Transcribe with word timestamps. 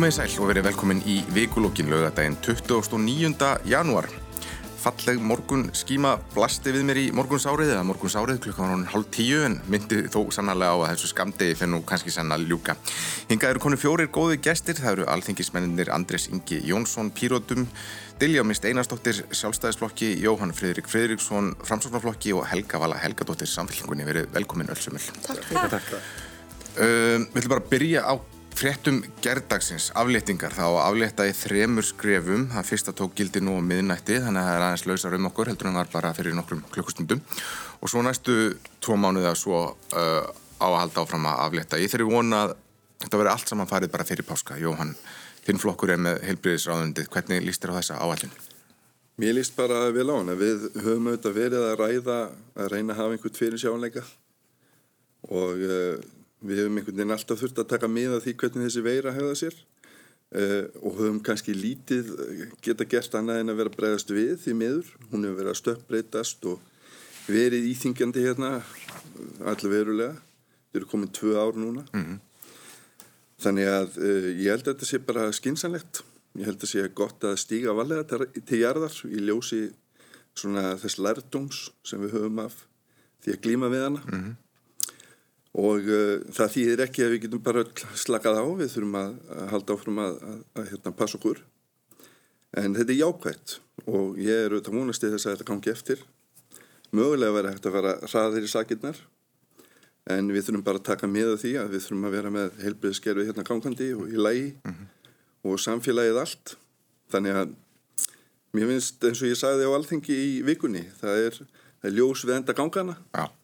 Komið 0.00 0.14
sæl 0.16 0.34
og 0.40 0.46
verið 0.48 0.64
velkomin 0.64 1.00
í 1.04 1.18
vikulókin 1.28 1.90
lögadaginn 1.92 2.38
29. 2.40 3.48
janúar. 3.68 4.06
Falleg 4.80 5.18
morgun 5.20 5.66
skíma 5.76 6.14
blasti 6.32 6.72
við 6.72 6.86
mér 6.88 7.00
í 7.02 7.04
morguns 7.12 7.44
árið 7.44 7.74
eða 7.74 7.82
morguns 7.84 8.16
árið 8.16 8.40
klukkan 8.46 8.64
var 8.64 8.72
hún 8.78 8.86
hálf 8.94 9.10
tíu 9.12 9.42
en 9.44 9.58
myndi 9.68 9.98
þó 10.08 10.22
sannarlega 10.32 10.72
á 10.72 10.76
að 10.78 10.94
þessu 10.94 11.12
skamdegi 11.12 11.58
fyrir 11.60 11.72
nú 11.74 11.82
kannski 11.84 12.14
sann 12.16 12.32
að 12.32 12.48
ljúka. 12.48 12.78
Hingað 13.28 13.52
eru 13.52 13.64
konu 13.66 13.80
fjórir 13.84 14.08
góði 14.08 14.40
gestir, 14.40 14.80
það 14.80 14.94
eru 14.94 15.10
alþingismenninir 15.18 15.92
Andres 15.92 16.30
Ingi 16.32 16.62
Jónsson 16.72 17.12
Pírótum, 17.12 17.68
Dilja 18.24 18.48
Mist 18.48 18.64
Einarstóttir 18.64 19.20
Sjálfstæðisflokki, 19.28 20.14
Jóhann 20.24 20.56
Fridrik 20.56 20.88
Fridriksson 20.88 21.52
Framsóknarflokki 21.60 22.32
og 22.40 22.48
Helga 22.48 22.80
Vala 22.80 22.96
Helgadóttir 23.04 23.52
Samfélkingunni. 23.52 24.08
Verið 24.08 24.32
velkomin 24.32 24.72
öll 24.72 24.80
sömul. 24.80 25.04
Takk, 25.28 25.44
takk. 25.52 25.72
takk. 25.76 25.96
Um, 26.80 27.28
við 27.34 27.42
ætlum 27.42 27.58
bara 27.58 27.68
að 27.68 27.74
byrja 27.76 28.08
á 28.08 28.39
fréttum 28.56 29.00
gerðdagsins, 29.24 29.90
afléttingar. 29.98 30.52
Þá 30.54 30.66
aflétta 30.82 31.26
í 31.28 31.32
þremur 31.36 31.86
skrefum. 31.86 32.48
Það 32.52 32.68
fyrsta 32.68 32.94
tók 32.96 33.14
gildi 33.18 33.42
nú 33.44 33.56
á 33.56 33.62
miðnætti 33.64 34.18
þannig 34.20 34.42
að 34.42 34.48
það 34.48 34.56
er 34.56 34.64
aðeins 34.66 34.86
lausar 34.90 35.16
um 35.16 35.28
okkur 35.30 35.50
heldur 35.52 35.70
en 35.70 35.78
var 35.80 35.90
bara 35.92 36.12
fyrir 36.16 36.36
nokkrum 36.36 36.62
klukkustundum. 36.74 37.22
Og 37.80 37.92
svo 37.92 38.04
næstu 38.04 38.36
tvo 38.82 38.98
mánuða 39.00 39.32
svo 39.38 39.62
uh, 39.70 40.28
á 40.60 40.66
að 40.68 40.78
halda 40.82 41.04
áfram 41.04 41.26
að 41.30 41.42
aflétta. 41.46 41.80
Ég 41.80 41.92
þeirri 41.92 42.10
vona 42.10 42.44
að 42.44 42.54
þetta 43.04 43.22
veri 43.22 43.32
allt 43.32 43.52
saman 43.52 43.70
farið 43.70 43.94
bara 43.96 44.08
fyrir 44.08 44.28
páska. 44.28 44.60
Jóhann, 44.60 44.94
þinn 45.46 45.62
flokkur 45.62 45.94
er 45.94 46.04
með 46.04 46.22
heilbriðisráðundið, 46.28 47.10
hvernig 47.14 47.44
líst 47.46 47.64
þér 47.64 47.74
á 47.74 47.78
þessa 47.80 48.00
áallin? 48.04 48.38
Mér 49.20 49.36
líst 49.36 49.56
bara 49.56 49.86
vel 49.92 50.08
á 50.08 50.14
hana. 50.16 50.36
Við 50.36 50.70
höfum 50.80 51.10
auðvitað 51.10 51.36
verið 51.36 51.66
að 51.66 51.80
ræða 51.80 52.22
að 52.56 52.72
reyna 52.72 52.94
að 52.94 53.00
hafa 53.02 53.16
einhvern 53.16 53.36
fyrir 53.36 53.60
sjáleika 53.60 54.04
og 55.28 55.60
uh, 55.60 56.00
Við 56.40 56.62
höfum 56.62 56.78
einhvern 56.80 56.96
veginn 56.96 57.12
alltaf 57.12 57.40
þurft 57.42 57.58
að 57.60 57.68
taka 57.74 57.88
með 57.90 58.16
að 58.16 58.22
því 58.24 58.32
hvernig 58.40 58.66
þessi 58.66 58.82
veira 58.84 59.12
hefða 59.12 59.34
sér 59.36 59.56
uh, 59.60 60.64
og 60.80 60.96
höfum 60.96 61.20
kannski 61.24 61.52
lítið 61.56 62.08
geta 62.64 62.86
gert 62.88 63.16
annað 63.18 63.42
en 63.42 63.52
að 63.52 63.60
vera 63.60 63.74
bregðast 63.74 64.14
við 64.14 64.32
því 64.46 64.56
meður. 64.62 64.88
Hún 65.10 65.26
hefur 65.26 65.38
verið 65.42 65.52
að 65.52 65.60
stöppbreytast 65.60 66.48
og 66.48 66.64
verið 67.28 67.68
íþingjandi 67.74 68.24
hérna 68.24 68.54
allir 69.52 69.74
verulega. 69.74 70.16
Þau 70.70 70.80
eru 70.80 70.90
komið 70.94 71.14
tvö 71.20 71.36
ár 71.36 71.60
núna. 71.60 71.84
Mm 71.92 72.04
-hmm. 72.06 72.18
Þannig 73.40 73.72
að 73.74 74.00
uh, 74.00 74.30
ég 74.32 74.50
held 74.54 74.64
að 74.64 74.72
þetta 74.72 74.90
sé 74.92 75.04
bara 75.12 75.30
skinsanlegt. 75.32 76.04
Ég 76.38 76.46
held 76.46 76.62
að 76.62 76.72
sé 76.72 76.88
gott 76.88 77.24
að 77.24 77.40
stíga 77.42 77.76
valega 77.76 78.04
til, 78.06 78.60
jarðar 78.60 78.94
í 79.04 79.18
ljósi 79.28 79.72
þess 80.32 80.96
lærdóms 80.96 81.70
sem 81.84 82.00
við 82.00 82.14
höfum 82.14 82.38
af 82.38 82.64
því 83.20 83.32
að 83.34 83.42
glíma 83.44 83.68
við 83.68 83.82
hana. 83.84 84.00
Mm 84.06 84.22
-hmm 84.24 84.36
og 85.58 85.88
uh, 85.90 86.20
það 86.30 86.52
þýðir 86.54 86.82
ekki 86.86 87.04
að 87.04 87.14
við 87.14 87.22
getum 87.24 87.42
bara 87.42 87.64
slakað 87.98 88.38
á, 88.38 88.44
við 88.60 88.72
þurfum 88.74 88.98
að, 89.00 89.14
að 89.34 89.48
halda 89.54 89.76
áfram 89.76 90.02
að, 90.04 90.18
að, 90.30 90.42
að 90.54 90.68
hérna, 90.70 90.92
passa 91.00 91.18
okkur. 91.18 91.40
En 92.60 92.74
þetta 92.74 92.94
er 92.94 93.00
jákvægt 93.00 93.56
og 93.86 94.18
ég 94.20 94.44
er 94.44 94.54
auðvitað 94.54 94.76
múnast 94.76 95.06
í 95.06 95.10
þess 95.10 95.26
að 95.26 95.34
þetta 95.36 95.48
gangi 95.50 95.72
eftir. 95.72 96.04
Mögulega 96.94 97.34
verður 97.34 97.54
hægt 97.54 97.66
að 97.70 97.76
vera 97.78 97.96
hraðir 98.10 98.46
í 98.46 98.50
sakirnar 98.50 99.02
en 100.10 100.30
við 100.34 100.46
þurfum 100.46 100.64
bara 100.66 100.80
að 100.80 100.88
taka 100.88 101.10
með 101.10 101.36
því 101.42 101.52
að 101.60 101.74
við 101.74 101.84
þurfum 101.84 102.06
að 102.08 102.14
vera 102.16 102.32
með 102.34 102.62
heilbriðskerfi 102.64 103.26
hérna 103.28 103.46
gangandi 103.46 103.90
og 103.94 104.10
í 104.10 104.18
lægi 104.18 104.46
mm 104.56 104.72
-hmm. 104.72 104.88
og 105.50 105.60
samfélagið 105.62 106.22
allt. 106.22 106.54
Þannig 107.10 107.42
að 107.42 107.54
mér 108.54 108.70
finnst 108.72 109.04
eins 109.06 109.22
og 109.22 109.30
ég 109.30 109.38
sagði 109.38 109.66
á 109.66 109.74
alþengi 109.74 110.14
í 110.14 110.30
vikunni 110.46 110.82
það 110.98 111.26
er, 111.26 111.42
það 111.82 111.90
er 111.90 111.96
ljós 111.98 112.24
við 112.26 112.36
enda 112.38 112.56
gangana 112.56 112.96
Já 113.14 113.39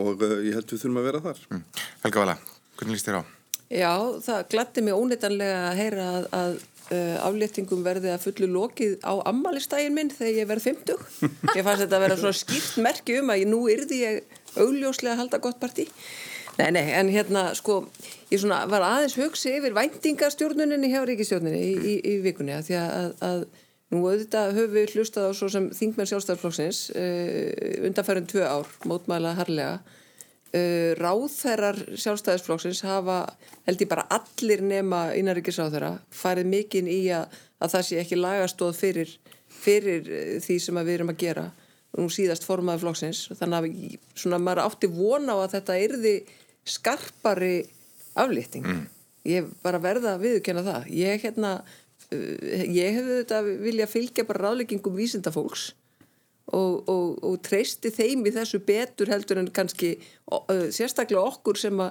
og 0.00 0.22
uh, 0.24 0.36
ég 0.44 0.56
held 0.56 0.68
við 0.70 0.82
þurfum 0.82 1.00
að 1.00 1.08
vera 1.08 1.22
þar 1.24 1.42
mm. 1.50 1.64
Helga 2.04 2.22
Vala, 2.24 2.36
hvernig 2.78 2.96
líst 2.96 3.10
þér 3.10 3.18
á? 3.20 3.22
Já, 3.74 3.92
það 4.22 4.46
glætti 4.52 4.84
mig 4.84 4.98
óneitanlega 4.98 5.60
að 5.70 5.80
heyra 5.80 6.06
að, 6.18 6.28
að 6.38 6.52
uh, 6.92 7.16
afléttingum 7.28 7.82
verði 7.86 8.12
að 8.12 8.26
fullu 8.26 8.50
lokið 8.58 8.96
á 9.02 9.14
ammalistægin 9.30 9.96
minn 9.96 10.12
þegar 10.12 10.38
ég 10.40 10.50
verð 10.50 10.68
50 10.68 11.58
ég 11.58 11.64
fannst 11.66 11.84
þetta 11.86 11.98
að 11.98 12.06
vera 12.06 12.20
svona 12.20 12.38
skýrt 12.38 12.78
merki 12.84 13.18
um 13.22 13.32
að 13.32 13.42
ég, 13.42 13.50
nú 13.50 13.64
yrði 13.72 14.00
ég 14.02 14.38
augljóslega 14.54 15.16
að 15.16 15.24
halda 15.24 15.42
gott 15.42 15.60
partí 15.62 15.88
Nei, 16.54 16.68
nei, 16.70 16.84
en 16.94 17.08
hérna 17.10 17.48
sko 17.58 17.80
ég 18.30 18.38
svona 18.38 18.60
var 18.70 18.84
aðeins 18.86 19.16
hugsi 19.18 19.56
yfir 19.56 19.74
væntingastjórnuninni 19.74 20.92
hjá 20.92 21.00
ríkistjórnunni 21.08 21.58
í, 21.58 21.72
í, 21.74 21.94
í 22.12 22.14
vikunni 22.22 22.54
að 22.54 22.68
því 22.68 22.76
að, 22.78 23.14
að 23.26 23.40
Nú 23.92 24.00
auðvitað 24.08 24.54
höfum 24.56 24.72
við 24.78 24.94
hlustað 24.96 25.28
á 25.28 25.32
svo 25.36 25.48
sem 25.52 25.66
Þingmenn 25.76 26.08
sjálfstæðarflokksins 26.08 26.78
uh, 26.96 27.84
undanfærum 27.84 28.28
tvö 28.30 28.46
ár, 28.48 28.70
mótmæla 28.88 29.34
harlega. 29.36 29.74
Uh, 30.54 30.94
ráðherrar 30.96 31.76
sjálfstæðarflokksins 31.92 32.80
hafa, 32.86 33.18
held 33.68 33.84
ég 33.84 33.90
bara 33.90 34.06
allir 34.14 34.64
nema 34.64 35.08
innaríkisráðherra, 35.18 35.98
farið 36.14 36.48
mikinn 36.54 36.88
í 36.88 37.02
að, 37.12 37.36
að 37.60 37.74
það 37.74 37.86
sé 37.90 38.00
ekki 38.00 38.20
lagastóð 38.20 38.80
fyrir, 38.80 39.14
fyrir 39.52 40.08
uh, 40.08 40.24
því 40.46 40.58
sem 40.64 40.80
við 40.80 40.96
erum 40.96 41.12
að 41.12 41.20
gera. 41.26 41.46
Nú 41.94 42.08
síðast 42.10 42.48
formaði 42.48 42.82
flokksins, 42.82 43.28
þannig 43.38 43.60
að 43.60 44.18
svona, 44.18 44.40
maður 44.42 44.64
átti 44.64 44.90
vona 44.90 45.36
á 45.36 45.44
að 45.44 45.52
þetta 45.58 45.78
erði 45.84 46.16
skarpari 46.66 47.54
aflýtting. 48.18 48.66
Mm. 48.66 48.82
Ég 49.24 49.46
bara 49.64 49.78
verða 49.80 50.16
að 50.16 50.24
viðkjöna 50.26 50.64
það. 50.66 50.88
Ég 50.92 51.22
hérna 51.22 51.52
Eh, 51.62 51.83
ég 52.14 52.98
hefði 52.98 53.18
þetta 53.20 53.40
vilja 53.64 53.88
fylgja 53.90 54.26
bara 54.28 54.48
ráðleggingum 54.48 54.96
vísindafólks 54.96 55.72
og, 56.52 56.88
og, 56.88 57.18
og 57.24 57.36
treysti 57.44 57.92
þeim 57.94 58.24
í 58.28 58.32
þessu 58.34 58.60
betur 58.64 59.12
heldur 59.12 59.40
en 59.40 59.50
kannski 59.54 59.94
uh, 60.30 60.66
sérstaklega 60.74 61.22
okkur 61.24 61.60
sem 61.60 61.84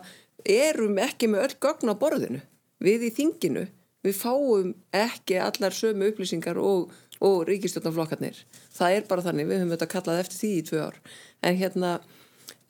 erum 0.50 1.00
ekki 1.02 1.30
með 1.32 1.48
öll 1.48 1.56
gögn 1.64 1.94
á 1.94 1.96
borðinu. 1.98 2.42
Við 2.84 3.08
í 3.08 3.14
þinginu 3.16 3.68
við 4.04 4.18
fáum 4.20 4.74
ekki 4.96 5.40
allar 5.40 5.76
sömu 5.76 6.10
upplýsingar 6.12 6.60
og, 6.60 6.92
og 7.24 7.46
ríkistjórnarflokkarnir 7.48 8.42
það 8.76 8.98
er 8.98 9.08
bara 9.08 9.24
þannig, 9.24 9.48
við 9.48 9.62
höfum 9.62 9.74
þetta 9.78 9.92
kallað 9.94 10.24
eftir 10.26 10.42
því 10.42 10.52
í 10.56 10.66
tvö 10.70 10.82
ár. 10.90 11.00
En 11.44 11.60
hérna 11.60 11.94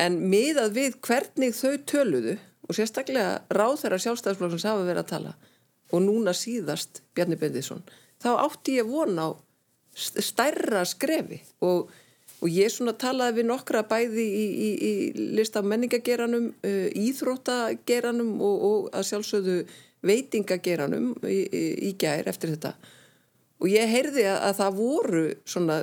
en 0.02 0.20
miðað 0.30 0.76
við 0.78 1.00
hvernig 1.06 1.56
þau 1.58 1.74
töluðu 1.90 2.38
og 2.68 2.78
sérstaklega 2.78 3.42
ráð 3.54 3.82
þeirra 3.82 4.00
sjálfstæðsflokksins 4.06 4.68
hafa 4.70 4.86
verið 4.88 5.04
að 5.04 5.12
tala 5.12 5.34
og 5.94 6.02
núna 6.02 6.34
síðast 6.36 7.04
Bjarni 7.14 7.38
Bendisson 7.40 7.84
þá 8.24 8.32
átti 8.40 8.80
ég 8.80 8.90
vona 8.90 9.30
á 9.30 9.32
stærra 9.94 10.84
skrefi. 10.90 11.40
Og, 11.66 11.92
og 12.42 12.50
ég 12.50 12.72
svona 12.74 12.96
talaði 12.98 13.42
við 13.42 13.50
nokkra 13.52 13.84
bæði 13.88 14.26
í, 14.26 14.46
í, 14.50 14.70
í 14.74 15.28
lista 15.38 15.62
menningageranum 15.62 16.50
uh, 16.50 16.88
íþróttageranum 17.04 18.36
og, 18.42 18.66
og 18.70 18.90
að 18.96 19.10
sjálfsögðu 19.12 19.58
veitingageranum 20.04 21.14
í, 21.30 21.40
í 21.90 21.94
gær 22.00 22.28
eftir 22.32 22.56
þetta. 22.56 22.74
Og 23.64 23.70
ég 23.72 23.88
heyrði 23.88 24.26
að, 24.28 24.40
að 24.50 24.58
það 24.60 24.80
voru 24.80 25.28
svona 25.48 25.78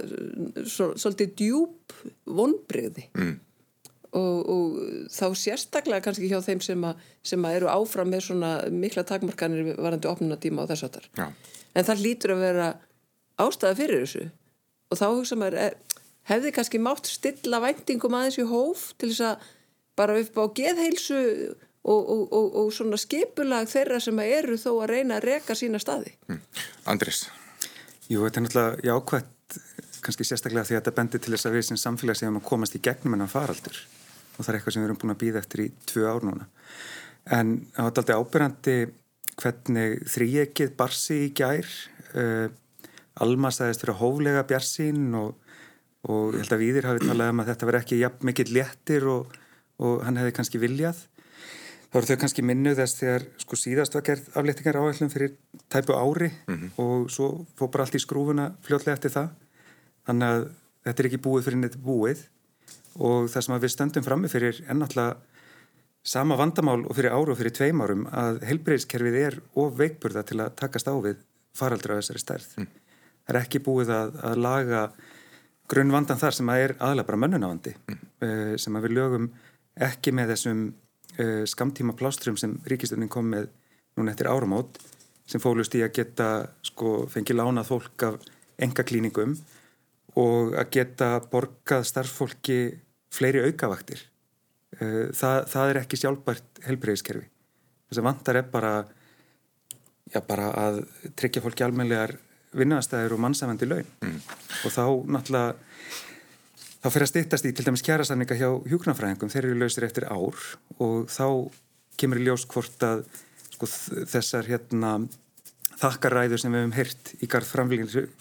svo, 0.69 0.91
svolítið 1.01 1.37
djúb 1.39 1.95
vonbreyði 2.29 3.07
mm 3.15 3.39
og, 4.17 4.51
og 4.51 4.77
þá 5.13 5.27
sérstaklega 5.39 6.05
kannski 6.05 6.31
hjá 6.31 6.41
þeim 6.45 6.63
sem, 6.65 6.85
a, 6.85 6.95
sem 7.23 7.45
eru 7.51 7.71
áfram 7.71 8.11
með 8.11 8.27
svona 8.31 8.53
mikla 8.75 9.05
takmarkanir 9.07 9.75
varandi 9.79 10.11
opnunatíma 10.11 10.67
á 10.67 10.71
þess 10.73 10.89
aftar 10.89 11.09
en 11.17 11.87
það 11.87 12.05
lítur 12.05 12.35
að 12.35 12.45
vera 12.45 12.69
ástæða 13.41 13.79
fyrir 13.79 14.05
þessu. 14.05 14.27
Og 14.91 14.99
þá 14.99 15.07
hugsa 15.09 15.39
maður 15.39 15.59
er, 15.65 15.77
hefði 16.31 16.55
kannski 16.57 16.83
mátt 16.83 17.11
stilla 17.11 17.61
væntingum 17.63 18.17
aðeins 18.19 18.41
í 18.43 18.47
hóf 18.51 18.91
til 18.99 19.13
þess 19.13 19.27
að 19.31 19.51
bara 19.99 20.17
upp 20.21 20.41
á 20.41 20.45
geðheilsu 20.59 21.21
og, 21.81 22.11
og, 22.11 22.57
og 22.63 22.73
svona 22.75 22.99
skipulag 23.01 23.69
þeirra 23.71 24.01
sem 24.03 24.19
eru 24.25 24.59
þó 24.61 24.71
að 24.81 24.91
reyna 24.95 25.21
að 25.21 25.29
reka 25.31 25.57
sína 25.59 25.81
staði? 25.83 26.15
Mm. 26.29 26.43
Andris 26.91 27.29
Jú, 28.11 28.25
þetta 28.25 28.41
er 28.41 28.45
náttúrulega 28.47 28.89
jákvæmt 28.89 29.37
kannski 30.01 30.27
sérstaklega 30.27 30.67
því 30.67 30.77
að 30.77 30.81
þetta 30.81 30.97
bendir 30.97 31.23
til 31.23 31.35
þess 31.35 31.47
að 31.47 31.57
við 31.57 31.65
sem 31.69 31.79
samfélag 31.79 32.19
séum 32.19 32.39
að 32.41 32.47
komast 32.49 32.77
í 32.77 32.83
gegnum 32.83 33.15
en 33.17 33.27
að 33.27 33.35
faraldur 33.35 33.81
og 34.41 34.47
það 34.47 34.53
er 34.55 34.59
eitthvað 34.59 34.75
sem 34.75 34.83
við 34.83 34.89
erum 34.89 35.01
búin 35.03 35.13
að 35.13 35.21
býða 35.21 35.43
eftir 35.43 35.63
í 35.67 35.69
tvö 35.91 36.07
ár 36.09 36.25
núna. 36.25 36.47
En 37.29 37.53
það 37.75 37.85
var 37.85 37.91
alltaf 37.91 38.23
ábyrgandi 38.25 38.77
hvernig 39.41 40.01
þrýjekið 40.09 40.73
barsi 40.79 41.19
í 41.27 41.31
gær, 41.37 41.69
uh, 42.17 42.49
Alma 43.21 43.51
sagðist 43.53 43.83
fyrir 43.85 43.99
hóflega 43.99 44.47
bjarsín 44.49 45.11
og, 45.19 45.35
og 46.09 46.33
ég 46.33 46.45
held 46.45 46.55
að 46.57 46.63
Víðir 46.63 46.87
hafi 46.89 47.03
talað 47.05 47.33
um 47.35 47.43
að 47.43 47.51
þetta 47.51 47.69
veri 47.69 47.81
ekki 47.83 47.99
jafn 48.01 48.29
mikill 48.31 48.53
léttir 48.57 49.07
og, 49.13 49.35
og 49.83 50.05
hann 50.07 50.17
hefði 50.17 50.37
kannski 50.39 50.61
viljað. 50.63 51.03
Það 51.91 51.99
voru 51.99 52.09
þau 52.09 52.21
kannski 52.23 52.45
minnuð 52.47 52.79
þess 52.79 52.99
þegar 53.01 53.27
sko 53.43 53.59
síðast 53.59 53.97
var 53.99 54.07
gerð 54.07 54.31
afléttingar 54.39 54.79
áætlum 54.79 55.13
fyrir 55.13 55.35
tæpu 55.69 55.99
ári 55.99 56.31
mm 56.31 56.57
-hmm. 56.57 56.71
og 56.81 57.11
svo 57.11 57.29
fór 57.59 57.71
bara 57.75 57.85
allt 57.85 57.99
í 57.99 58.01
skrúfuna 58.01 58.53
fljótlega 58.63 58.97
eftir 58.97 59.11
það. 59.11 59.29
Þannig 60.07 60.29
að 60.29 60.49
þetta 60.87 61.03
er 61.03 61.09
ekki 61.11 61.25
búið 61.27 61.45
fyrir 61.45 61.59
neitt 61.59 61.77
búið 61.77 62.23
og 62.99 63.29
það 63.31 63.47
sem 63.47 63.61
við 63.63 63.75
stöndum 63.75 64.07
frammi 64.07 64.31
fyrir 64.33 64.63
ennáttúrulega 64.67 65.19
sama 66.03 66.37
vandamál 66.41 66.87
og 66.87 66.97
fyrir 66.97 67.13
áru 67.13 67.35
og 67.35 67.39
fyrir 67.39 67.55
tveim 67.55 67.83
árum 67.85 68.07
að 68.09 68.41
helbreyðskerfið 68.49 69.19
er 69.21 69.39
of 69.61 69.75
veikburða 69.77 70.25
til 70.27 70.41
að 70.41 70.55
takast 70.57 70.89
á 70.89 70.95
við 70.97 71.21
faraldra 71.57 71.97
á 71.97 72.01
þessari 72.01 72.23
stærð. 72.23 72.53
Mm. 72.57 72.69
Það 73.27 73.35
er 73.35 73.41
ekki 73.43 73.63
búið 73.65 73.93
að, 73.95 74.15
að 74.25 74.41
laga 74.41 74.85
grunnvandan 75.71 76.19
þar 76.19 76.37
sem 76.37 76.51
að 76.51 76.65
er 76.65 76.77
aðlega 76.79 77.11
bara 77.11 77.21
mönnunavandi 77.25 77.75
mm. 77.77 78.01
uh, 78.25 78.55
sem 78.59 78.77
að 78.77 78.87
við 78.87 78.97
lögum 78.97 79.29
ekki 79.91 80.15
með 80.17 80.35
þessum 80.35 80.65
uh, 80.71 81.45
skamtíma 81.53 81.95
plástrum 81.99 82.39
sem 82.41 82.57
ríkistöndin 82.67 83.13
kom 83.13 83.29
með 83.31 83.51
núna 83.99 84.15
eftir 84.15 84.31
áramót 84.31 84.81
sem 85.31 85.43
fólust 85.43 85.77
í 85.79 85.85
að 85.85 85.95
geta 86.01 86.29
sko 86.67 87.05
fengið 87.11 87.39
lánað 87.39 87.71
fólk 87.71 88.07
af 88.09 88.19
enga 88.61 88.85
klíningum 88.87 89.37
og 90.19 90.55
að 90.59 90.71
geta 90.75 91.11
borgað 91.31 91.85
starffólki 91.87 92.61
fleiri 93.15 93.45
aukavaktir. 93.47 94.03
Eh, 94.79 95.11
það, 95.17 95.45
það 95.53 95.73
er 95.73 95.81
ekki 95.83 96.01
sjálfbært 96.01 96.65
helbreyðiskerfi. 96.67 97.29
Þess 97.91 98.03
að 98.03 98.07
vantar 98.07 98.39
er 98.41 98.51
bara, 98.51 98.75
já, 100.11 100.21
bara 100.27 100.51
að 100.67 100.83
tryggja 101.19 101.43
fólki 101.45 101.67
almenlegar 101.67 102.17
vinnastæðir 102.57 103.15
og 103.15 103.23
mannsæfandi 103.23 103.69
laun 103.69 103.91
mm. 104.03 104.21
og 104.67 104.73
þá 104.75 104.85
náttúrulega 105.15 105.55
þá 106.81 106.89
fyrir 106.89 107.05
að 107.05 107.11
stýttast 107.13 107.47
í 107.47 107.53
til 107.55 107.67
dæmis 107.67 107.85
kjærasamninga 107.87 108.39
hjá 108.41 108.49
hjúknarfræðingum, 108.73 109.31
þeir 109.31 109.51
eru 109.51 109.59
lausir 109.61 109.87
eftir 109.87 110.07
ár 110.11 110.39
og 110.81 111.11
þá 111.13 111.27
kemur 112.01 112.21
í 112.21 112.27
ljós 112.27 112.47
hvort 112.51 112.87
að 112.87 113.05
sko, 113.53 113.69
þessar 114.09 114.49
hérna, 114.49 114.95
þakkaræður 115.81 116.43
sem 116.43 116.55
við 116.55 116.65
hefum 116.65 116.77
heyrt 116.79 117.13
í 117.21 117.31
garð 117.31 117.53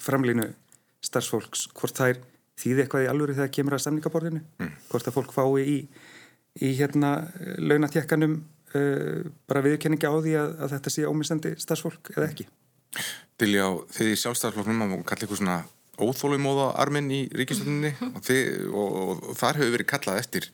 framlínu 0.04 0.50
starfsfólks, 1.04 1.66
hvort 1.76 1.96
þær 1.96 2.20
þýði 2.60 2.84
eitthvað 2.84 3.04
í 3.06 3.10
alvöru 3.10 3.36
þegar 3.36 3.52
kemur 3.56 3.76
að 3.76 3.84
samningaborðinu 3.86 4.40
mm. 4.60 4.72
hvort 4.90 5.08
að 5.08 5.16
fólk 5.16 5.34
fái 5.34 5.64
í, 5.64 5.76
í 6.60 6.72
hérna 6.78 7.12
launatjekkanum 7.58 8.36
uh, 8.74 9.28
bara 9.48 9.64
viðkenningi 9.64 10.10
á 10.10 10.14
því 10.18 10.36
að, 10.40 10.56
að 10.60 10.74
þetta 10.76 10.94
sé 10.94 11.06
ómisandi 11.08 11.54
starfsfólk 11.62 12.12
eða 12.16 12.30
ekki 12.30 12.48
Dilja 13.40 13.70
á 13.70 13.72
því 13.94 14.16
sjálfstæðarflokknum 14.20 14.84
að 14.84 14.94
kalla 15.08 15.24
eitthvað 15.24 15.40
svona 15.40 15.58
óþólumóða 16.00 16.70
arminn 16.80 17.10
í 17.12 17.22
ríkistöndinni 17.36 17.92
og, 18.08 18.20
og, 18.20 18.84
og, 18.84 19.24
og 19.30 19.38
þar 19.38 19.60
hefur 19.60 19.74
verið 19.76 19.90
kallað 19.92 20.20
eftir 20.22 20.48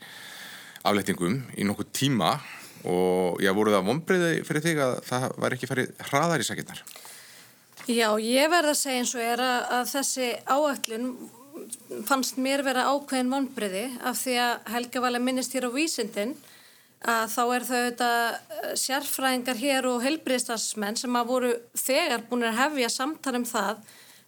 aflettingum 0.86 1.40
í 1.56 1.66
nokkuð 1.66 1.90
tíma 1.96 2.36
og 2.86 3.42
já, 3.42 3.50
voru 3.56 3.74
það 3.74 3.88
vonbreiði 3.88 4.32
fyrir 4.46 4.64
þig 4.64 4.80
að 4.84 4.96
það 5.08 5.26
var 5.42 5.56
ekki 5.56 5.70
farið 5.70 5.92
hraðar 6.10 6.42
í 6.42 6.46
sakirnar? 6.46 6.82
Já, 7.86 8.08
ég 8.18 8.50
verða 8.50 8.72
að 8.74 8.80
segja 8.80 9.02
eins 9.02 9.14
og 9.14 9.22
er 9.22 9.40
að, 9.42 9.58
að 9.76 9.90
þessi 9.92 10.28
áætlun 10.50 11.10
fannst 12.06 12.38
mér 12.42 12.64
vera 12.66 12.88
ákveðin 12.90 13.30
vonbreiði 13.30 13.84
af 14.02 14.18
því 14.18 14.34
að 14.42 14.72
Helga 14.74 15.02
að 15.06 15.18
minnist 15.22 15.54
hér 15.54 15.68
á 15.70 15.76
vísindin 15.76 16.34
að 17.06 17.30
þá 17.30 17.42
er 17.44 17.66
þau 17.68 17.76
þetta 17.76 18.10
eh, 18.32 18.72
sérfræðingar 18.82 19.60
hér 19.60 19.86
og 19.86 20.02
helbriðstasmenn 20.02 20.98
sem 20.98 21.18
að 21.18 21.30
voru 21.30 21.52
þegar 21.78 22.26
búin 22.26 22.48
að 22.48 22.58
hefja 22.58 22.90
samtal 22.90 23.36
um 23.38 23.46
það 23.46 23.84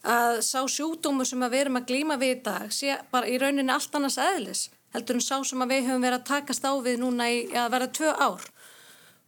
að 0.09 0.41
sá 0.47 0.61
sjúkdómu 0.71 1.27
sem 1.27 1.43
að 1.43 1.55
við 1.57 1.65
erum 1.65 1.81
að 1.81 1.89
glýma 1.91 2.19
við 2.21 2.37
í 2.37 2.41
dag 2.47 2.73
sé 2.73 2.99
bara 3.11 3.27
í 3.27 3.41
rauninni 3.43 3.75
allt 3.75 3.99
annars 3.99 4.21
eðlis 4.23 4.69
heldur 4.95 5.19
en 5.19 5.25
sá 5.25 5.35
sem 5.43 5.67
að 5.67 5.75
við 5.75 5.89
höfum 5.89 6.07
verið 6.07 6.21
að 6.21 6.29
takast 6.31 6.63
á 6.63 6.73
við 6.79 7.03
núna 7.03 7.27
í 7.33 7.43
að 7.51 7.73
vera 7.75 7.91
tvö 7.99 8.15
ár 8.15 8.47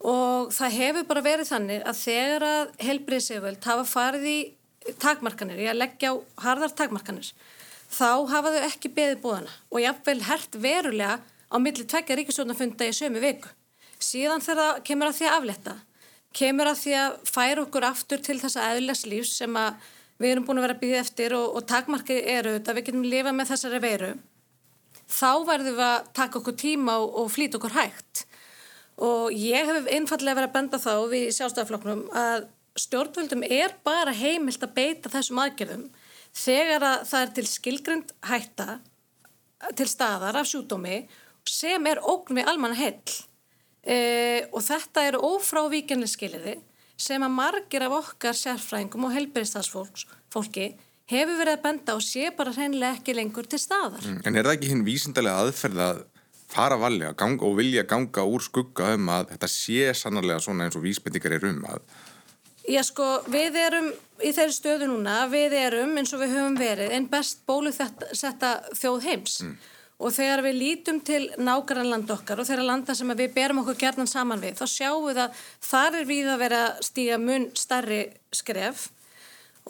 og 0.00 0.52
það 0.56 0.76
hefur 0.78 1.08
bara 1.10 1.24
verið 1.24 1.50
þannig 1.50 1.82
að 1.84 1.98
þegar 2.00 2.46
að 2.48 2.74
helbriðseföld 2.86 3.66
hafa 3.68 3.86
farið 3.88 4.28
í 4.30 4.38
takmarkanir, 5.02 5.60
að 5.68 5.80
leggja 5.82 6.12
á 6.12 6.14
harðar 6.46 6.72
takmarkanir 6.72 7.32
þá 7.90 8.30
hafa 8.30 8.54
þau 8.54 8.64
ekki 8.68 8.92
beðið 8.96 9.22
búðana 9.24 9.54
og 9.68 9.82
jáfnveil 9.82 10.22
hert 10.28 10.56
verulega 10.62 11.18
á 11.50 11.56
milli 11.58 11.84
tvekja 11.84 12.16
ríkisjónafunda 12.16 12.86
í 12.86 12.94
sömu 12.94 13.22
viku. 13.22 13.50
Síðan 14.00 14.40
þegar 14.44 14.60
það 14.60 14.82
kemur 14.86 15.10
að 15.10 15.16
því 15.18 15.26
að 15.26 15.36
afletta, 15.36 15.74
kemur 16.32 16.70
að 16.70 16.78
því 16.80 16.94
að 17.00 17.16
færa 17.28 17.64
okkur 17.66 17.86
aftur 17.90 18.22
til 18.24 18.38
þessa 18.40 18.68
eðlæs 18.72 19.02
lífs 19.10 19.34
sem 19.42 19.58
að 19.58 19.90
við 20.20 20.34
erum 20.34 20.46
búin 20.46 20.60
að 20.60 20.66
vera 20.68 20.80
býða 20.80 21.02
eftir 21.02 21.34
og, 21.36 21.56
og 21.58 21.66
takmarkið 21.68 22.20
eru 22.38 22.54
þetta, 22.56 22.76
við 22.76 22.86
getum 22.88 23.06
lifað 23.08 23.36
með 23.36 23.50
þessari 23.50 23.82
veiru, 23.82 24.10
þá 25.10 25.30
verðum 25.48 25.78
við 25.80 25.86
að 25.88 26.10
taka 26.20 26.40
okkur 26.40 26.58
tíma 26.60 26.96
og, 27.02 27.14
og 27.24 27.30
flýta 27.34 27.58
okkur 27.58 27.76
hægt. 27.76 28.24
Og 29.00 29.32
ég 29.32 29.64
hef 29.68 29.88
einfallega 29.88 30.36
verið 30.36 30.50
að 30.50 30.56
benda 30.58 30.80
þá 30.80 30.94
við 31.08 31.30
sjálfstæðarflokknum 31.36 32.02
að 32.20 32.48
stjórnvöldum 32.78 33.42
er 33.48 33.74
bara 33.86 34.12
heimilt 34.14 34.62
að 34.64 34.76
beita 34.76 35.12
þessum 35.12 35.40
aðgerðum 35.42 35.88
þegar 36.36 36.86
að 36.86 37.08
það 37.10 37.24
er 37.24 37.32
til 37.36 37.46
skilgrend 37.50 38.12
hætta 38.28 38.78
til 39.76 39.88
staðar 39.90 40.38
af 40.40 40.48
sjúdómi 40.48 41.02
sem 41.48 41.86
er 41.90 42.00
ógn 42.06 42.38
við 42.38 42.50
almanna 42.50 42.78
hell 42.78 43.16
e, 43.82 43.96
og 44.52 44.62
þetta 44.64 45.06
eru 45.08 45.22
ófrávíkjanlega 45.34 46.14
skiliði 46.14 46.54
sem 47.00 47.24
að 47.24 47.34
margir 47.34 47.86
af 47.86 47.96
okkar 47.96 48.36
sérfræðingum 48.36 49.08
og 49.08 49.14
helbæristagsfólki 49.16 50.70
hefur 51.10 51.38
verið 51.40 51.56
að 51.56 51.64
benda 51.64 51.96
og 51.96 52.04
sé 52.04 52.30
bara 52.36 52.52
hreinlega 52.54 53.00
ekki 53.00 53.16
lengur 53.16 53.48
til 53.50 53.58
staðar. 53.58 54.04
Mm, 54.04 54.20
en 54.28 54.36
er 54.36 54.46
það 54.46 54.56
ekki 54.58 54.70
hinn 54.70 54.86
vísindarlega 54.86 55.46
aðferð 55.46 55.84
að 55.88 56.02
fara 56.50 56.78
valja 56.80 57.12
ganga, 57.18 57.46
og 57.46 57.58
vilja 57.58 57.84
ganga 57.88 58.24
úr 58.26 58.42
skugga 58.42 58.94
um 58.96 59.10
að 59.14 59.34
þetta 59.34 59.50
sé 59.50 59.90
sannarlega 59.96 60.42
svona 60.42 60.66
eins 60.66 60.78
og 60.78 60.84
vísbendingar 60.84 61.36
er 61.36 61.46
um 61.50 61.60
að. 61.70 61.84
Já 62.70 62.82
sko, 62.86 63.06
við 63.30 63.56
erum 63.58 63.90
í 64.20 64.30
þeirri 64.36 64.54
stöðu 64.54 64.88
núna, 64.90 65.24
við 65.32 65.56
erum 65.58 65.96
eins 65.98 66.12
og 66.14 66.22
við 66.22 66.34
höfum 66.36 66.58
verið 66.60 66.94
einn 66.94 67.08
best 67.10 67.44
bólu 67.48 67.72
þetta 67.74 68.50
þjóð 68.76 69.06
heims. 69.06 69.40
Mm. 69.46 69.54
Og 70.00 70.14
þegar 70.16 70.40
við 70.46 70.54
lítum 70.56 71.00
til 71.04 71.22
nákvæmland 71.36 72.08
okkar 72.14 72.40
og 72.40 72.48
þeirra 72.48 72.64
landa 72.70 72.94
sem 72.96 73.10
við 73.12 73.34
berum 73.34 73.60
okkur 73.62 73.76
gerðan 73.80 74.08
saman 74.08 74.40
við, 74.40 74.56
þá 74.56 74.66
sjáum 74.72 75.08
við 75.10 75.20
að 75.26 75.42
þar 75.66 75.98
er 75.98 76.06
við 76.08 76.30
að 76.32 76.40
vera 76.40 76.60
stíga 76.84 77.18
mun 77.20 77.48
starri 77.58 78.00
skref. 78.32 78.86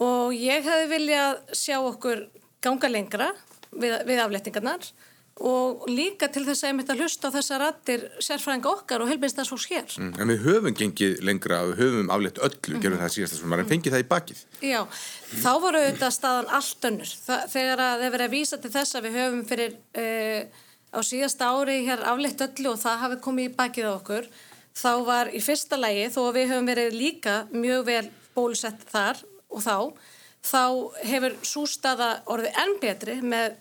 Og 0.00 0.34
ég 0.36 0.62
hefði 0.64 0.90
viljað 0.92 1.40
sjá 1.58 1.80
okkur 1.80 2.28
ganga 2.62 2.92
lengra 2.92 3.32
við, 3.74 3.96
við 4.06 4.22
aflettingarnar 4.22 4.86
og 5.40 5.87
líka 5.88 6.28
til 6.28 6.42
þess 6.44 6.64
að 6.64 6.70
ég 6.70 6.76
mitt 6.76 6.90
að 6.92 7.00
hlusta 7.00 7.31
á 7.32 7.34
þessa 7.37 7.58
rattir 7.62 8.02
sérfræðinga 8.20 8.68
okkar 8.75 9.00
og 9.00 9.09
helbeinstafsfólks 9.09 9.66
hér. 9.70 9.94
Mm, 9.97 10.11
en 10.20 10.32
við 10.32 10.42
höfum 10.44 10.76
gengið 10.76 11.23
lengra, 11.25 11.62
við 11.70 11.80
höfum 11.80 12.12
aflett 12.12 12.40
öllu, 12.44 12.75
mm. 12.75 12.82
gerum 12.85 13.00
það 13.00 13.14
síðast 13.14 13.37
þessum, 13.37 13.54
en 13.56 13.70
fengið 13.70 13.97
það 13.97 14.04
í 14.04 14.09
bakið. 14.11 14.42
Já, 14.68 14.80
þá 15.40 15.52
voru 15.64 15.80
auðvitað 15.80 16.16
staðan 16.18 16.52
allt 16.61 16.88
önnur. 16.90 17.14
Það, 17.25 17.47
þegar 17.54 17.85
að 17.87 18.04
þeir 18.04 18.14
verið 18.16 18.26
að 18.26 18.37
vísa 18.37 18.61
til 18.61 18.73
þess 18.76 18.99
að 18.99 19.09
við 19.09 19.18
höfum 19.20 19.42
fyrir 19.49 19.75
uh, 20.04 20.62
á 20.92 21.00
síðasta 21.06 21.50
ári 21.54 21.80
hér 21.88 22.06
aflett 22.12 22.47
öllu 22.50 22.75
og 22.75 22.80
það 22.85 23.02
hafi 23.06 23.20
komið 23.25 23.49
í 23.49 23.56
bakið 23.62 23.88
á 23.88 23.92
okkur, 23.97 24.30
þá 24.76 24.92
var 25.09 25.32
í 25.32 25.40
fyrsta 25.44 25.80
lægi, 25.80 26.09
þó 26.12 26.20
að 26.26 26.37
við 26.37 26.49
höfum 26.52 26.73
verið 26.75 26.97
líka 27.00 27.37
mjög 27.54 27.85
vel 27.88 28.06
bólusett 28.37 28.85
þar 28.92 29.25
og 29.50 29.64
þá, 29.64 29.76
þá 30.44 30.62
hefur 31.04 31.37
sústaða 31.44 32.11
orðið 32.30 32.59
enn 32.62 32.75
betri 32.80 33.16
með 33.20 33.59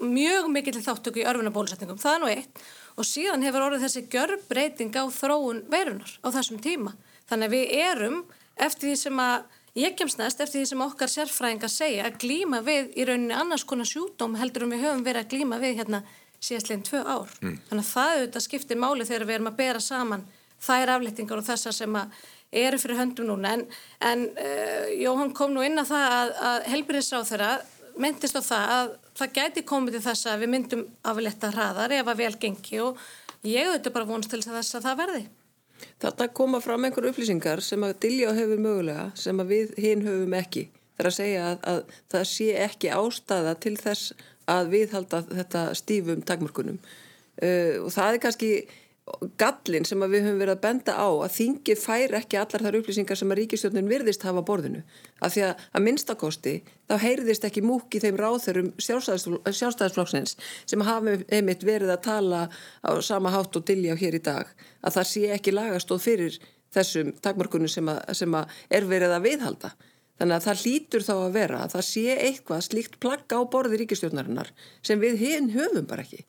mjög 0.00 0.48
mikill 0.54 0.78
þáttöku 0.78 1.22
í 1.22 1.26
örfunabólusetningum, 1.26 1.98
það 1.98 2.14
er 2.14 2.22
nú 2.22 2.30
eitt. 2.30 2.62
Og 2.96 3.04
síðan 3.04 3.44
hefur 3.44 3.66
orðið 3.66 3.86
þessi 3.86 4.04
gjörbreyting 4.12 4.94
á 4.96 5.04
þróun 5.12 5.64
veirunar 5.72 6.12
á 6.22 6.28
þessum 6.32 6.62
tíma. 6.62 6.94
Þannig 7.28 7.50
að 7.50 7.56
við 7.56 7.74
erum 7.82 8.20
eftir 8.56 8.88
því 8.88 8.98
sem 9.02 9.20
að 9.20 9.48
ég 9.76 9.96
kemst 9.98 10.20
næst 10.20 10.40
eftir 10.40 10.62
því 10.62 10.68
sem 10.70 10.84
okkar 10.86 11.12
sérfræðingar 11.12 11.72
segja 11.72 12.06
að 12.06 12.20
glíma 12.22 12.62
við 12.64 12.94
í 12.96 13.04
rauninni 13.08 13.36
annars 13.36 13.66
konar 13.68 13.88
sjúdóm 13.88 14.38
heldur 14.40 14.64
um 14.64 14.72
við 14.72 14.86
höfum 14.86 15.04
verið 15.04 15.26
að 15.26 15.34
glíma 15.34 15.60
við 15.60 15.82
hérna 15.82 16.02
síðastleginn 16.40 16.86
tvö 16.86 17.02
ár. 17.02 17.34
Mm. 17.42 17.58
þannig 17.68 17.84
að 17.84 17.92
það 17.92 18.14
auðvitað 18.14 18.46
skiptir 18.46 18.80
máli 18.80 19.08
þegar 19.08 19.26
við 19.26 19.38
erum 19.38 19.50
að 19.50 19.60
bera 19.60 19.82
saman 19.82 20.24
þær 20.62 20.92
aflettingar 20.94 21.42
og 21.42 21.46
þessar 21.46 21.76
sem 21.76 21.98
að 21.98 22.24
eru 22.62 22.80
fyrir 22.80 23.00
höndum 23.00 23.30
núna 23.30 23.54
en, 23.56 23.64
en 24.00 24.26
uh, 24.32 24.86
Jóhann 24.96 25.34
kom 25.36 25.54
nú 25.54 25.64
inn 25.66 25.80
að 25.82 25.92
það 25.92 26.14
að, 26.18 26.34
að 26.50 26.68
helbriðsráð 26.72 27.30
þeirra 27.32 27.50
myndist 27.96 28.36
á 28.36 28.42
það 28.44 28.74
að 28.76 28.92
það 29.16 29.34
gæti 29.38 29.64
komið 29.66 29.96
til 29.96 30.04
þess 30.04 30.28
að 30.30 30.44
við 30.44 30.52
myndum 30.52 30.84
afletta 31.08 31.50
hraðar 31.54 31.94
ef 31.96 32.12
að 32.12 32.22
vel 32.22 32.32
gengi 32.42 32.80
og 32.84 33.02
ég 33.46 33.70
auðvitað 33.70 33.96
bara 33.96 34.08
vonst 34.10 34.32
til 34.32 34.42
þess 34.44 34.76
að 34.76 34.88
það 34.88 35.02
verði. 35.02 35.26
Þetta 36.02 36.28
koma 36.36 36.60
fram 36.64 36.86
einhver 36.88 37.08
upplýsingar 37.10 37.62
sem 37.64 37.84
að 37.84 37.98
Dilljá 38.04 38.32
hefur 38.36 38.60
mögulega 38.60 39.10
sem 39.18 39.40
að 39.40 39.52
við 39.52 39.74
hinn 39.80 40.04
höfum 40.06 40.36
ekki. 40.36 40.66
Það 40.96 41.04
er 41.04 41.10
að 41.10 41.16
segja 41.16 41.44
að, 41.46 41.58
að 41.72 41.98
það 42.12 42.26
sé 42.32 42.48
ekki 42.64 42.92
ástæða 42.96 43.54
til 43.64 43.74
þess 43.80 44.14
að 44.50 44.72
viðhalda 44.72 45.22
þetta 45.28 45.62
stífum 45.76 46.22
takmörkunum 46.26 46.78
uh, 46.80 47.74
og 47.82 47.90
það 47.92 48.10
er 48.12 48.20
kannski 48.24 48.50
gallin 49.38 49.84
sem 49.86 50.00
við 50.10 50.24
höfum 50.26 50.40
verið 50.40 50.56
að 50.56 50.62
benda 50.64 50.94
á 50.98 51.06
að 51.06 51.34
þingi 51.36 51.76
fær 51.78 52.14
ekki 52.18 52.38
allar 52.40 52.64
þar 52.66 52.78
upplýsingar 52.80 53.18
sem 53.18 53.30
að 53.30 53.38
ríkistjórnun 53.40 53.90
virðist 53.90 54.26
hafa 54.26 54.42
borðinu. 54.46 54.82
Af 55.22 55.34
því 55.36 55.44
að 55.46 55.62
að 55.78 55.84
minnstakosti 55.86 56.54
þá 56.90 56.94
heyrðist 57.04 57.46
ekki 57.46 57.62
múk 57.62 57.94
í 57.94 58.02
þeim 58.02 58.18
ráþurum 58.18 58.72
sjálfstæðisflokksins 58.82 60.36
sem 60.66 60.86
hafa 60.88 61.16
einmitt 61.30 61.62
verið 61.66 61.94
að 61.94 62.04
tala 62.08 62.42
á 62.82 62.90
sama 62.98 63.32
hátt 63.34 63.56
og 63.56 63.66
dilja 63.70 63.96
hér 63.98 64.18
í 64.18 64.22
dag 64.26 64.50
að 64.82 64.98
það 64.98 65.10
sé 65.14 65.26
ekki 65.38 65.54
lagastóð 65.54 66.02
fyrir 66.02 66.38
þessum 66.74 67.14
takmarkunum 67.22 67.70
sem, 67.70 67.90
sem 68.12 68.34
að 68.34 68.62
er 68.74 68.90
verið 68.90 69.14
að 69.14 69.28
viðhalda. 69.30 69.76
Þannig 70.16 70.34
að 70.40 70.46
það 70.48 70.62
hlýtur 70.64 71.04
þá 71.04 71.16
að 71.16 71.34
vera 71.36 71.58
að 71.62 71.74
það 71.76 71.90
sé 71.94 72.06
eitthvað 72.16 72.64
slíkt 72.64 73.02
plagga 73.04 73.38
á 73.38 73.42
borði 73.52 73.84
ríkistjórnarinnar 73.84 74.50
sem 74.82 74.98
við 74.98 75.20
hinn 75.22 75.52
höfum 75.54 75.86
bara 75.86 76.02
ekki 76.02 76.24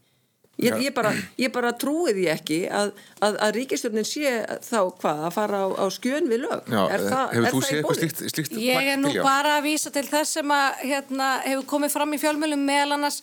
Ég, 0.58 0.74
ég, 0.82 0.94
bara, 0.94 1.12
ég 1.38 1.52
bara 1.54 1.70
trúi 1.78 2.16
því 2.18 2.24
ekki 2.34 2.56
að, 2.74 2.88
að, 3.22 3.36
að 3.46 3.52
ríkistjórnin 3.60 4.08
sé 4.10 4.32
þá 4.66 4.80
hvað 4.98 5.20
að 5.28 5.36
fara 5.36 5.60
á, 5.62 5.68
á 5.70 5.86
skjön 5.94 6.30
við 6.32 6.48
lög? 6.48 6.64
Já, 6.66 6.80
er 6.96 7.04
það, 7.04 7.26
hefur 7.36 7.46
er 7.46 7.54
þú 7.54 7.62
séð 7.62 7.78
eitthvað 7.78 8.00
slíkt, 8.00 8.24
slíkt 8.34 8.56
Ég 8.64 8.90
er 8.94 8.98
nú 8.98 9.12
til, 9.14 9.22
bara 9.28 9.52
að 9.60 9.68
vísa 9.68 9.94
til 9.94 10.06
þess 10.10 10.40
sem 10.40 10.56
að 10.56 10.82
hérna, 10.82 11.28
hefur 11.46 11.70
komið 11.76 11.94
fram 11.94 12.18
í 12.18 12.22
fjölmjölum 12.24 12.66
meðal 12.72 12.98
annars 12.98 13.22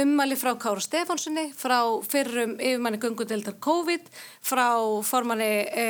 ummali 0.00 0.38
frá 0.40 0.54
Kára 0.62 0.80
Stefánssoni 0.80 1.46
frá 1.58 1.78
fyrrum 2.06 2.56
yfirmanni 2.56 3.00
gungudeldar 3.02 3.56
COVID 3.60 4.08
frá 4.46 4.66
formanni 5.04 5.52
e, 5.68 5.86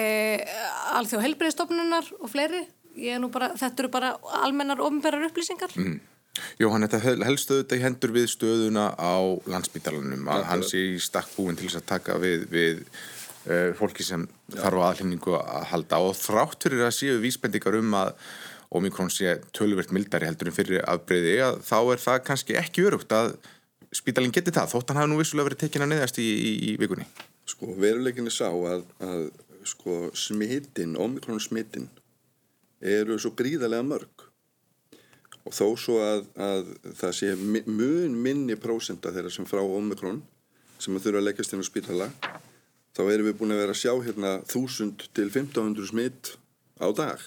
alþjóð 0.96 1.26
helbriðstofnunar 1.28 2.14
og 2.18 2.30
fleiri. 2.32 2.64
Ég 2.98 3.14
er 3.14 3.22
nú 3.22 3.30
bara, 3.30 3.52
þetta 3.54 3.84
eru 3.84 3.92
bara 3.92 4.14
almennar 4.42 4.82
ofnbærar 4.82 5.28
upplýsingar. 5.30 5.76
Mm. 5.78 6.00
Jóhann, 6.60 6.86
þetta 6.86 7.26
helst 7.26 7.50
auðvitað 7.52 7.78
í 7.80 7.84
hendur 7.84 8.12
við 8.14 8.28
stöðuna 8.34 8.90
á 8.96 9.14
landsbytalanum 9.50 10.28
að 10.32 10.44
hans 10.50 10.74
er 10.76 10.94
í 10.94 11.00
stakk 11.02 11.32
búin 11.36 11.58
til 11.58 11.68
þess 11.68 11.80
að 11.80 11.88
taka 11.92 12.18
við, 12.22 12.46
við 12.52 12.84
uh, 12.84 13.70
fólki 13.78 14.06
sem 14.06 14.26
Já. 14.26 14.60
þarf 14.62 14.84
á 14.84 14.88
aðlýningu 14.90 15.36
að 15.40 15.68
halda 15.72 16.02
og 16.06 16.16
þrátt 16.18 16.66
fyrir 16.66 16.86
að 16.86 16.96
séu 16.98 17.18
vísbendingar 17.22 17.78
um 17.80 17.98
að 18.00 18.14
Omikron 18.70 19.10
sé 19.10 19.40
töluvert 19.56 19.90
mildari 19.90 20.28
heldur 20.28 20.50
en 20.50 20.54
fyrir 20.54 20.84
afbreyði 20.86 21.40
að 21.42 21.56
þá 21.66 21.78
er 21.80 22.02
það 22.04 22.20
kannski 22.28 22.58
ekki 22.60 22.84
örugt 22.86 23.10
að 23.16 23.32
spítalinn 23.90 24.34
geti 24.34 24.54
það 24.54 24.70
þótt 24.76 24.92
hann 24.92 25.00
hafi 25.00 25.10
nú 25.10 25.18
vissulega 25.18 25.48
verið 25.48 25.62
tekin 25.64 25.84
að 25.86 25.90
neðast 25.96 26.20
í, 26.22 26.26
í, 26.30 26.52
í 26.70 26.74
vikunni. 26.78 27.06
Sko 27.50 27.74
veruleikinni 27.74 28.30
sá 28.30 28.46
að, 28.46 28.84
að 29.02 29.24
sko 29.66 29.96
smittin, 30.14 30.94
Omikron 30.94 31.42
smittin 31.42 31.88
eru 32.80 33.18
svo 33.20 33.34
gríðarlega 33.36 33.86
mörg 33.90 34.29
og 35.46 35.56
þó 35.56 35.66
svo 35.80 35.96
að, 36.04 36.26
að 36.36 36.70
það 37.00 37.16
sé 37.16 37.32
mun 37.66 38.16
minni 38.24 38.56
prósenda 38.60 39.12
þeirra 39.14 39.32
sem 39.32 39.48
frá 39.48 39.62
Omikron 39.62 40.22
sem 40.80 40.96
að 40.96 41.06
þurfa 41.06 41.20
að 41.22 41.26
leggjast 41.28 41.56
inn 41.56 41.64
á 41.64 41.70
spítala 41.70 42.08
þá 42.96 43.02
erum 43.06 43.28
við 43.30 43.38
búin 43.40 43.54
að 43.54 43.62
vera 43.62 43.76
að 43.76 43.82
sjá 43.82 43.92
hérna 44.04 44.34
1000 44.44 45.08
til 45.16 45.28
1500 45.28 45.90
smitt 45.92 46.34
á 46.80 46.88
dag. 46.96 47.20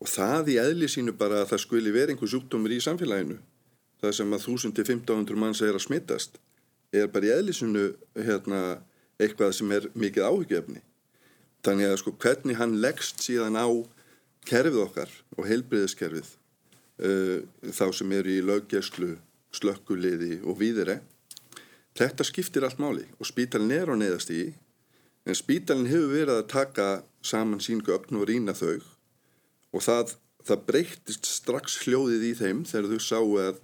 Og 0.00 0.08
það 0.08 0.54
í 0.54 0.60
eðli 0.62 0.88
sínu 0.88 1.14
bara 1.18 1.42
að 1.42 1.50
það 1.52 1.64
skuli 1.66 1.94
vera 1.94 2.14
einhver 2.14 2.30
sjúkdómur 2.32 2.72
í 2.72 2.80
samfélaginu. 2.80 3.36
Það 4.00 4.14
sem 4.16 4.32
að 4.32 4.46
1000 4.48 4.76
til 4.78 4.86
1500 4.86 5.42
manns 5.42 5.60
er 5.60 5.76
að 5.76 5.84
smittast 5.84 6.40
er 6.90 7.10
bara 7.12 7.28
í 7.28 7.34
eðli 7.34 7.54
sínu 7.54 7.90
hérna, 8.16 8.80
eitthvað 9.20 9.52
sem 9.58 9.74
er 9.76 9.90
mikið 9.94 10.26
áhugjefni 10.26 10.82
þannig 11.66 11.90
að 11.90 11.98
sko 12.00 12.14
hvernig 12.22 12.58
hann 12.58 12.78
leggst 12.82 13.22
síðan 13.24 13.58
á 13.60 13.68
kerfið 14.48 14.82
okkar 14.86 15.10
og 15.36 15.46
heilbreyðiskerfið 15.48 16.30
uh, 16.30 16.39
þá 17.00 17.86
sem 17.96 18.12
eru 18.12 18.32
í 18.34 18.42
löggjæslu, 18.44 19.14
slökkuliði 19.56 20.40
og 20.44 20.58
víðire 20.60 21.00
þetta 21.96 22.26
skiptir 22.26 22.66
allt 22.66 22.80
máli 22.82 23.06
og 23.18 23.28
spítalinn 23.28 23.72
er 23.74 23.90
á 23.90 23.94
neðast 23.96 24.30
í 24.34 24.50
en 25.28 25.38
spítalinn 25.38 25.90
hefur 25.90 26.12
verið 26.12 26.34
að 26.36 26.50
taka 26.52 26.88
saman 27.26 27.62
sín 27.62 27.82
gögn 27.84 28.20
og 28.20 28.28
rýna 28.30 28.54
þau 28.56 28.78
og 29.70 29.84
það, 29.84 30.14
það 30.46 30.62
breyttist 30.68 31.28
strax 31.28 31.80
hljóðið 31.84 32.30
í 32.30 32.32
þeim 32.38 32.62
þegar 32.68 32.88
þau 32.92 33.04
sáu 33.06 33.34
að, 33.42 33.60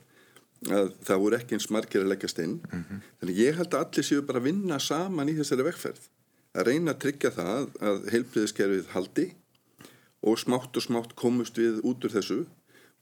að 0.71 0.93
það 1.09 1.23
voru 1.25 1.39
ekki 1.39 1.57
eins 1.57 1.71
margir 1.75 2.05
að 2.05 2.13
leggjast 2.13 2.43
inn. 2.45 2.59
Mm 2.61 2.85
-hmm. 2.85 3.01
þannig 3.21 3.41
ég 3.41 3.59
held 3.61 3.73
að 3.75 3.87
allir 3.87 4.09
séu 4.11 4.27
bara 4.27 4.43
að 4.43 4.49
vinna 4.51 4.79
saman 4.79 5.33
í 5.33 5.39
þessari 5.39 5.67
vekkferð 5.71 6.05
að 6.57 6.69
reyna 6.71 6.95
að 6.95 7.01
tryggja 7.05 7.33
það 7.37 7.73
að 7.81 8.07
heilbriðiskerfið 8.13 8.93
haldi 8.95 9.27
og 10.27 10.39
smátt 10.41 10.77
og 10.77 10.83
smátt 10.83 11.17
komust 11.17 11.59
við 11.59 11.83
út 11.85 12.05
úr 12.05 12.15
þessu 12.17 12.39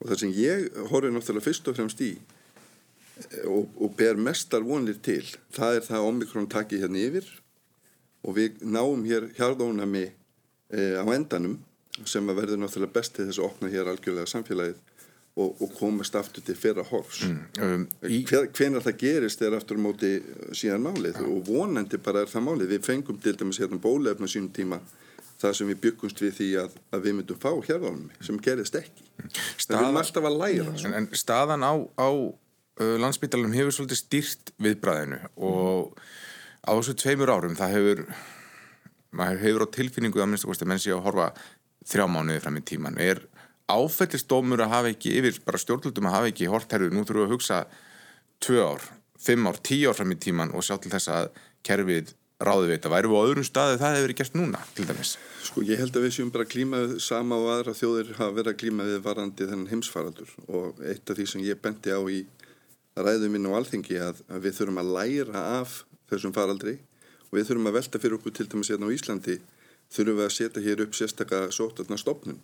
og 0.01 0.09
það 0.09 0.21
sem 0.21 0.33
ég 0.35 0.65
horfið 0.91 1.15
náttúrulega 1.15 1.47
fyrst 1.47 1.69
og 1.71 1.77
fremst 1.77 2.03
í 2.05 2.11
og, 3.47 3.69
og 3.79 3.93
ber 3.97 4.19
mestar 4.19 4.65
vonir 4.65 4.97
til 5.03 5.23
það 5.55 5.79
er 5.79 5.85
það 5.87 5.99
að 6.01 6.09
Omikron 6.09 6.49
taki 6.51 6.81
hérna 6.81 7.03
yfir 7.05 7.29
og 8.25 8.35
við 8.39 8.65
náum 8.65 9.05
hér 9.07 9.29
hjarðónami 9.37 10.07
e, 10.09 10.81
á 10.99 11.05
endanum 11.15 11.59
sem 12.03 12.27
að 12.27 12.41
verður 12.41 12.61
náttúrulega 12.63 12.97
best 12.97 13.15
til 13.15 13.29
þess 13.29 13.39
að 13.39 13.47
opna 13.47 13.71
hér 13.71 13.91
algjörlega 13.91 14.31
samfélagið 14.33 14.81
og, 15.35 15.61
og 15.61 15.71
komast 15.75 16.15
aftur 16.15 16.43
til 16.47 16.55
fyrra 16.59 16.83
horfs 16.87 17.25
mm, 17.27 17.39
um, 17.63 17.87
í... 18.07 18.21
hvenar 18.27 18.83
það 18.83 18.99
gerist 18.99 19.41
er 19.43 19.55
aftur 19.57 19.79
á 19.79 19.85
móti 19.85 20.11
síðan 20.55 20.85
málið 20.87 21.19
ja. 21.19 21.27
og 21.27 21.41
vonandi 21.47 21.99
bara 22.03 22.23
er 22.23 22.31
það 22.31 22.47
málið 22.49 22.75
við 22.75 22.85
fengum 22.87 23.19
til 23.23 23.35
dæmis 23.39 23.59
hérna 23.63 23.79
bólefna 23.83 24.29
sínum 24.31 24.51
tíma 24.55 24.79
það 25.41 25.57
sem 25.57 25.69
við 25.71 25.81
byggumst 25.83 26.21
við 26.23 26.33
því 26.39 26.49
að, 26.61 26.77
að 26.95 27.07
við 27.07 27.17
myndum 27.17 27.41
fá 27.41 27.51
hérðanum 27.67 28.07
sem 28.23 28.39
gerist 28.43 28.77
ekki. 28.79 29.07
Staða... 29.57 29.81
við 29.81 29.87
erum 29.87 30.01
alltaf 30.01 30.29
að 30.29 30.39
læra 30.41 30.75
en, 30.75 30.95
en 30.99 31.09
staðan 31.17 31.65
á, 31.65 31.73
á 31.99 32.09
uh, 32.09 32.95
landsbytalanum 33.01 33.55
hefur 33.55 33.75
svolítið 33.75 34.01
stýrt 34.01 34.53
viðbræðinu 34.63 35.19
og 35.35 35.95
á 36.65 36.71
þessu 36.73 36.95
tveimur 37.01 37.33
árum 37.33 37.57
það 37.59 37.77
hefur 37.77 38.03
maður 39.15 39.43
hefur 39.45 39.65
á 39.67 39.75
tilfinningu 39.77 40.21
að 40.21 40.31
minnst 40.33 40.49
að 40.49 40.69
menn 40.71 40.81
sé 40.81 40.93
að 40.93 41.05
horfa 41.05 41.29
þrjá 41.85 42.05
mánuði 42.09 42.43
fram 42.43 42.59
í 42.59 42.65
tíman 42.65 42.99
er 43.01 43.21
áfællistómur 43.71 44.61
að 44.61 44.73
hafa 44.73 44.91
ekki 44.93 45.15
yfir 45.19 45.39
bara 45.45 45.61
stjórnlutum 45.61 46.09
að 46.09 46.17
hafa 46.17 46.31
ekki 46.31 46.49
hortherru 46.51 46.91
nú 46.91 47.05
þurfum 47.05 47.23
við 47.23 47.27
að 47.27 47.33
hugsa 47.33 47.59
tvö 48.43 48.65
ár, 48.65 48.83
fimm 49.21 49.47
ár, 49.49 49.57
tíu 49.65 49.89
ár 49.89 49.97
fram 49.97 50.13
í 50.13 50.19
tíman 50.21 50.53
og 50.53 50.65
sjá 50.65 50.75
til 50.81 50.91
þess 50.93 51.11
að 51.13 51.29
kerfið 51.65 52.13
ráði 52.41 52.67
við 52.67 52.73
þetta. 52.75 52.91
Væru 52.91 53.11
við 53.11 53.19
á 53.19 53.25
öðrum 53.25 53.47
staði 53.47 53.77
það 53.79 53.93
hefur 53.95 54.05
verið 54.05 54.19
gert 54.19 54.35
núna 54.35 54.61
til 54.75 54.87
dæmis? 54.89 55.11
Sko 55.45 55.63
ég 55.63 55.79
held 55.79 55.95
að 55.95 56.05
við 56.05 56.15
séum 56.17 56.31
bara 56.35 56.47
klímaðið 56.49 56.95
sama 57.05 57.37
og 57.39 57.51
aðra 57.53 57.75
þjóðir 57.79 58.11
hafa 58.17 58.35
verið 58.35 58.51
að 58.51 58.59
klímaðið 58.63 59.03
varandi 59.05 59.47
þennan 59.47 59.71
heimsfaraldur 59.71 60.33
og 60.47 60.81
eitt 60.83 61.09
af 61.09 61.19
því 61.19 61.27
sem 61.31 61.45
ég 61.45 61.61
bendi 61.63 61.95
á 61.95 62.01
í 62.11 62.25
ræðum 62.95 63.35
minn 63.35 63.47
á 63.47 63.57
alþingi 63.59 63.99
að, 64.03 64.19
að 64.31 64.47
við 64.47 64.57
þurfum 64.59 64.81
að 64.81 64.91
læra 64.97 65.45
af 65.61 65.77
þessum 66.11 66.35
faraldri 66.35 66.75
og 67.29 67.37
við 67.37 67.47
þurfum 67.49 67.71
að 67.71 67.77
velta 67.79 68.01
fyrir 68.03 68.17
okkur 68.19 68.35
til 68.35 68.47
dæmis 68.51 68.71
hérna 68.71 68.91
á 68.91 68.95
Íslandi 68.95 69.37
þurfum 69.95 70.19
við 70.19 70.27
að 70.27 70.35
setja 70.35 70.65
hér 70.65 70.83
upp 70.85 70.95
sérstakka 70.95 71.41
sótarnar 71.55 72.01
stopnum 72.01 72.39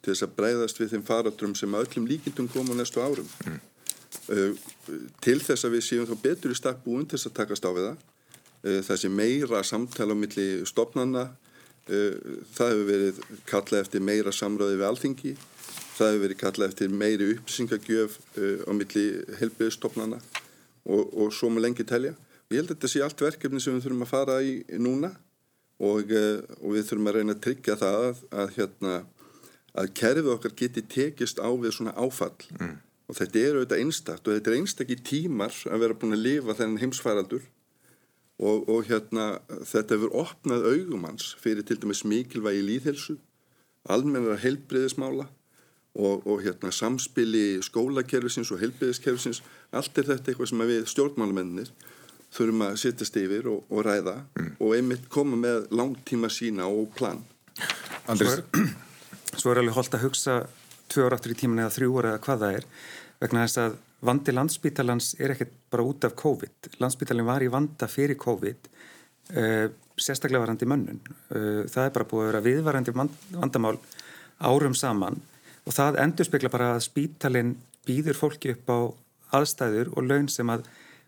til 0.00 0.14
þess 0.14 0.24
að 0.24 0.36
breyðast 0.38 0.80
við 0.80 0.94
þeim 0.94 1.04
faraldrum 1.08 1.56
sem 1.58 1.76
öllum 1.76 2.08
líkindum 2.08 2.48
koma 2.52 2.76
næstu 2.76 3.02
árum 3.04 3.28
mm. 3.44 3.58
uh, 4.36 4.52
til 5.20 5.36
þess 5.40 5.68
að 5.68 5.76
við 5.76 5.86
séum 5.86 6.08
þá 6.08 6.16
betur 6.24 6.54
í 6.54 6.56
stakk 6.56 6.80
búin 6.84 7.04
til 7.04 7.18
þess 7.18 7.30
að 7.30 7.36
takast 7.42 7.68
á 7.68 7.70
við 7.76 7.90
það 7.90 8.06
uh, 8.66 8.80
þessi 8.86 9.10
meira 9.12 9.62
samtala 9.66 10.16
á 10.16 10.20
milli 10.22 10.48
stopnana 10.68 11.28
uh, 11.30 12.36
það 12.56 12.74
hefur 12.74 12.86
verið 12.90 13.22
kallað 13.50 13.84
eftir 13.84 14.04
meira 14.04 14.34
samröði 14.34 14.80
við 14.80 14.88
alþingi. 14.90 15.34
Það 15.96 16.12
hefur 16.12 16.24
verið 16.24 16.40
kallað 16.40 16.70
eftir 16.72 16.94
meiri 17.02 17.32
upplýsingagjöf 17.36 18.20
uh, 18.36 18.68
á 18.68 18.72
milli 18.76 19.06
helbriðstopnana 19.40 20.20
og, 20.86 21.02
og 21.14 21.32
svo 21.34 21.50
með 21.52 21.68
lengi 21.68 21.86
telja. 21.86 22.14
Og 22.50 22.56
ég 22.56 22.62
held 22.62 22.72
að 22.72 22.78
þetta 22.78 22.90
sé 22.90 23.02
allt 23.04 23.22
verkefni 23.22 23.62
sem 23.62 23.76
við 23.76 23.84
þurfum 23.86 24.06
að 24.06 24.10
fara 24.10 24.40
í 24.42 24.54
núna 24.82 25.12
og, 25.80 26.12
eh, 26.12 26.40
og 26.60 26.74
við 26.74 26.86
þurfum 26.88 27.10
að 27.10 27.16
reyna 27.18 27.36
að 27.36 27.42
tryggja 27.46 27.76
það 27.80 28.06
að, 28.08 28.22
að, 28.42 28.52
hérna, 28.56 28.94
að 29.80 29.92
kerfið 30.00 30.30
okkar 30.34 30.56
geti 30.58 30.84
tekist 30.96 31.40
á 31.40 31.48
við 31.48 31.76
svona 31.76 31.96
áfall. 31.96 32.36
Mm. 32.58 32.78
og 33.10 33.16
þetta 33.18 33.40
er 33.42 33.56
auðvitað 33.56 33.80
einstakt 33.82 34.28
og 34.28 34.36
þetta 34.36 34.50
er 34.50 34.56
einstakki 34.60 34.96
tímar 35.02 35.54
að 35.66 35.80
vera 35.82 35.94
búin 35.98 36.14
að 36.14 36.20
lifa 36.28 36.54
þennan 36.54 36.78
heimsfæraldur 36.78 37.46
og, 38.40 38.68
og 38.72 38.86
hérna, 38.88 39.26
þetta 39.68 39.96
hefur 39.96 40.16
opnað 40.22 40.66
augumanns 40.72 41.34
fyrir 41.42 41.66
til 41.66 41.80
dæmis 41.82 42.02
mikilvægi 42.08 42.64
líðhelsu, 42.64 43.18
almennar 43.92 44.40
heilbreyðismála 44.40 45.26
og, 46.00 46.26
og 46.26 46.42
hérna, 46.44 46.72
samspili 46.72 47.60
skólakerfisins 47.64 48.52
og 48.54 48.62
heilbreyðiskerfisins, 48.62 49.42
allt 49.76 49.98
er 49.98 50.12
þetta 50.14 50.32
eitthvað 50.32 50.52
sem 50.52 50.64
við 50.70 50.86
stjórnmálumennir 50.92 51.72
þurfum 52.30 52.64
að 52.68 52.78
sittast 52.84 53.18
yfir 53.18 53.48
og, 53.50 53.64
og 53.68 53.84
ræða 53.86 54.16
mm. 54.38 54.50
og 54.62 54.74
einmitt 54.76 55.08
koma 55.12 55.38
með 55.40 55.66
langtíma 55.74 56.30
sína 56.32 56.68
og 56.70 56.92
plan 56.96 57.22
er, 58.14 58.44
svo 59.34 59.52
er 59.52 59.60
alveg 59.60 59.76
holdt 59.76 59.96
að 59.98 60.04
hugsa 60.06 60.36
tvö 60.90 61.08
ára 61.08 61.18
aftur 61.18 61.34
í 61.34 61.38
tíman 61.42 61.64
eða 61.64 61.74
þrjú 61.74 61.96
ára 61.98 62.12
eða 62.14 62.24
hvað 62.26 62.44
það 62.44 62.58
er 62.60 62.68
vegna 63.20 63.46
þess 63.46 63.62
að 63.64 63.78
vandi 64.06 64.32
landsbítalans 64.32 65.14
er 65.20 65.34
ekkert 65.34 65.52
bara 65.72 65.84
út 65.84 66.04
af 66.08 66.16
COVID. 66.18 66.70
Landsbítalin 66.80 67.26
var 67.28 67.44
í 67.44 67.50
vanda 67.52 67.88
fyrir 67.90 68.18
COVID 68.20 68.70
uh, 69.36 69.66
sérstaklega 70.00 70.44
varandi 70.44 70.68
mönnun. 70.68 71.00
Uh, 71.32 71.66
það 71.68 71.86
er 71.86 71.94
bara 71.96 72.08
búið 72.12 72.24
að 72.24 72.30
vera 72.30 72.44
viðvarandi 72.48 72.94
vandamál 72.96 73.76
árum 74.40 74.76
saman 74.76 75.20
og 75.68 75.76
það 75.76 76.00
endur 76.04 76.28
spekla 76.28 76.52
bara 76.52 76.72
að 76.76 76.86
spítalin 76.86 77.54
býður 77.86 78.16
fólki 78.16 78.54
upp 78.54 78.72
á 78.72 78.78
aðstæður 79.40 79.92
og 79.94 80.08
laun 80.08 80.30
sem 80.32 80.48
að 80.50 80.64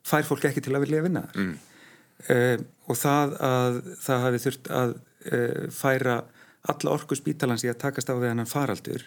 fær 0.06 0.26
fólk 0.26 0.44
ekki 0.50 0.62
til 0.64 0.76
að 0.76 0.84
vilja 0.84 1.02
vinna 1.06 1.25
þar. 1.30 1.40
Mm. 1.40 1.56
uh, 2.28 2.56
og 2.90 3.00
það 3.00 3.34
að 3.49 3.80
það 4.04 4.25
hafi 4.26 4.44
þurft 4.46 4.70
að 4.82 4.94
færa 5.70 6.16
alla 6.66 6.90
orku 6.90 7.14
spítalans 7.14 7.62
í 7.62 7.68
að 7.70 7.76
takast 7.84 8.08
á 8.11 8.18
við 8.18 8.32
hennan 8.32 8.49
faraldur 8.50 9.04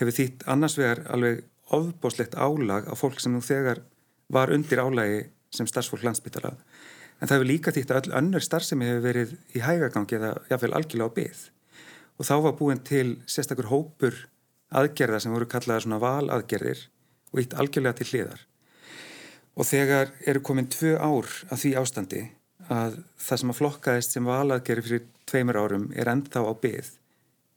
hefur 0.00 0.16
þýtt 0.16 0.42
annars 0.50 0.74
vegar 0.74 1.04
alveg 1.14 1.44
ofbóslegt 1.74 2.36
álag 2.38 2.86
á 2.90 2.94
fólk 2.98 3.18
sem 3.20 3.34
nú 3.34 3.42
þegar 3.42 3.82
var 4.32 4.52
undir 4.54 4.82
álagi 4.82 5.26
sem 5.54 5.66
starfsfólk 5.66 6.04
landsbytala 6.06 6.54
en 7.20 7.28
það 7.28 7.36
hefur 7.36 7.50
líka 7.50 7.72
þýtt 7.74 7.92
að 7.92 8.00
öll 8.00 8.16
önnur 8.20 8.44
starfsemi 8.44 8.88
hefur 8.90 9.04
verið 9.06 9.36
í 9.56 9.62
hægagangi 9.64 10.18
eða 10.18 10.32
jáfnveil 10.50 10.74
algjörlega 10.78 11.10
á 11.10 11.16
byggð 11.18 11.44
og 12.16 12.28
þá 12.28 12.34
var 12.46 12.56
búin 12.58 12.82
til 12.84 13.08
sérstakur 13.28 13.70
hópur 13.70 14.18
aðgerða 14.74 15.20
sem 15.22 15.34
voru 15.34 15.48
kallaða 15.50 15.84
svona 15.84 16.00
valaðgerðir 16.02 16.82
og 17.32 17.42
ítt 17.42 17.56
algjörlega 17.58 18.00
til 18.00 18.08
hliðar. 18.10 18.40
Og 19.56 19.68
þegar 19.68 20.12
eru 20.28 20.42
komin 20.44 20.68
tvö 20.72 20.96
ár 21.00 21.28
að 21.48 21.62
því 21.62 21.72
ástandi 21.80 22.22
að 22.72 22.98
það 23.22 23.40
sem 23.40 23.52
að 23.52 23.58
flokkaðist 23.60 24.16
sem 24.16 24.26
var 24.26 24.42
alaðgeri 24.42 24.84
fyrir 24.84 25.04
tveimur 25.28 25.60
árum 25.60 25.86
er 25.94 26.10
ennþá 26.12 26.42
á 26.44 26.52
byggð 26.62 26.90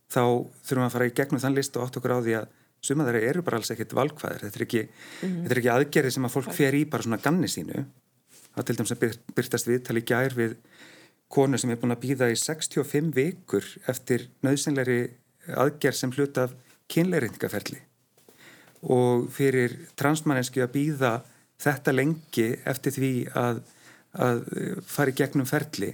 þá 0.10 0.22
þurfum 0.22 0.84
við 0.84 0.88
að 0.88 0.96
fara 0.96 1.10
í 1.10 1.16
gegnum 1.18 1.44
þann 1.44 1.58
list 1.58 1.78
og 1.78 1.86
átt 1.86 2.00
okkur 2.00 2.16
á 2.16 2.20
því 2.20 2.36
að 2.40 2.48
suma 2.82 3.06
þeirra 3.08 3.24
eru 3.30 3.44
bara 3.46 3.60
alls 3.60 3.72
ekkit 3.74 3.96
valkvæðir. 3.98 4.46
Þetta 4.46 4.60
er 4.60 4.66
ekki, 4.66 4.84
mm 4.88 5.30
-hmm. 5.30 5.58
ekki 5.58 5.74
aðgerið 5.74 6.14
sem 6.16 6.26
að 6.26 6.36
fólk 6.36 6.54
fer 6.56 6.76
í 6.76 6.86
bara 6.86 7.04
svona 7.04 7.24
ganni 7.24 7.48
sínu. 7.48 7.86
Það 8.56 8.66
til 8.66 8.76
dæmis 8.76 8.92
að 8.92 9.18
byrtast 9.36 9.68
viðtali 9.68 10.02
gær 10.02 10.36
við 10.36 10.56
konu 11.30 11.58
sem 11.58 11.70
er 11.70 11.78
búin 11.78 11.94
að 11.94 12.04
býða 12.04 12.32
í 12.32 12.36
65 12.36 13.14
vikur 13.16 13.66
eftir 13.88 14.30
nöðsynleiri 14.42 15.00
aðgerð 15.56 15.96
sem 15.96 16.12
hluta 16.12 16.48
af 16.48 16.56
kynleirindikaferli 16.90 17.80
og 18.90 19.28
fyrir 19.36 19.76
transmanniski 20.00 20.64
að 20.64 20.74
býða 20.76 21.14
þetta 21.62 21.94
lengi 21.94 22.48
eftir 22.70 22.96
því 22.96 23.14
að, 23.38 23.62
að 24.16 24.44
fara 24.88 25.12
í 25.14 25.18
gegnum 25.20 25.50
ferli 25.50 25.92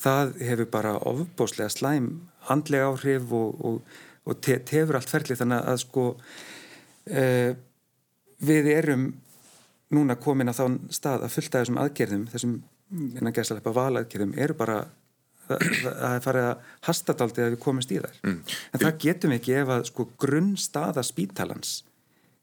það 0.00 0.34
hefur 0.48 0.70
bara 0.70 0.94
ofbóslega 1.10 1.72
slæm 1.72 2.08
andlega 2.52 2.90
áhrif 2.92 3.32
og, 3.34 3.60
og, 3.64 3.96
og 4.24 4.40
te, 4.40 4.58
tefur 4.64 4.98
allt 4.98 5.12
ferli 5.12 5.36
þannig 5.38 5.70
að 5.72 5.80
sko 5.84 6.06
uh, 6.14 7.50
við 8.44 8.70
erum 8.74 9.08
núna 9.94 10.16
komin 10.20 10.50
að 10.50 10.60
þá 10.60 10.94
stað 10.96 11.26
að 11.26 11.34
fullta 11.36 11.62
þessum 11.62 11.80
aðgerðum 11.82 12.28
þessum 12.32 12.54
innan 12.94 13.34
gæslega 13.34 13.74
valaðgerðum 13.74 14.36
eru 14.40 14.56
bara 14.58 14.82
það 15.44 16.14
er 16.14 16.22
farið 16.24 16.46
að 16.48 16.68
hastadaldi 16.86 17.42
að 17.44 17.50
við 17.54 17.62
komumst 17.64 17.92
í 17.92 17.98
þær 18.00 18.20
mm. 18.22 18.38
en 18.72 18.82
það 18.82 19.00
getum 19.04 19.32
við 19.32 19.40
ekki 19.40 19.56
ef 19.60 19.72
að 19.74 19.84
sko 19.90 20.06
grunnstaða 20.24 21.04
spítalans 21.04 21.74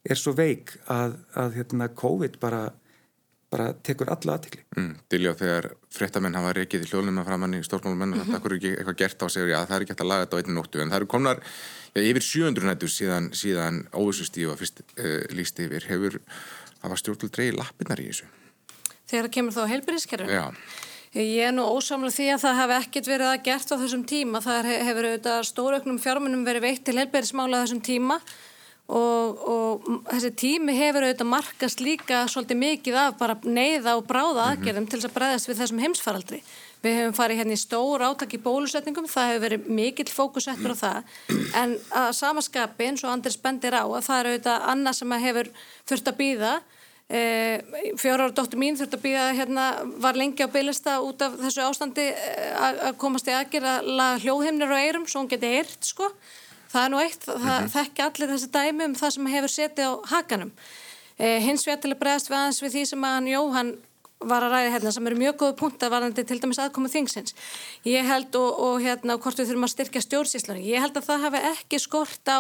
er 0.02 0.20
svo 0.20 0.34
veik 0.38 0.76
að, 0.90 1.18
að 1.38 1.58
hérna, 1.60 1.90
COVID 1.98 2.38
bara, 2.42 2.62
bara 3.52 3.72
tekur 3.84 4.10
alla 4.14 4.38
aðtikli. 4.38 4.64
Mm, 4.78 4.92
Diljá, 5.12 5.32
þegar 5.36 5.68
frettamenn 5.92 6.38
hafa 6.40 6.54
reykið 6.56 6.86
í 6.86 6.90
hljóðnum 6.92 7.20
að 7.20 7.28
framann 7.28 7.56
í 7.58 7.62
stórmálum 7.68 8.00
mm 8.00 8.14
-hmm. 8.14 8.32
það 8.32 8.46
er 8.48 8.56
ekki 8.58 8.72
eitthvað 8.78 9.00
gert 9.02 9.24
á 9.24 9.28
sig 9.28 9.52
að 9.52 9.66
það 9.68 9.76
er 9.76 9.82
ekki 9.86 9.94
hægt 9.94 10.04
að 10.06 10.12
laga 10.12 10.26
þetta 10.26 10.38
á 10.38 10.40
einu 10.40 10.56
nóttu 10.56 10.82
en 10.82 10.92
það 10.92 11.00
eru 11.00 11.10
komnar 11.12 11.42
ja, 11.96 12.02
yfir 12.02 12.24
700 12.24 12.70
nættu 12.70 12.88
síðan, 12.88 13.32
síðan 13.36 13.82
óvissustíu 13.92 14.52
að 14.52 14.62
fyrst 14.62 14.80
uh, 14.82 15.24
líst 15.36 15.60
yfir 15.60 15.84
hefur 15.90 16.22
hafa 16.82 16.96
stjórnul 16.96 17.30
dreyi 17.30 17.52
lappinnar 17.52 18.00
í 18.00 18.08
þessu. 18.08 18.30
Þegar 19.12 19.28
það 19.28 19.36
kemur 19.36 19.54
þá 19.54 19.64
heilbyrðiskerfum? 19.68 20.32
Já. 20.32 20.46
Ég 21.12 21.44
er 21.44 21.52
nú 21.52 21.66
ósamlega 21.68 22.16
því 22.16 22.28
að 22.32 22.44
það 22.46 22.60
hef 22.62 22.72
ekkert 22.78 23.08
verið 23.12 23.28
að 23.28 23.44
gert 23.44 23.72
á 23.76 23.82
þessum 23.82 24.06
tíma. 24.08 24.40
Það 24.40 24.70
hefur 24.72 25.08
auðvitað 25.10 25.42
stórauknum 25.50 26.00
fjármunum 26.00 26.46
verið 26.48 26.64
veitt 26.64 26.86
til 26.88 26.96
heilbyrðismála 26.96 27.66
þessum 27.66 27.82
tíma 27.84 28.22
og, 28.92 29.44
og 29.48 29.86
þessi 30.10 30.32
tími 30.36 30.74
hefur 30.76 31.06
auðvitað 31.06 31.30
markast 31.32 31.84
líka 31.84 32.26
svolítið 32.32 32.60
mikið 32.60 32.98
af 33.00 33.16
bara 33.20 33.38
neyða 33.44 33.96
og 34.00 34.04
bráða 34.10 34.34
mhm. 34.34 34.50
aðgerðum 34.50 34.82
mm 34.82 34.86
-hmm. 34.86 34.90
til 34.92 35.00
þess 35.00 35.10
að 35.10 35.16
bregðast 35.18 35.50
við 35.50 35.62
þessum 35.62 35.82
heimsfaraldri. 35.86 36.42
Við 36.82 36.98
hefum 36.98 37.14
farið 37.14 37.40
hérna 37.40 37.54
í 37.56 37.62
stór 37.62 38.02
átak 38.02 38.34
í 38.34 38.42
bólusetningum, 38.42 39.08
það 39.08 39.30
hefur 39.30 39.46
verið 39.46 39.68
mikill 39.70 40.10
fókusettur 40.10 40.74
á 40.74 40.82
það, 40.82 41.04
en 41.62 41.78
að 41.94 42.12
samaskapi 42.18 42.88
eins 42.88 43.04
og 43.04 43.12
Andris 43.12 43.38
bendir 43.38 43.78
á 43.78 43.86
að 43.86 44.06
það 44.08 44.20
eru 44.20 44.30
auðvitað 44.30 44.68
annað 44.72 44.96
sem 44.98 45.12
hefur 45.12 45.48
þurft 45.86 46.08
að 46.08 46.18
býða. 46.18 46.54
E, 47.12 47.22
fjóra 48.00 48.24
ára 48.24 48.34
dóttur 48.34 48.58
mín 48.58 48.78
þurft 48.80 48.96
að 48.96 49.04
býða 49.04 49.34
hérna, 49.36 49.64
var 50.00 50.16
lengi 50.16 50.42
á 50.42 50.50
bylista 50.50 51.02
út 51.04 51.22
af 51.22 51.36
þessu 51.38 51.62
ástandi 51.62 52.08
e, 52.08 52.54
að 52.56 52.98
komast 52.98 53.28
í 53.28 53.36
aðgerð 53.36 53.68
að 53.68 53.90
laga 54.00 54.22
hljóðhimnir 54.24 54.72
og 54.72 54.80
eirum 54.80 55.08
svo 55.08 55.20
hún 55.22 55.30
geti 55.30 55.52
eirt 55.60 55.84
sko 55.86 56.08
það 56.72 56.86
er 56.86 56.92
nú 56.94 57.00
eitt, 57.02 57.22
það 57.26 57.38
mm 57.38 57.48
-hmm. 57.48 57.70
þekki 57.76 58.04
allir 58.06 58.34
þessi 58.34 58.50
dæmi 58.52 58.86
um 58.86 58.96
það 58.96 59.14
sem 59.16 59.32
hefur 59.36 59.54
setið 59.56 59.86
á 59.88 59.94
hakanum 60.14 60.52
eh, 61.18 61.40
hins 61.44 61.68
vegar 61.68 61.82
til 61.82 61.92
að 61.92 62.00
bregðast 62.00 62.30
við 62.30 62.38
aðeins 62.38 62.62
við 62.64 62.74
því 62.76 62.86
sem 62.86 63.04
að 63.04 63.16
hann 63.16 63.28
Jóhann 63.28 63.72
var 64.28 64.46
að 64.46 64.56
ræða 64.56 64.74
hérna 64.76 64.94
sem 64.96 65.10
eru 65.10 65.20
mjög 65.20 65.38
góðu 65.42 65.56
punkt 65.60 65.84
að 65.86 65.94
varðandi 65.96 66.26
til 66.28 66.40
dæmis 66.42 66.62
aðkomu 66.62 66.92
þingsins. 66.92 67.36
Ég 67.88 68.08
held 68.08 68.38
og, 68.40 68.62
og 68.68 68.78
hérna 68.84 69.18
hvort 69.22 69.42
við 69.42 69.52
þurfum 69.52 69.68
að 69.68 69.74
styrkja 69.74 70.04
stjórnsíslunni, 70.06 70.68
ég 70.70 70.84
held 70.84 71.00
að 71.00 71.08
það 71.10 71.26
hafi 71.28 71.44
ekki 71.52 71.82
skort 71.82 72.32
á 72.32 72.40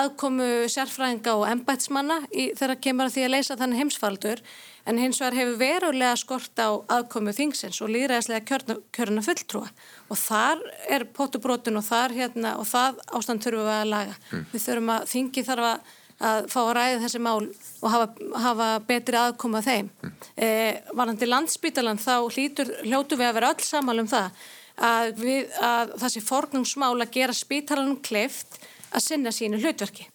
aðkomu 0.00 0.50
sérfræðinga 0.72 1.36
og 1.36 1.46
embætsmanna 1.50 2.20
þegar 2.30 2.76
kemur 2.82 3.10
að 3.10 3.16
því 3.16 3.26
að 3.26 3.34
leysa 3.36 3.58
þannig 3.60 3.84
heimsfaldur 3.84 4.44
en 4.88 4.98
hins 4.98 5.20
vegar 5.20 5.36
hefur 5.36 5.58
verulega 5.60 6.16
skort 6.18 6.60
á 6.62 6.68
aðkomu 6.96 7.34
þingsins 7.36 7.80
og 7.84 7.92
líðræðislega 7.92 8.46
kjörna, 8.48 8.76
kjörna 8.96 9.24
fulltrúa. 9.24 9.68
Og 10.10 10.18
þar 10.18 10.62
er 10.90 11.06
potubrótun 11.14 11.80
og, 11.80 11.90
hérna, 12.14 12.56
og 12.58 12.68
það 12.68 13.00
ástand 13.18 13.44
þurfum 13.44 13.68
við 13.68 13.76
að 13.76 13.90
laga. 13.92 14.16
Mm. 14.30 14.46
við 14.52 14.64
þurfum 14.66 14.94
að 14.96 15.08
þingi 15.12 15.46
þarf 15.46 15.68
að 15.70 15.96
að 16.20 16.46
fá 16.52 16.60
að 16.62 16.72
ræða 16.76 17.02
þessi 17.04 17.20
mál 17.24 17.48
og 17.48 17.88
hafa, 17.88 18.08
hafa 18.44 18.68
betri 18.88 19.18
aðkoma 19.20 19.62
þeim. 19.64 19.90
Mm. 20.02 20.14
Eh, 20.36 20.80
Varandi 20.92 21.28
landsbytalan 21.28 22.00
þá 22.00 22.14
hlýtur, 22.28 22.72
hljótu 22.84 23.16
við 23.16 23.30
að 23.30 23.36
vera 23.38 23.52
öll 23.54 23.64
samal 23.64 23.98
um 24.02 24.10
það 24.10 24.40
að, 24.80 25.10
við, 25.20 25.50
að 25.64 25.94
þessi 26.04 26.22
fornungsmál 26.24 26.94
að 26.96 27.12
gera 27.16 27.36
spítalanum 27.36 28.00
kleift 28.04 28.60
að 28.90 29.06
sinna 29.06 29.32
sínu 29.34 29.60
hlutverki. 29.60 30.08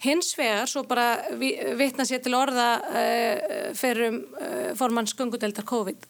Hins 0.00 0.32
vegar, 0.38 0.64
svo 0.70 0.86
bara 0.88 1.20
vitna 1.76 2.06
sér 2.08 2.22
til 2.24 2.32
orða 2.38 2.70
eh, 2.96 3.72
fyrir 3.76 4.14
um, 4.14 4.20
eh, 4.40 4.70
formans 4.78 5.12
gungudeldar 5.16 5.66
COVID, 5.68 6.06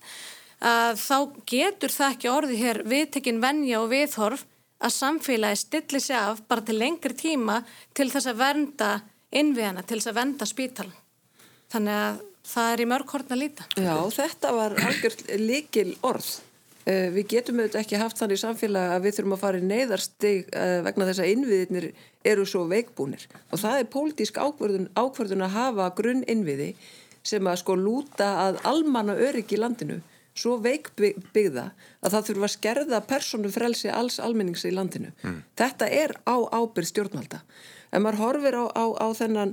að 0.63 1.01
þá 1.01 1.17
getur 1.49 1.95
það 1.95 2.15
ekki 2.15 2.31
orði 2.31 2.61
hér 2.61 2.83
viðtekinn 2.87 3.43
venja 3.43 3.81
og 3.81 3.91
viðhorf 3.91 4.45
að 4.81 4.95
samfélagi 4.95 5.59
stilli 5.61 6.01
sig 6.01 6.17
af 6.17 6.45
bara 6.49 6.65
til 6.65 6.79
lengri 6.79 7.17
tíma 7.17 7.61
til 7.97 8.09
þess 8.13 8.31
að 8.31 8.39
vernda 8.41 8.91
innviðana 9.31 9.85
til 9.87 10.01
þess 10.01 10.11
að 10.11 10.21
venda 10.21 10.49
spítal 10.49 10.90
þannig 11.71 11.97
að 11.97 12.21
það 12.51 12.73
er 12.75 12.83
í 12.83 12.87
mörg 12.90 13.12
hortna 13.14 13.38
líta. 13.38 13.66
Já, 13.79 13.97
þetta 14.14 14.55
var 14.57 14.77
algjört 14.88 15.27
likil 15.38 15.90
orð 16.07 16.31
uh, 16.90 17.09
við 17.14 17.27
getum 17.35 17.61
auðvitað 17.61 17.83
ekki 17.85 18.01
haft 18.01 18.21
þannig 18.21 18.43
samfélag 18.43 18.95
að 18.95 19.05
við 19.07 19.19
þurfum 19.19 19.37
að 19.37 19.43
fara 19.45 19.61
í 19.61 19.66
neyðarstig 19.69 20.51
uh, 20.51 20.79
vegna 20.87 21.09
þess 21.11 21.23
að 21.25 21.33
innviðinir 21.35 21.88
eru 22.31 22.47
svo 22.49 22.66
veikbúnir. 22.71 23.27
Og 23.51 23.62
það 23.62 23.83
er 23.83 23.90
pólitísk 23.93 24.40
ákvörðun, 24.40 24.90
ákvörðun 24.99 25.47
að 25.47 25.57
hafa 25.57 25.90
grunn 25.99 26.25
innviði 26.29 26.73
sem 27.27 27.47
að 27.47 27.61
sko 27.62 27.77
lúta 27.77 28.33
að 28.47 28.62
almanna 28.69 29.16
öryggi 29.21 29.59
í 29.59 29.61
landinu 29.61 30.01
svo 30.40 30.57
veikbyggða 30.62 31.66
að 32.01 32.14
það 32.14 32.27
þurfa 32.29 32.47
að 32.47 32.55
skerða 32.55 33.01
personu 33.09 33.51
frelsi 33.53 33.90
alls 33.93 34.21
almennings 34.23 34.64
í 34.64 34.73
landinu. 34.73 35.11
Mm. 35.27 35.43
Þetta 35.59 35.88
er 35.93 36.14
á 36.25 36.37
ábyrð 36.55 36.88
stjórnvalda 36.93 37.43
ef 37.90 38.03
maður 38.03 38.22
horfir 38.24 38.57
á, 38.57 38.64
á, 38.72 38.85
á 38.96 39.07
þennan, 39.18 39.53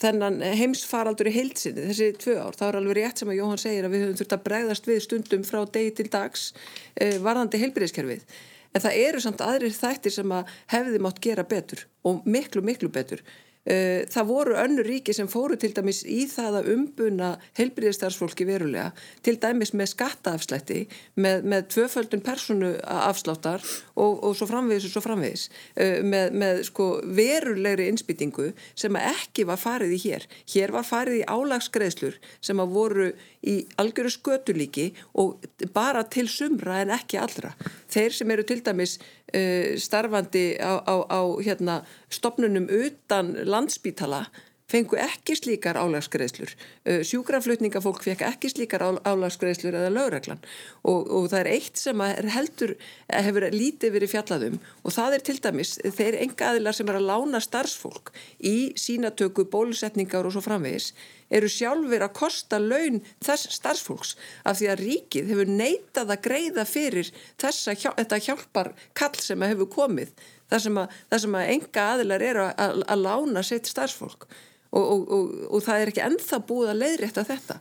þennan 0.00 0.38
heimsfaraldur 0.60 1.30
í 1.30 1.34
heilsinni 1.34 1.88
þessi 1.90 2.12
tvö 2.20 2.38
ár, 2.44 2.56
þá 2.56 2.64
er 2.68 2.80
alveg 2.80 2.98
rétt 3.00 3.22
sem 3.22 3.32
að 3.32 3.40
Jóhann 3.40 3.60
segir 3.62 3.88
að 3.88 3.96
við 3.96 4.06
höfum 4.06 4.20
þurft 4.20 4.36
að 4.36 4.46
bregðast 4.46 4.88
við 4.90 5.02
stundum 5.06 5.44
frá 5.48 5.60
degi 5.66 5.92
til 5.98 6.08
dags 6.12 6.46
eh, 6.94 7.18
varðandi 7.22 7.62
heilbyrðiskerfið 7.64 8.24
en 8.70 8.84
það 8.84 8.98
eru 9.02 9.22
samt 9.22 9.44
aðrir 9.44 9.74
þættir 9.74 10.14
sem 10.14 10.34
að 10.34 10.50
hefði 10.70 11.00
mátt 11.02 11.22
gera 11.24 11.46
betur 11.48 11.86
og 12.06 12.26
miklu 12.28 12.62
miklu 12.64 12.90
betur 12.92 13.24
það 13.60 14.24
voru 14.26 14.54
önnu 14.56 14.82
ríki 14.86 15.12
sem 15.12 15.28
fóru 15.28 15.58
til 15.60 15.74
dæmis 15.76 16.00
í 16.08 16.22
það 16.30 16.60
að 16.60 16.70
umbuna 16.74 17.26
heilbyrðistarsfólki 17.58 18.46
verulega 18.48 18.90
til 19.24 19.36
dæmis 19.42 19.74
með 19.76 19.90
skattaafslætti 19.92 20.80
með, 21.20 21.44
með 21.44 21.66
tvöföldun 21.74 22.24
personu 22.24 22.72
afsláttar 22.80 23.64
og, 24.00 24.22
og 24.24 24.36
svo 24.38 24.48
framvegis 24.50 24.88
og 24.88 24.94
svo 24.94 25.02
framvegis. 25.04 25.46
Eh, 25.76 26.00
með, 26.06 26.36
með 26.40 26.62
sko 26.70 26.88
verulegri 27.04 27.88
innspýtingu 27.90 28.50
sem 28.78 28.96
ekki 29.00 29.46
var 29.48 29.60
farið 29.60 29.96
í 29.96 30.00
hér. 30.06 30.26
Hér 30.54 30.74
var 30.74 30.86
farið 30.88 31.20
í 31.20 31.26
álagsgreðslur 31.28 32.18
sem 32.40 32.62
að 32.62 32.74
voru 32.76 33.10
í 33.46 33.56
algjöru 33.80 34.12
skötulíki 34.12 34.90
og 35.20 35.40
bara 35.74 36.04
til 36.08 36.28
sumra 36.28 36.82
en 36.82 36.94
ekki 36.96 37.20
allra. 37.20 37.54
Þeir 37.90 38.16
sem 38.16 38.34
eru 38.34 38.44
til 38.46 38.60
dæmis 38.64 38.98
uh, 39.00 39.76
starfandi 39.80 40.44
á, 40.60 40.80
á, 40.84 40.94
á 41.08 41.20
hérna, 41.40 41.80
stopnunum 42.10 42.68
utan 42.70 43.34
landsbítala 43.46 44.26
fengu 44.70 44.98
ekki 45.00 45.34
slíkar 45.38 45.78
álagsgreðslur 45.80 46.52
uh, 46.52 47.00
sjúkraflutningafólk 47.06 48.02
fekk 48.06 48.24
ekki 48.28 48.50
slíkar 48.52 48.84
álagsgreðslur 48.86 49.76
eða 49.76 49.92
lögreglan. 49.94 50.42
Og, 50.86 51.08
og 51.10 51.28
það 51.32 51.40
er 51.40 51.50
eitt 51.56 51.80
sem 51.80 52.02
er 52.04 52.30
heldur 52.34 52.76
hefur 53.10 53.48
lítið 53.54 53.96
verið 53.96 54.14
fjallaðum 54.14 54.58
og 54.60 54.94
það 54.94 55.16
er 55.16 55.24
til 55.26 55.38
dæmis 55.46 55.76
þeir 55.98 56.20
enga 56.24 56.52
aðilar 56.52 56.76
sem 56.76 56.90
er 56.90 57.00
að 57.00 57.08
lána 57.10 57.42
starfsfólk 57.42 58.12
í 58.38 58.56
sínatöku, 58.78 59.48
bólusetningar 59.50 60.28
og 60.28 60.36
svo 60.36 60.44
framvegis 60.44 60.92
eru 61.30 61.50
sjálfur 61.50 62.02
að 62.02 62.16
kosta 62.18 62.58
laun 62.58 62.98
þess 63.22 63.52
starfsfólks 63.58 64.16
af 64.50 64.58
því 64.58 64.70
að 64.70 64.82
ríkið 64.84 65.30
hefur 65.30 65.50
neitað 65.50 66.14
að 66.14 66.24
greiða 66.26 66.66
fyrir 66.66 67.10
þessa, 67.38 67.74
þetta 67.74 68.22
hjálpar 68.26 68.74
kall 68.98 69.18
sem 69.18 69.46
hefur 69.46 69.70
komið 69.70 70.14
þar 70.50 70.64
sem 70.66 70.80
að, 70.82 70.96
þar 71.12 71.24
sem 71.24 71.38
að 71.40 71.52
enga 71.54 71.86
aðilar 71.94 72.26
eru 72.30 72.46
að, 72.46 72.52
að, 72.66 72.82
að 72.94 73.04
lána 73.06 73.44
sitt 73.46 73.70
starfsfólk. 73.70 74.28
Og, 74.70 74.82
og, 74.82 75.06
og, 75.14 75.30
og 75.50 75.64
það 75.66 75.84
er 75.84 75.92
ekki 75.92 76.04
enþa 76.06 76.42
búið 76.46 76.74
að 76.74 76.82
leiðrétta 76.84 77.26
þetta. 77.26 77.56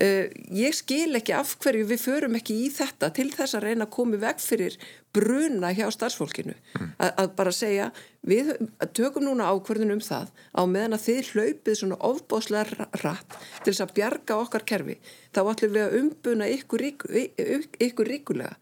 Uh, 0.00 0.30
ég 0.56 0.72
skil 0.72 1.18
ekki 1.18 1.34
af 1.36 1.56
hverju 1.60 1.84
við 1.90 2.00
förum 2.00 2.36
ekki 2.38 2.54
í 2.62 2.68
þetta 2.72 3.10
til 3.12 3.26
þess 3.34 3.58
að 3.58 3.66
reyna 3.66 3.84
að 3.84 3.94
koma 3.96 4.20
veg 4.22 4.38
fyrir 4.40 4.78
bruna 5.12 5.72
hjá 5.76 5.88
starfsfólkinu. 5.92 6.54
Mm. 6.78 6.92
að, 7.04 7.32
bara 7.36 7.52
segja 7.52 7.90
við 8.26 8.52
tökum 8.96 9.26
núna 9.26 9.50
ákverðin 9.50 9.94
um 9.96 10.02
það 10.04 10.30
á 10.54 10.62
meðan 10.68 10.96
að 10.96 11.06
þið 11.06 11.30
hlaupið 11.34 11.78
svona 11.80 11.98
ofbáslega 12.06 12.88
rætt 13.02 13.36
til 13.64 13.72
þess 13.72 13.84
að 13.84 13.94
bjarga 13.96 14.38
okkar 14.44 14.66
kerfi 14.68 14.96
þá 15.34 15.40
ætlum 15.42 15.74
við 15.74 15.86
að 15.86 15.96
umbuna 16.00 16.50
ykkur, 16.54 16.86
ykkur, 16.90 17.66
ykkur 17.80 18.12
ríkulega 18.14 18.54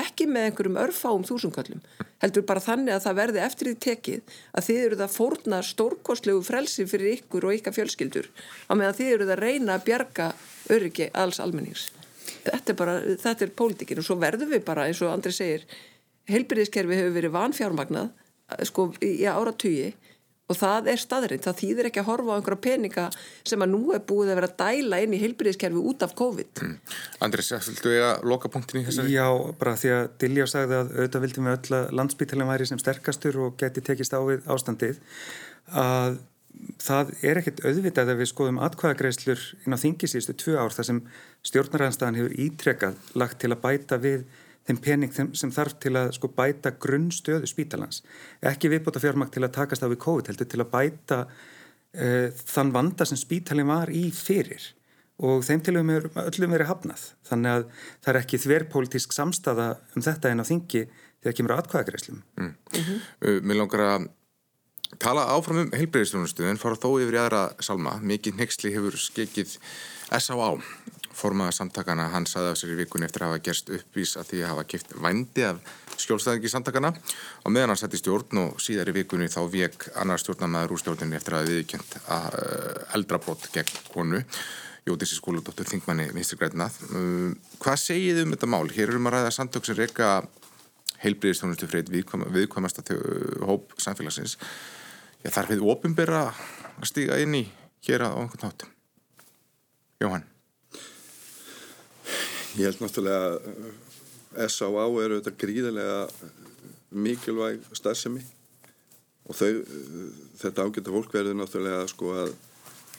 ekki 0.00 0.26
með 0.30 0.48
einhverjum 0.48 0.78
örfáum 0.84 1.24
þúsumkallum 1.28 1.82
heldur 2.22 2.46
bara 2.48 2.62
þannig 2.64 2.94
að 2.94 3.04
það 3.04 3.18
verði 3.20 3.42
eftir 3.44 3.70
því 3.70 3.74
tekið 3.86 4.36
að 4.52 4.66
þið 4.68 4.80
eru 4.84 4.98
það 5.00 5.16
fórna 5.16 5.60
stórkostlegu 5.68 6.44
frelsi 6.46 6.86
fyrir 6.90 7.18
ykkur 7.18 7.48
og 7.48 7.58
ykkar 7.58 7.76
fjölskyldur 7.76 8.30
á 8.68 8.72
meðan 8.72 8.98
þið 9.00 9.12
eru 9.16 9.28
það 9.30 9.42
reyna 9.42 9.76
að 9.76 9.86
bjarga 9.88 10.28
öryggi 10.74 11.10
alls 11.12 11.40
almennings. 11.44 11.88
Þetta 12.44 12.72
er 12.72 12.78
bara, 12.78 12.94
þetta 13.20 13.44
er 13.44 13.56
pólitíkin 13.56 14.00
og 14.00 14.06
svo 14.06 14.16
verðum 14.20 14.52
við 14.52 14.64
bara 14.64 14.86
eins 14.88 15.02
og 15.04 15.12
Andri 15.12 15.34
segir 15.34 15.66
heilbyrðiskerfi 16.30 17.00
hefur 17.00 17.16
verið 17.18 17.34
vanfjármagnað 17.34 18.12
sko 18.68 18.88
í 19.04 19.24
áratugi 19.28 19.92
og 20.44 20.58
það 20.58 20.90
er 20.92 21.00
staðrind, 21.00 21.44
það 21.44 21.60
þýðir 21.62 21.88
ekki 21.88 22.02
að 22.02 22.08
horfa 22.10 22.34
á 22.34 22.36
einhverja 22.36 22.62
peninga 22.66 23.04
sem 23.48 23.64
að 23.64 23.70
nú 23.72 23.94
er 23.96 24.02
búið 24.04 24.32
að 24.32 24.38
vera 24.40 24.50
að 24.50 24.58
dæla 24.60 25.00
inn 25.04 25.16
í 25.16 25.20
heilbyrðiskerfi 25.22 25.84
út 25.92 26.04
af 26.04 26.12
COVID 26.18 26.62
mm. 26.66 26.74
Andris, 27.24 27.48
viltu 27.70 27.94
eiga 27.94 28.10
loka 28.28 28.50
punktin 28.52 28.82
í 28.82 28.84
þessari? 28.88 29.14
Já, 29.16 29.24
bara 29.60 29.74
því 29.80 29.94
að 29.96 30.04
Dilljá 30.20 30.46
sagði 30.52 30.78
að 30.82 30.92
auðvitað 30.98 31.24
vildum 31.24 31.48
við 31.48 31.56
öll 31.56 31.80
að 31.80 31.96
landsbyttalinn 32.00 32.52
væri 32.52 32.68
sem 32.68 32.82
sterkastur 32.82 33.40
og 33.46 33.58
geti 33.62 33.84
tekist 33.88 34.16
á 34.16 34.20
við 34.20 34.44
ástandið 34.52 35.00
að 35.72 36.20
það 36.84 37.12
er 37.24 37.40
ekkert 37.40 37.64
auðvitað 37.64 38.12
að 38.12 38.20
við 38.20 38.30
skoðum 38.30 38.60
atkvæðagreislur 38.68 39.42
inn 39.64 39.74
á 39.74 39.78
þingisístu 39.80 40.36
tvö 40.38 40.60
ár 40.60 40.74
þar 40.76 40.88
sem 40.90 41.00
stjórnaræðanstæðan 41.48 42.18
hefur 42.20 42.36
ítrekkað 42.44 43.14
lagt 43.18 43.40
til 43.42 43.52
að 43.52 43.62
bæta 43.64 43.98
við 44.00 44.24
þeim 44.68 44.80
pening 44.84 45.12
sem 45.12 45.52
þarf 45.52 45.76
til 45.82 45.94
að 45.98 46.14
sko 46.16 46.30
bæta 46.32 46.74
grunnstöðu 46.80 47.48
spítalans. 47.48 48.02
Ekki 48.44 48.70
viðbúta 48.72 49.02
fjármakt 49.02 49.36
til 49.36 49.44
að 49.44 49.54
takast 49.58 49.84
á 49.84 49.88
við 49.90 50.00
COVID 50.04 50.30
heldur 50.32 50.48
til 50.50 50.62
að 50.64 50.72
bæta 50.72 51.20
uh, 51.26 52.28
þann 52.54 52.72
vanda 52.74 53.06
sem 53.08 53.20
spítalin 53.20 53.68
var 53.68 53.92
í 53.92 54.06
fyrir 54.14 54.72
og 55.24 55.44
þeim 55.46 55.62
til 55.62 55.76
um 55.78 55.92
öllum 55.94 56.56
verið 56.56 56.70
hafnað. 56.72 57.06
Þannig 57.28 57.58
að 57.58 57.66
það 58.02 58.12
er 58.12 58.20
ekki 58.22 58.42
þverrpolítisk 58.42 59.14
samstaða 59.14 59.68
um 59.94 60.02
þetta 60.02 60.32
en 60.32 60.42
á 60.42 60.48
þingi 60.48 60.84
þegar 61.22 61.38
kemur 61.38 61.56
aðkvæðagreislum. 61.58 62.24
Mm. 62.40 62.50
Mm 62.50 62.84
-hmm. 62.88 63.08
uh, 63.28 63.40
mér 63.44 63.60
langar 63.60 63.86
að 63.88 64.08
tala 64.98 65.28
áfram 65.34 65.64
um 65.64 65.72
heilbreyðislunastuð 65.74 66.48
en 66.48 66.60
fara 66.60 66.80
þó 66.80 66.88
yfir 67.02 67.18
í 67.18 67.22
aðra 67.22 67.46
salma. 67.60 67.98
Mikið 68.00 68.40
nexli 68.40 68.74
hefur 68.74 68.96
skekið 68.96 69.58
S.A.A 70.14 70.54
formaða 71.14 71.54
samtakana 71.56 72.08
hann 72.12 72.26
saði 72.28 72.50
af 72.52 72.58
sér 72.58 72.74
í 72.74 72.78
vikunni 72.82 73.06
eftir 73.08 73.24
að 73.24 73.32
hafa 73.32 73.44
gerst 73.46 73.70
uppvís 73.74 74.14
að 74.20 74.28
því 74.30 74.42
að 74.42 74.52
hafa 74.52 74.66
kipt 74.72 74.92
vændi 75.04 75.46
af 75.48 75.72
skjólstæðingi 76.02 76.50
samtakana 76.52 76.90
og 76.94 77.54
meðan 77.54 77.72
hann 77.72 77.80
sett 77.80 77.96
í 77.96 78.00
stjórn 78.00 78.42
og 78.42 78.60
síðar 78.62 78.90
í 78.90 78.96
vikunni 78.98 79.30
þá 79.32 79.40
vek 79.52 79.88
annar 80.02 80.22
stjórnamaður 80.22 80.76
úr 80.76 80.82
stjórninni 80.82 81.18
eftir 81.18 81.38
að 81.38 81.50
viðkjönd 81.52 81.96
að 82.18 82.38
eh, 82.42 82.84
eldrabrott 82.98 83.50
gegn 83.54 83.74
konu 83.94 84.22
Jódísi 84.84 85.16
skóludóttur 85.16 85.64
Þingmanni 85.64 86.10
uh, 86.12 87.30
hvað 87.62 87.78
segið 87.80 88.18
um 88.20 88.34
þetta 88.34 88.48
mál? 88.52 88.66
Hér 88.68 88.92
erum 88.92 89.08
að 89.08 89.14
ræða 89.16 89.30
samtök 89.32 89.64
sem 89.64 89.78
reyka 89.78 90.10
heilbriðistjónustu 91.00 91.70
freyt 91.70 91.88
viðkvæmasta 91.88 92.84
hóp 93.48 93.72
samfélagsins. 93.80 94.36
Já, 95.24 95.30
þarf 95.32 95.54
við 95.54 95.64
ofinbera 95.72 96.26
að 96.28 96.90
stíga 96.90 97.16
inn 97.24 97.40
í 97.40 97.46
hér 97.88 98.04
á 98.04 98.10
einhvern 98.12 98.48
nátt 98.48 98.68
Jóhann 100.02 100.33
Ég 102.54 102.68
held 102.68 102.84
náttúrulega 102.84 103.30
að 103.32 103.46
eh, 103.50 104.46
S.A.A. 104.46 104.84
eru 105.02 105.16
þetta 105.18 105.32
gríðilega 105.42 105.96
mikilvæg 106.94 107.64
starfsemi 107.74 108.22
og 109.26 109.34
þau, 109.34 109.48
eh, 109.58 110.04
þetta 110.38 110.66
ágættu 110.68 110.94
fólk 110.94 111.16
verður 111.16 111.34
náttúrulega 111.40 111.88
sko 111.90 112.12
að 112.14 112.30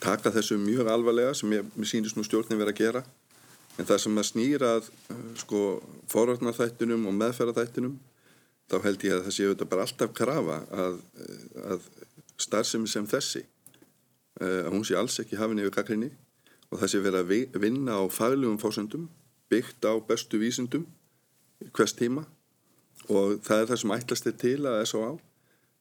taka 0.03 0.33
þessu 0.35 0.59
mjög 0.59 0.91
alvarlega 0.91 1.31
sem 1.39 1.55
ég, 1.55 1.71
mér 1.71 1.91
sýnist 1.91 2.19
nú 2.19 2.27
stjórnin 2.27 2.59
verið 2.59 2.75
að 2.75 2.81
gera 2.81 3.05
en 3.79 3.87
það 3.87 4.03
sem 4.03 4.19
að 4.19 4.29
snýra 4.33 4.75
eh, 4.83 5.23
sko 5.39 5.63
forvarnarþættunum 6.11 7.07
og 7.07 7.19
meðferðarþættunum 7.23 7.97
þá 8.67 8.79
held 8.83 9.07
ég 9.07 9.15
að 9.15 9.25
það 9.29 9.39
séu 9.39 9.55
þetta 9.55 9.71
bara 9.71 9.87
alltaf 9.87 10.15
krafa 10.19 10.61
að, 10.83 11.03
að 11.63 11.91
starfsemi 12.43 12.91
sem 12.91 13.07
þessi 13.07 13.45
að 14.43 14.73
hún 14.73 14.83
sé 14.83 14.97
alls 14.99 15.15
ekki 15.21 15.37
hafinn 15.39 15.61
yfir 15.61 15.77
kakrinni 15.77 16.09
og 16.73 16.81
það 16.81 16.89
sé 16.91 16.99
verið 17.05 17.21
að 17.21 17.61
vinna 17.63 18.01
á 18.01 18.03
faglegum 18.11 18.57
fósöndum 18.59 19.05
byggt 19.55 19.87
á 19.87 19.93
bestu 20.07 20.39
vísindum 20.41 20.85
hvers 21.71 21.95
tíma 21.95 22.25
og 23.09 23.39
það 23.45 23.61
er 23.61 23.69
það 23.71 23.81
sem 23.81 23.95
ætlast 23.95 24.27
er 24.29 24.35
til 24.41 24.59
að 24.65 24.81
S.O.A. 24.85 25.11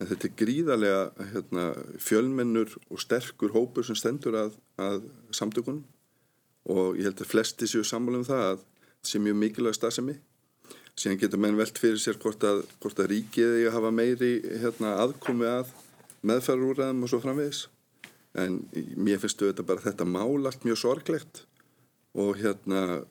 en 0.00 0.10
þetta 0.10 0.28
er 0.28 0.36
gríðarlega 0.40 1.30
hérna, 1.32 1.64
fjölmennur 2.02 2.76
og 2.90 3.00
sterkur 3.00 3.54
hópur 3.54 3.86
sem 3.86 3.98
stendur 3.98 4.36
að, 4.38 4.58
að 4.80 5.06
samtökunum. 5.34 5.84
Og 6.68 6.98
ég 6.98 7.08
held 7.08 7.20
að 7.20 7.30
flesti 7.30 7.68
séu 7.68 7.84
sammála 7.86 8.22
um 8.22 8.28
það 8.28 8.44
að 8.44 8.62
það 8.62 9.10
sé 9.10 9.20
mjög 9.20 9.40
mikilvæg 9.40 9.76
stafsemi 9.76 10.16
síðan 10.98 11.20
getur 11.20 11.40
menn 11.42 11.58
velt 11.58 11.78
fyrir 11.80 11.98
sér 12.00 12.18
hvort 12.22 12.44
að, 12.46 12.62
hvort 12.82 13.00
að 13.02 13.10
ríkið 13.10 13.56
að 13.64 13.72
hafa 13.74 13.90
meiri 13.94 14.34
hérna, 14.62 14.94
aðkomi 15.02 15.48
að 15.50 15.72
meðferðarúræðum 16.24 17.02
og 17.04 17.10
svo 17.10 17.20
framvegis. 17.24 17.64
En 18.38 18.60
mér 18.98 19.20
finnst 19.22 19.42
þetta 19.42 19.66
bara 19.66 19.82
þetta 19.84 20.06
mál 20.08 20.46
allt 20.46 20.64
mjög 20.66 20.80
sorglegt 20.80 21.44
og 22.14 22.38
hérna 22.38 23.02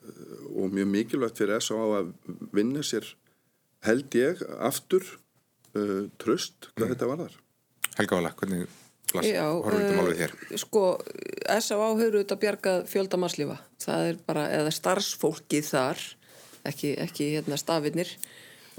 og 0.54 0.72
mjög 0.72 0.88
mikilvægt 0.88 1.40
fyrir 1.40 1.60
S.A. 1.60 1.76
að 2.00 2.12
vinna 2.54 2.84
sér 2.84 3.06
held 3.84 4.16
ég 4.16 4.40
aftur 4.64 5.04
uh, 5.76 6.08
tröst 6.20 6.70
hvað 6.72 6.86
mm. 6.86 6.94
þetta 6.94 7.10
var 7.10 7.22
þar 7.24 7.38
Helga 7.98 8.18
Vala, 8.18 8.32
hvernig 8.38 8.64
horfum 9.14 9.76
við 9.76 9.84
þetta 9.84 9.98
málfið 10.00 10.20
þér? 10.22 10.36
Sko, 10.64 10.84
S.A. 11.60 11.76
hefur 11.76 12.16
auðvitað 12.18 12.42
bjargað 12.46 12.86
fjöldamanslífa 12.90 13.58
það 13.84 14.10
er 14.10 14.20
bara, 14.26 14.48
eða 14.56 14.74
starfsfólkið 14.74 15.68
þar 15.68 16.04
ekki, 16.64 16.94
ekki 17.04 17.30
hérna 17.36 17.60
stafinnir 17.60 18.10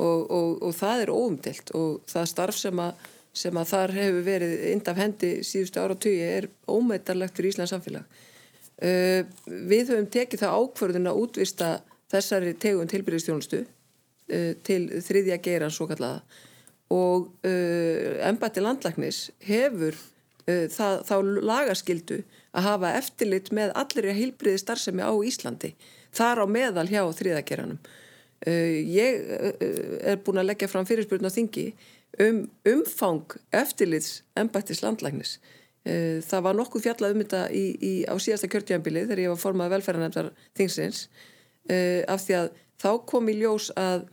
og, 0.01 0.25
og, 0.25 0.63
og 0.65 0.73
það 0.75 1.05
er 1.05 1.13
óumdelt 1.13 1.75
og 1.77 2.01
það 2.09 2.31
starf 2.33 2.63
sem 2.65 2.81
að 2.81 3.11
sem 3.35 3.57
að 3.59 3.67
þar 3.67 3.91
hefur 3.91 4.21
verið 4.23 4.61
indaf 4.71 4.95
hendi 4.95 5.29
síðustu 5.43 5.81
ára 5.83 5.95
og 5.97 5.99
tugi 5.99 6.21
er 6.23 6.45
ómeitarlegt 6.71 7.35
fyrir 7.35 7.51
Íslands 7.51 7.73
samfélag 7.75 8.05
Uh, 8.07 8.35
við 8.81 9.91
höfum 9.91 10.07
tekið 10.11 10.41
það 10.43 10.55
ákvörðun 10.59 11.07
að 11.11 11.19
útvista 11.21 11.69
þessari 12.11 12.55
tegund 12.59 12.91
tilbyrðistjónustu 12.91 13.61
uh, 13.63 14.51
til 14.67 14.81
þriðja 15.05 15.39
geiran 15.43 15.73
svo 15.73 15.88
kallaða 15.91 16.19
og 16.93 17.31
ennbætti 17.41 18.61
landlagnis 18.61 19.31
hefur 19.41 19.95
það, 20.45 20.99
þá 21.01 21.15
lagaskildu 21.49 22.19
að 22.53 22.67
hafa 22.67 22.91
eftirlit 22.99 23.49
með 23.57 23.73
allir 23.81 24.11
heilbriði 24.13 24.61
starfsemi 24.61 25.01
á 25.01 25.09
Íslandi 25.25 25.71
þar 26.13 26.43
á 26.43 26.45
meðal 26.45 26.85
hjá 26.85 27.01
þriðageranum 27.17 27.79
ég 28.45 29.17
er 30.05 30.21
búin 30.21 30.43
að 30.43 30.51
leggja 30.51 30.69
fram 30.69 30.85
fyrirspurn 30.85 31.25
á 31.25 31.33
þingi 31.33 31.65
um 32.21 32.43
umfang 32.69 33.33
eftirlits 33.49 34.21
ennbættis 34.38 34.85
landlagnis 34.85 35.39
Eh, 35.39 35.63
það 35.86 36.43
var 36.48 36.56
nokkuð 36.58 36.82
fjallað 36.82 37.13
um 37.13 37.21
þetta 37.21 37.39
í, 37.54 37.63
í, 37.78 37.93
á 38.10 38.15
síðasta 38.17 38.50
kjörtjánbili 38.50 39.04
þegar 39.06 39.19
ég 39.21 39.34
var 39.36 39.41
formað 39.41 39.74
velferðarnefndar 39.76 40.32
þingsins. 40.58 41.06
Uh, 41.69 42.02
af 42.10 42.21
því 42.26 42.38
að 42.38 42.52
þá 42.82 42.89
kom 43.10 43.30
í 43.32 43.39
ljós 43.39 43.71
að, 43.80 44.04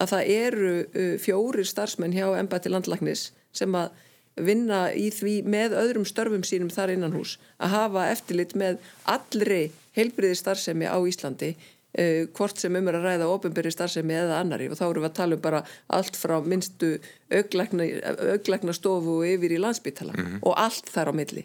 að 0.00 0.12
það 0.14 0.30
eru 0.36 0.72
uh, 0.80 1.14
fjórir 1.20 1.68
starfsmenn 1.68 2.14
hjá 2.16 2.24
embætti 2.38 2.72
landlagnis 2.72 3.26
sem 3.52 3.74
að 3.76 3.92
vinna 4.40 4.86
í 4.96 5.10
því 5.12 5.34
með 5.44 5.76
öðrum 5.76 6.06
störfum 6.08 6.44
sínum 6.48 6.70
þar 6.72 6.94
innan 6.94 7.12
hús 7.12 7.34
að 7.60 7.74
hafa 7.74 8.06
eftirlit 8.14 8.54
með 8.56 8.78
allri 9.04 9.66
heilbriði 9.96 10.38
starfsemi 10.40 10.88
á 10.88 10.96
Íslandi 11.04 11.50
Uh, 11.92 12.24
hvort 12.32 12.56
sem 12.56 12.72
um 12.72 12.86
er 12.88 12.96
að 12.96 13.02
ræða 13.04 13.26
ofinbyrri 13.28 13.68
starfsemi 13.68 14.14
eða 14.16 14.38
annari 14.40 14.64
og 14.72 14.78
þá 14.78 14.86
eru 14.86 15.02
við 15.02 15.10
að 15.10 15.16
tala 15.18 15.36
um 15.36 15.40
bara 15.44 15.58
allt 15.92 16.14
frá 16.16 16.38
minnstu 16.40 16.94
auglækna 17.28 18.72
stofu 18.72 19.18
yfir 19.28 19.52
í 19.52 19.58
landsbytala 19.60 20.14
mm 20.16 20.22
-hmm. 20.24 20.38
og 20.40 20.54
allt 20.56 20.88
þar 20.88 21.10
á 21.12 21.14
milli. 21.18 21.42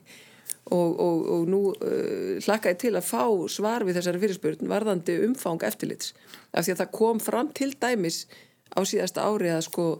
Og, 0.71 0.99
og, 0.99 1.27
og 1.33 1.49
nú 1.51 1.59
uh, 1.75 2.39
hlakka 2.39 2.71
ég 2.71 2.79
til 2.79 2.93
að 2.95 3.09
fá 3.09 3.27
svar 3.51 3.83
við 3.83 3.99
þessari 3.99 4.21
fyrirspurn 4.23 4.71
varðandi 4.71 5.17
umfang 5.25 5.63
eftirlits. 5.63 6.13
Af 6.53 6.63
því 6.63 6.71
að 6.71 6.79
það 6.79 6.91
kom 6.91 7.19
fram 7.19 7.51
til 7.51 7.75
dæmis 7.81 8.27
á 8.71 8.79
síðasta 8.87 9.27
ári 9.27 9.51
að 9.51 9.61
sko 9.67 9.99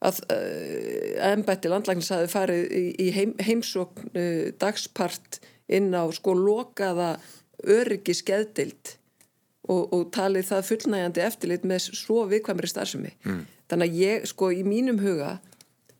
að 0.00 0.24
uh, 0.32 1.32
ennbætti 1.32 1.68
landlæknis 1.68 2.08
hafi 2.08 2.32
farið 2.32 2.72
í, 2.72 2.84
í 2.96 3.10
heim, 3.12 3.36
heimsókn 3.36 4.08
dagspart 4.56 5.40
inn 5.68 5.92
á 5.92 6.08
sko 6.12 6.32
lokaða 6.32 7.20
öryggi 7.60 8.14
skeðdild 8.16 9.01
og, 9.70 9.92
og 9.94 10.08
talið 10.14 10.48
það 10.50 10.68
fullnægjandi 10.70 11.24
eftirlit 11.26 11.66
með 11.68 11.88
svo 11.98 12.24
viðkvæmri 12.30 12.70
starfsemi 12.70 13.12
mm. 13.22 13.42
þannig 13.70 13.90
að 13.90 14.00
ég, 14.02 14.26
sko, 14.30 14.50
í 14.50 14.64
mínum 14.66 14.98
huga 15.02 15.36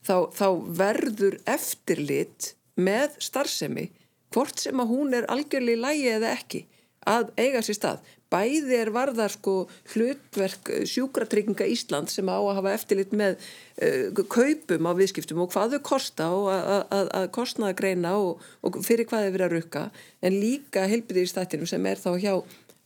þá, 0.03 0.31
þá 0.35 0.49
verður 0.83 1.39
eftirlit 1.51 2.53
með 2.75 3.19
starfsemi 3.23 3.91
hvort 4.33 4.59
sem 4.63 4.81
að 4.81 4.95
hún 4.95 5.15
er 5.15 5.29
algjörlega 5.31 5.79
í 5.79 5.83
lægi 5.83 6.11
eða 6.17 6.35
ekki 6.39 6.65
að 7.09 7.33
eiga 7.39 7.63
sér 7.67 7.79
stað 7.79 8.11
bæði 8.33 8.77
er 8.79 8.91
varðar 8.95 9.33
sko 9.33 9.55
hlutverk 9.93 10.71
eh, 10.73 10.85
sjúkratrygginga 10.89 11.67
Ísland 11.69 12.11
sem 12.13 12.29
á 12.31 12.39
að 12.39 12.55
hafa 12.61 12.75
eftirlit 12.77 13.13
með 13.17 13.37
uh, 13.83 14.23
kaupum 14.31 14.89
á 14.89 14.93
viðskiptum 14.97 15.43
og 15.45 15.53
hvað 15.53 15.77
þau 15.77 15.83
kosta 15.91 16.29
og 16.33 16.49
að 16.53 17.29
kostnaða 17.35 17.77
greina 17.79 18.15
og, 18.21 18.43
og 18.65 18.81
fyrir 18.87 19.09
hvað 19.11 19.27
þau 19.27 19.35
verið 19.37 19.47
að 19.49 19.57
rukka 19.57 19.85
en 20.23 20.39
líka 20.39 20.87
helbiðir 20.89 21.29
í 21.29 21.33
stættinum 21.33 21.71
sem 21.71 21.91
er 21.91 22.01
þá 22.01 22.11
hjá 22.23 22.35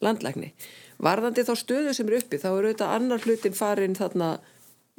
landlækni. 0.05 0.53
Varðandi 1.03 1.45
þá 1.47 1.55
stöðu 1.61 1.95
sem 1.97 2.09
er 2.11 2.21
uppi 2.21 2.41
þá 2.41 2.49
er 2.51 2.69
auðvitað 2.69 2.95
annar 2.97 3.25
hlutin 3.25 3.57
farin 3.57 3.97
þarna 3.97 4.31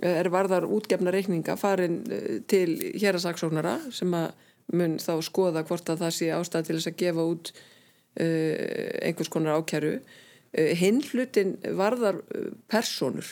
eh, 0.01 0.19
er 0.19 0.29
varðar 0.33 0.67
útgefna 0.69 1.13
reikninga 1.13 1.57
farin 1.59 2.03
eh, 2.11 2.29
til 2.49 2.93
hérasaksóknara 3.01 3.79
sem 3.93 4.13
að 4.17 4.29
mun 4.77 4.97
þá 4.99 5.13
skoða 5.23 5.63
hvort 5.67 5.89
að 5.89 6.03
það 6.03 6.15
sé 6.17 6.29
ástæð 6.35 6.67
til 6.67 6.77
þess 6.77 6.89
að 6.89 6.97
gefa 6.99 7.23
út 7.23 7.51
uh, 7.55 8.55
einhvers 9.07 9.29
konar 9.31 9.61
ákjæru. 9.61 9.93
Uh, 10.51 10.71
hinn 10.75 10.99
hlutin 11.07 11.53
varðar 11.79 12.19
personur 12.67 13.29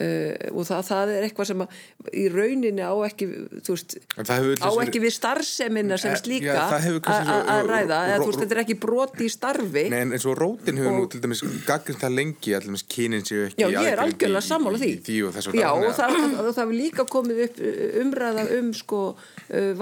Uh, 0.00 0.32
og 0.56 0.64
það, 0.64 0.78
það 0.86 1.10
er 1.12 1.24
eitthvað 1.26 1.48
sem 1.50 1.60
að, 1.60 1.72
í 2.16 2.22
rauninni 2.32 2.80
á 2.80 2.96
ekki 3.04 3.26
veist, 3.66 3.98
á 4.16 4.72
ekki 4.80 5.00
við 5.02 5.12
starfseminna 5.12 5.98
sem 6.00 6.14
eh, 6.14 6.20
slíka 6.22 6.54
að 6.72 7.66
ræða 7.68 7.98
eða 8.14 8.20
veist 8.22 8.40
þetta 8.40 8.56
er 8.56 8.60
ekki 8.62 8.76
broti 8.80 9.26
í 9.28 9.32
starfi 9.34 9.82
Nei 9.92 9.98
en 10.06 10.14
eins 10.16 10.24
og 10.24 10.38
rótin 10.40 10.80
hefur 10.80 10.96
nú 10.96 11.04
til 11.12 11.20
dæmis 11.20 11.42
gaggrind 11.68 12.00
það 12.00 12.16
lengi 12.16 12.54
allir 12.56 12.84
kynin 12.94 13.26
séu 13.28 13.42
ekki 13.50 13.60
Já 13.60 13.68
ég 13.74 13.90
er 13.90 14.00
algjörlega 14.06 14.42
sammála 14.46 14.80
því, 14.80 14.90
því 15.04 15.18
og 15.28 15.58
Já 15.60 15.68
og 15.68 15.92
það, 15.98 16.62
er 16.64 16.72
líka 16.78 17.06
komið 17.16 17.44
upp 17.44 17.60
umræða 18.00 18.46
um 18.56 18.72
sko 18.80 19.02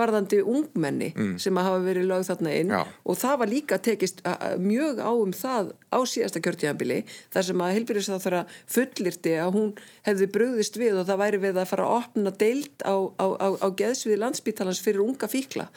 varðandi 0.00 0.42
ungmenni 0.42 1.12
mm. 1.12 1.36
sem 1.46 1.62
að 1.62 1.70
hafa 1.70 1.84
verið 1.86 2.10
lögð 2.10 2.32
þarna 2.32 2.56
inn 2.58 2.74
Já. 2.74 2.82
og 2.82 3.20
það 3.22 3.38
var 3.44 3.52
líka 3.54 3.78
tekist 3.86 4.26
mjög 4.58 4.98
á 4.98 5.12
um 5.14 5.36
það 5.36 5.70
á 5.94 5.98
síðasta 6.08 6.42
kjörtíðanbili 6.42 7.02
þar 7.30 7.48
sem 7.52 7.62
að 7.64 7.74
Hilbjörðis 7.78 8.10
það 8.10 8.24
þarf 8.26 8.42
að 8.42 8.58
fullirti 8.74 9.38
að 9.38 9.54
hún 9.54 9.72
hefði 10.08 10.28
brugðist 10.34 10.78
við 10.80 11.00
og 11.02 11.08
það 11.08 11.22
væri 11.22 11.40
við 11.42 11.60
að 11.60 11.70
fara 11.70 11.86
að 11.86 11.96
opna 12.00 12.32
deilt 12.40 12.84
á, 12.84 12.96
á, 12.96 13.26
á, 13.38 13.48
á 13.62 13.68
geðsviði 13.78 14.18
landsbítalans 14.22 14.82
fyrir 14.84 15.04
unga 15.04 15.28
fíkla. 15.30 15.68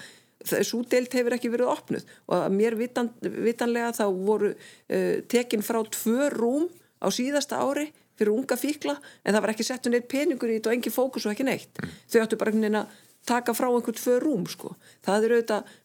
Þessu 0.47 0.81
deilt 0.89 1.13
hefur 1.13 1.35
ekki 1.35 1.51
verið 1.53 1.69
opnuð. 1.69 2.05
Og 2.31 2.45
mér 2.55 2.77
vitan, 2.79 3.11
vitanlega 3.21 3.91
þá 3.99 4.05
voru 4.09 4.53
uh, 4.55 5.17
tekin 5.29 5.65
frá 5.65 5.81
tvö 5.85 6.31
rúm 6.33 6.69
á 7.01 7.07
síðasta 7.13 7.61
ári 7.61 7.91
fyrir 8.17 8.33
unga 8.33 8.57
fíkla 8.59 8.97
en 8.97 9.33
það 9.33 9.43
var 9.43 9.53
ekki 9.53 9.65
settu 9.65 9.91
neitt 9.91 10.09
peningur 10.11 10.51
í 10.51 10.59
þetta 10.59 10.71
og 10.71 10.77
engi 10.77 10.93
fókus 10.93 11.25
og 11.25 11.35
ekki 11.35 11.47
neitt. 11.47 11.81
Þau 12.09 12.21
áttu 12.23 12.39
bara 12.39 12.53
einhvern 12.53 12.67
veginn 12.67 12.81
að 12.81 12.97
taka 13.29 13.55
frá 13.57 13.69
einhvern 13.69 13.97
tvö 13.97 14.17
rúm 14.21 14.47
sko. 14.49 14.75
Það 15.05 15.27
eru 15.27 15.39
auðvitað 15.39 15.75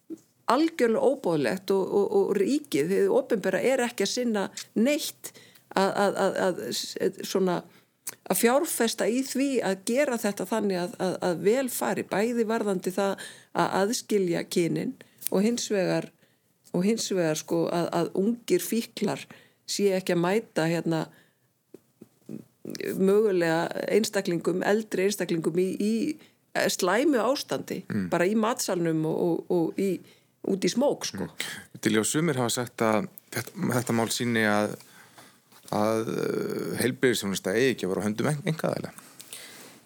algjörlega 0.46 1.10
óbóðlegt 1.10 1.72
og, 1.74 1.94
og, 1.98 2.12
og 2.18 2.28
ríkið, 2.38 2.92
þið 2.92 3.14
ofinbæra 3.16 3.62
er 3.66 3.82
ekki 3.88 4.06
að 4.06 4.12
sinna 4.12 4.44
neitt 4.78 5.32
að, 5.74 5.90
að, 5.90 6.20
að, 6.22 6.36
að 6.46 7.24
svona 7.26 7.56
að 8.26 8.40
fjárfesta 8.40 9.06
í 9.08 9.22
því 9.26 9.48
að 9.66 9.82
gera 9.88 10.18
þetta 10.18 10.46
þannig 10.50 10.80
að, 10.82 10.94
að, 11.02 11.16
að 11.28 11.42
vel 11.46 11.66
fari 11.70 12.04
bæði 12.10 12.46
varðandi 12.48 12.92
það 12.96 13.26
að 13.56 13.76
aðskilja 13.80 14.42
kynin 14.50 14.94
og 15.30 15.44
hins 15.46 15.68
vegar 15.70 16.10
og 16.76 16.84
hins 16.86 17.06
vegar 17.12 17.38
sko 17.38 17.66
að, 17.72 17.88
að 18.00 18.10
ungir 18.22 18.64
fíklar 18.64 19.22
sé 19.66 19.92
ekki 19.96 20.16
að 20.16 20.22
mæta 20.24 20.66
hérna 20.70 21.06
mögulega 22.98 23.66
einstaklingum, 23.94 24.62
eldri 24.66 25.06
einstaklingum 25.06 25.58
í, 25.62 25.68
í 25.78 26.66
slæmu 26.72 27.20
ástandi 27.22 27.82
mm. 27.86 28.08
bara 28.10 28.26
í 28.26 28.34
matsalnum 28.38 29.04
og, 29.06 29.22
og, 29.22 29.54
og 29.54 29.80
í, 29.80 29.90
út 30.50 30.66
í 30.66 30.70
smók 30.72 31.06
sko. 31.06 31.28
Mm. 31.28 31.80
Til 31.84 31.94
og 32.00 32.08
sumir 32.08 32.40
hafa 32.40 32.54
sagt 32.58 32.82
að 32.82 33.08
þetta, 33.34 33.70
þetta 33.76 33.96
mál 33.96 34.08
síni 34.14 34.46
að 34.50 34.76
að 35.74 36.10
uh, 36.12 36.72
heilbyrðisjónusta 36.80 37.54
eigi 37.56 37.74
ekki 37.74 37.86
að 37.86 37.92
vera 37.92 38.04
á 38.04 38.06
höndum 38.06 38.30
engaðæla? 38.32 38.92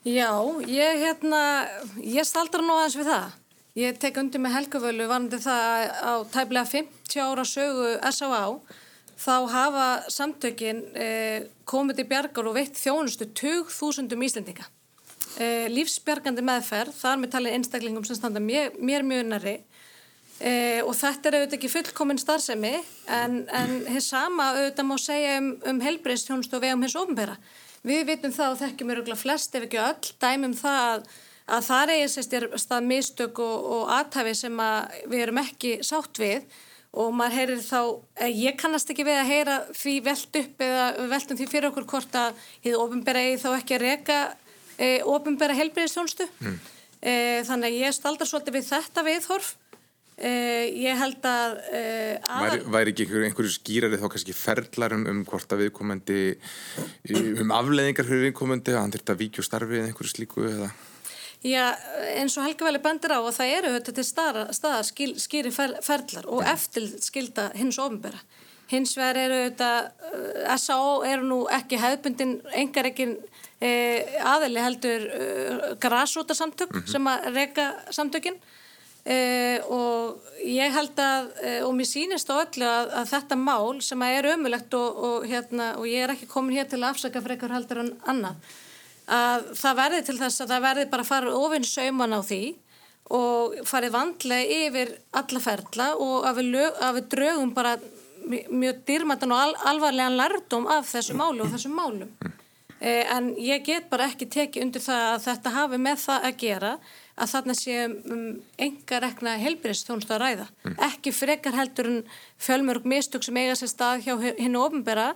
Já, 0.01 0.33
ég 0.65 1.03
hérna, 1.03 1.41
ég 2.01 2.25
staldra 2.25 2.65
nú 2.65 2.73
aðeins 2.79 2.97
við 2.97 3.11
það. 3.13 3.37
Ég 3.79 3.99
tek 4.03 4.17
undir 4.19 4.43
með 4.43 4.57
helgavölu 4.57 5.07
varandi 5.07 5.39
það 5.45 5.91
á 6.01 6.13
tæmlega 6.33 6.71
50 6.73 7.21
ára 7.23 7.45
sögu 7.47 7.91
S.A.A. 8.09 8.45
Þá 9.21 9.35
hafa 9.53 9.87
samtökin 10.09 10.81
eh, 10.97 11.45
komið 11.69 12.01
til 12.01 12.07
bjargar 12.09 12.49
og 12.49 12.57
veitt 12.57 12.81
þjónustu 12.81 13.29
20.000 13.37 14.17
íslendinga. 14.27 14.67
Eh, 15.39 15.69
lífsbjargandi 15.71 16.43
meðferð, 16.43 16.97
þar 16.97 17.21
með 17.21 17.35
talið 17.37 17.59
einstaklingum 17.59 18.07
sem 18.09 18.19
standa 18.19 18.41
mér, 18.43 18.73
mér 18.81 19.05
mjög 19.07 19.29
næri 19.29 19.57
E, 20.41 20.81
og 20.81 20.95
þetta 20.97 21.29
er 21.29 21.35
auðvitað 21.37 21.57
ekki 21.59 21.69
fullkominn 21.69 22.21
starfsemi 22.21 22.73
en, 23.13 23.43
en 23.53 23.75
hins 23.93 24.07
sama 24.09 24.55
auðvitað 24.55 24.87
má 24.89 24.95
segja 24.97 25.35
um, 25.37 25.51
um 25.69 25.83
helbreyðstjónust 25.85 26.55
og 26.57 26.63
vegum 26.65 26.87
hins 26.87 26.97
ofnbæra. 26.97 27.35
Við 27.85 28.07
vitum 28.09 28.33
það 28.33 28.55
og 28.55 28.61
þekkjum 28.63 28.95
öruglega 28.95 29.21
flest 29.21 29.55
ef 29.57 29.67
ekki 29.67 29.83
öll 29.85 30.15
dæmum 30.25 30.57
það 30.57 30.81
að, 30.87 31.05
að 31.57 31.69
það 31.69 31.93
er 31.97 32.11
sérst 32.15 32.35
stað 32.65 32.89
mistök 32.89 33.43
og, 33.45 33.69
og 33.77 33.95
aðtæfi 33.99 34.35
sem 34.41 34.65
að 34.65 34.99
við 35.13 35.25
erum 35.27 35.43
ekki 35.45 35.77
sátt 35.85 36.21
við 36.21 36.59
og 36.91 37.13
maður 37.15 37.37
heyrir 37.37 37.63
þá, 37.63 37.81
eh, 38.19 38.33
ég 38.49 38.57
kannast 38.59 38.91
ekki 38.91 39.07
við 39.07 39.21
að 39.21 39.31
heyra 39.31 39.61
því 39.77 39.95
veld 40.09 40.39
upp 40.41 40.65
eða 40.67 40.87
veldum 41.13 41.39
því 41.39 41.53
fyrir 41.53 41.69
okkur 41.71 41.89
hvort 41.93 42.17
að 42.19 42.45
þið 42.65 42.79
ofnbæra 42.81 43.29
eigi 43.29 43.41
þá 43.45 43.49
ekki 43.53 43.77
að 43.77 43.85
reyka 43.85 44.21
e, 44.75 44.89
ofnbæra 45.05 45.55
helbreyðstjónustu. 45.61 46.27
Mm. 46.41 46.61
E, 47.01 47.13
þannig 47.47 47.69
að 47.69 47.83
ég 47.85 47.95
staldar 47.95 48.29
svolítið 48.29 48.57
við 48.57 48.71
þetta 48.73 49.05
viðhorf 49.07 49.55
Uh, 50.21 50.67
ég 50.77 50.99
held 51.01 51.25
að 51.25 51.55
uh, 51.73 52.41
væri, 52.43 52.57
væri 52.69 52.91
ekki 52.93 53.05
einhverju, 53.07 53.29
einhverju 53.31 53.53
skýrari 53.55 53.97
þá 53.97 54.03
kannski 54.13 54.35
ferðlar 54.37 54.93
um, 54.93 55.07
um 55.09 55.23
hvort 55.25 55.55
að 55.57 55.63
viðkomandi 55.63 56.17
um 57.41 57.55
afleðingar 57.57 58.05
fyrir 58.05 58.27
viðkomandi 58.27 58.75
að 58.75 58.83
hann 58.83 58.93
þurft 58.93 59.13
að 59.15 59.23
víkja 59.23 59.45
starfi 59.47 59.79
eða 59.79 59.89
einhverju 59.89 60.13
slíku 60.13 60.45
eða 60.51 60.69
Já, 61.41 61.63
eins 62.21 62.37
og 62.37 62.45
Helga 62.45 62.69
Veli 62.69 62.83
bendir 62.85 63.17
á 63.17 63.21
og 63.25 63.33
það 63.33 63.55
eru 63.55 63.73
þetta 63.79 63.97
til 63.97 64.07
staða, 64.11 64.45
staða 64.53 64.85
skil, 64.91 65.09
skýri 65.25 65.55
fer, 65.57 65.73
ferðlar 65.89 66.29
og 66.29 66.45
ja. 66.45 66.53
eftir 66.53 66.93
skilda 67.01 67.49
hins 67.57 67.81
ofinbera 67.81 68.21
hins 68.75 68.93
vegar 69.01 69.25
eru 69.25 69.43
þetta 69.47 69.73
uh, 69.81 70.23
eh, 70.45 70.55
S.A.O. 70.59 70.95
eru 71.15 71.25
nú 71.33 71.43
ekki 71.49 71.81
hefðbundin 71.81 72.43
engar 72.61 72.93
ekki 72.93 73.15
aðeli 73.61 74.61
heldur 74.65 75.03
grásútarsamtök 75.81 76.71
mm 76.73 76.81
-hmm. 76.81 76.93
sem 76.93 77.09
að 77.09 77.27
reyka 77.35 77.73
samtökinn 77.93 78.37
Uh, 79.11 79.59
og 79.75 80.35
ég 80.47 80.71
held 80.71 81.01
að 81.03 81.31
uh, 81.43 81.61
og 81.67 81.73
mér 81.75 81.89
sýnist 81.89 82.29
á 82.31 82.39
öllu 82.39 82.67
að, 82.69 82.91
að 83.01 83.09
þetta 83.11 83.39
mál 83.41 83.81
sem 83.83 84.03
að 84.07 84.17
er 84.19 84.29
ömulegt 84.37 84.75
og, 84.79 85.01
og, 85.09 85.25
hérna, 85.27 85.73
og 85.81 85.89
ég 85.91 86.05
er 86.05 86.13
ekki 86.15 86.29
komin 86.31 86.55
hér 86.61 86.69
til 86.71 86.79
að 86.79 86.93
afsaka 86.93 87.23
fyrir 87.25 87.35
eitthvað 87.35 87.57
heldur 87.57 87.81
en 87.83 87.95
annað 88.13 88.53
að 89.11 89.47
það 89.59 89.79
verði 89.81 90.03
til 90.07 90.19
þess 90.21 90.43
að 90.43 90.53
það 90.53 90.67
verði 90.67 90.91
bara 90.93 91.05
að 91.05 91.11
fara 91.11 91.39
ofinn 91.41 91.67
sauman 91.67 92.15
á 92.15 92.21
því 92.23 92.43
og 93.11 93.57
farið 93.67 93.95
vandlega 93.97 94.59
yfir 94.67 94.93
alla 95.19 95.43
ferla 95.43 95.89
og 95.99 96.29
að 96.29 96.39
við, 96.39 96.51
lög, 96.55 96.77
að 96.79 96.99
við 96.99 97.09
draugum 97.17 97.55
bara 97.57 97.73
mjög 98.31 98.85
dýrmættan 98.87 99.35
og 99.35 99.43
al, 99.43 99.57
alvarlegan 99.73 100.19
lærdom 100.19 100.69
af 100.71 100.87
þessu 100.93 101.17
málu 101.19 101.43
og 101.43 101.51
þessum 101.55 101.75
málum. 101.75 102.13
Uh, 102.81 103.05
en 103.13 103.33
ég 103.41 103.65
get 103.67 103.91
bara 103.91 104.07
ekki 104.09 104.29
tekið 104.31 104.65
undir 104.65 104.85
það 104.85 105.07
að 105.09 105.25
þetta 105.27 105.55
hafi 105.57 105.81
með 105.83 106.05
það 106.05 106.29
að 106.29 106.39
gera 106.45 106.75
að 107.17 107.33
þarna 107.33 107.57
sé 107.59 107.79
um 107.87 108.23
enga 108.61 109.01
rekna 109.05 109.35
helbriðstjónust 109.41 110.13
að 110.15 110.23
ræða. 110.25 110.47
Mm. 110.67 110.77
Ekki 110.91 111.13
frekar 111.15 111.57
heldur 111.59 111.91
en 111.91 111.99
fjölmörg 112.41 112.87
mistök 112.89 113.27
sem 113.27 113.41
eiga 113.41 113.57
sér 113.59 113.73
stað 113.73 114.07
hjá 114.07 114.15
hennu 114.39 114.63
ofnbæra 114.63 115.11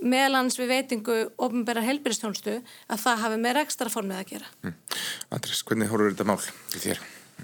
meðlans 0.00 0.56
við 0.56 0.72
veitingu 0.72 1.16
ofnbæra 1.42 1.82
helbriðstjónustu 1.84 2.54
að 2.62 3.02
það 3.02 3.20
hafi 3.26 3.40
meira 3.42 3.64
ekstra 3.66 3.92
formið 3.92 4.22
að 4.22 4.30
gera. 4.30 4.48
Mm. 4.64 4.78
Andris, 5.36 5.64
hvernig 5.68 5.92
horfur 5.92 6.14
þetta 6.14 6.28
mál 6.30 6.40
til 6.72 6.82
þér? 6.86 7.02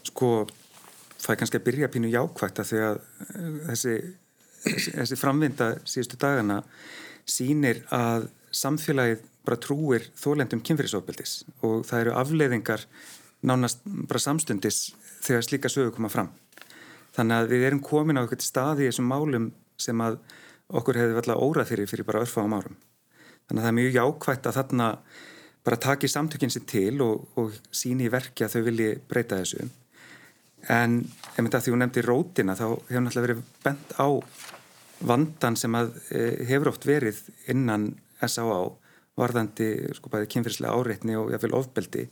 Sko, 0.09 0.31
það 1.19 1.35
er 1.35 1.41
kannski 1.43 1.61
að 1.61 1.67
byrja 1.69 1.93
pínu 1.93 2.13
jákvægt 2.13 2.63
að 2.63 2.71
því 2.71 2.81
að 2.87 3.03
eh, 3.03 3.61
þessi, 3.69 3.97
þessi, 4.65 4.97
þessi 4.97 5.21
framvinda 5.21 5.71
síðustu 5.85 6.21
dagana 6.21 6.63
sínir 7.29 7.83
að 7.93 8.31
samfélagið 8.55 9.27
bara 9.49 9.61
trúir 9.61 10.09
þólendum 10.19 10.63
kynfyrirsofbildis 10.65 11.43
og 11.65 11.85
það 11.89 12.03
eru 12.03 12.17
afleiðingar 12.21 12.85
nánast 13.47 13.85
bara 13.85 14.21
samstundis 14.23 14.89
þegar 15.23 15.47
slíka 15.47 15.71
sögur 15.73 15.95
koma 15.95 16.11
fram. 16.13 16.31
Þannig 17.17 17.37
að 17.39 17.53
við 17.53 17.65
erum 17.69 17.83
komin 17.85 18.19
á 18.19 18.23
eitthvað 18.23 18.45
staði 18.47 18.87
í 18.87 18.91
þessum 18.91 19.09
málum 19.11 19.49
sem 19.79 20.01
að 20.03 20.19
okkur 20.69 20.99
hefði 21.01 21.19
alltaf 21.21 21.43
órað 21.43 21.73
fyrir 21.73 21.91
fyrir 21.91 22.07
bara 22.09 22.23
örfáum 22.25 22.55
árum. 22.55 22.77
Þannig 23.49 23.61
að 23.61 23.65
það 23.65 23.71
er 23.71 23.79
mjög 23.79 23.99
jákvægt 23.99 24.49
að 24.49 24.59
þarna 24.59 24.89
bara 25.65 25.81
taki 25.85 26.09
samtökinn 26.09 26.53
sér 26.53 26.67
til 26.69 27.03
og, 27.05 27.29
og 27.41 27.55
síni 27.75 28.09
í 28.09 28.13
verki 28.13 28.45
að 28.45 28.57
þau 28.57 28.67
vilji 28.69 28.91
breyta 29.09 29.41
þessu. 29.41 29.69
En 30.69 31.01
ef 31.05 31.39
þetta 31.39 31.63
því 31.65 31.75
hún 31.75 31.83
nefndi 31.85 32.05
rótina 32.05 32.57
þá 32.59 32.67
hefur 32.67 33.05
náttúrulega 33.05 33.27
verið 33.29 33.43
bent 33.65 33.95
á 33.97 34.09
vandan 35.09 35.57
sem 35.57 35.75
að 35.79 35.95
e, 36.11 36.23
hefur 36.49 36.73
oft 36.73 36.87
verið 36.89 37.21
innan 37.53 37.93
S.A.A. 38.27 38.61
varðandi 39.19 39.69
sko 39.97 40.11
bæði 40.13 40.31
kynfyrslega 40.35 40.75
áreitni 40.75 41.17
og 41.19 41.31
jáfnveil 41.33 41.59
ofbeldi 41.61 42.09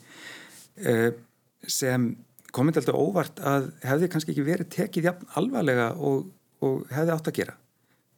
sem 1.67 2.11
komið 2.57 2.81
alltaf 2.81 2.99
óvart 2.99 3.41
að 3.45 3.69
hefði 3.85 4.09
kannski 4.13 4.33
ekki 4.33 4.47
verið 4.47 4.73
tekið 4.73 5.09
jafn 5.11 5.31
alvarlega 5.41 5.91
og, 5.97 6.27
og 6.65 6.85
hefði 6.93 7.15
átt 7.15 7.31
að 7.31 7.39
gera. 7.41 7.57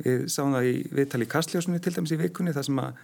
Við 0.05 0.27
sáum 0.31 0.55
það 0.55 0.69
í 0.71 0.75
viðtali 0.95 1.27
í 1.27 1.31
Kastljósinu 1.33 1.81
til 1.83 1.95
dæmis 1.97 2.15
í 2.15 2.21
vikunni 2.21 2.55
þar 2.55 2.67
sem 2.69 2.81
að 2.83 2.99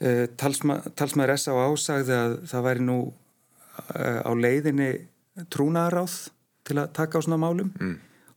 uh, 0.00 0.26
talsma, 0.40 0.78
talsmaður 0.96 1.34
S.A.A. 1.36 1.64
sagði 1.80 2.16
að 2.16 2.36
það 2.52 2.68
væri 2.68 2.86
nú 2.86 2.98
uh, 3.10 4.20
á 4.24 4.32
leiðinni 4.32 4.90
trúnaðaráð 5.52 6.14
til 6.68 6.78
að 6.80 6.94
taka 6.96 7.20
á 7.20 7.24
svona 7.24 7.40
málum 7.40 7.72
mm. 7.74 7.96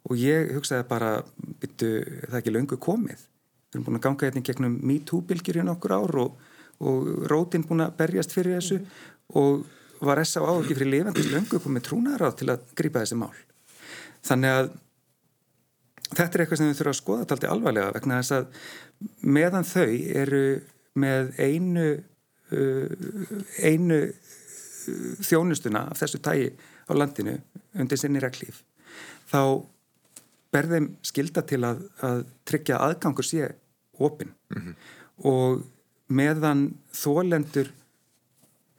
og 0.09 0.19
ég 0.19 0.51
hugsaði 0.57 0.87
bara 0.89 1.13
byttu 1.61 1.93
það 2.25 2.39
ekki 2.41 2.55
löngu 2.55 2.79
komið. 2.83 3.23
Við 3.23 3.79
erum 3.79 3.87
búin 3.87 3.99
að 4.01 4.05
ganga 4.09 4.27
hérna 4.27 4.43
gegnum 4.49 4.75
MeToo-bylgjur 4.89 5.61
hérna 5.61 5.77
okkur 5.77 5.95
ár 5.95 6.19
og, 6.25 6.35
og 6.83 7.07
rótin 7.31 7.63
búin 7.67 7.85
að 7.85 7.95
berjast 8.01 8.35
fyrir 8.35 8.59
þessu 8.59 8.81
mm. 8.81 8.99
og 9.39 9.63
var 10.07 10.21
S.A. 10.23 10.43
ekki 10.59 10.77
fyrir 10.77 10.91
lifandis 10.91 11.31
löngu 11.31 11.59
komið 11.63 11.87
trúnaráð 11.87 12.39
til 12.41 12.49
að 12.53 12.65
grýpa 12.77 13.03
þessi 13.03 13.19
mál. 13.19 13.33
Þannig 14.23 14.57
að 14.57 14.71
þetta 16.13 16.29
er 16.37 16.43
eitthvað 16.43 16.61
sem 16.61 16.69
við 16.69 16.79
þurfum 16.79 16.93
að 16.93 16.99
skoða 16.99 17.27
taldi 17.29 17.49
alvarlega 17.49 17.93
vegna 17.95 18.19
þess 18.21 18.35
að 18.37 18.45
meðan 19.37 19.67
þau 19.67 19.87
eru 20.23 20.43
með 21.03 21.31
einu 21.41 21.87
uh, 22.53 23.07
einu 23.63 23.99
uh, 24.03 25.11
þjónustuna 25.23 25.87
af 25.91 26.03
þessu 26.03 26.21
tægi 26.23 26.51
á 26.87 26.91
landinu 26.95 27.37
undir 27.79 27.99
sinni 27.99 28.21
reglíf 28.23 28.61
þá 29.31 29.63
berðum 30.53 30.91
skilda 31.05 31.41
til 31.49 31.63
að, 31.65 31.85
að 32.05 32.25
tryggja 32.45 32.81
aðgangur 32.85 33.25
sé 33.25 33.47
opinn 34.03 34.33
mm 34.53 34.59
-hmm. 34.61 34.75
og 35.29 35.63
meðan 36.13 36.67
þólendur 36.93 37.71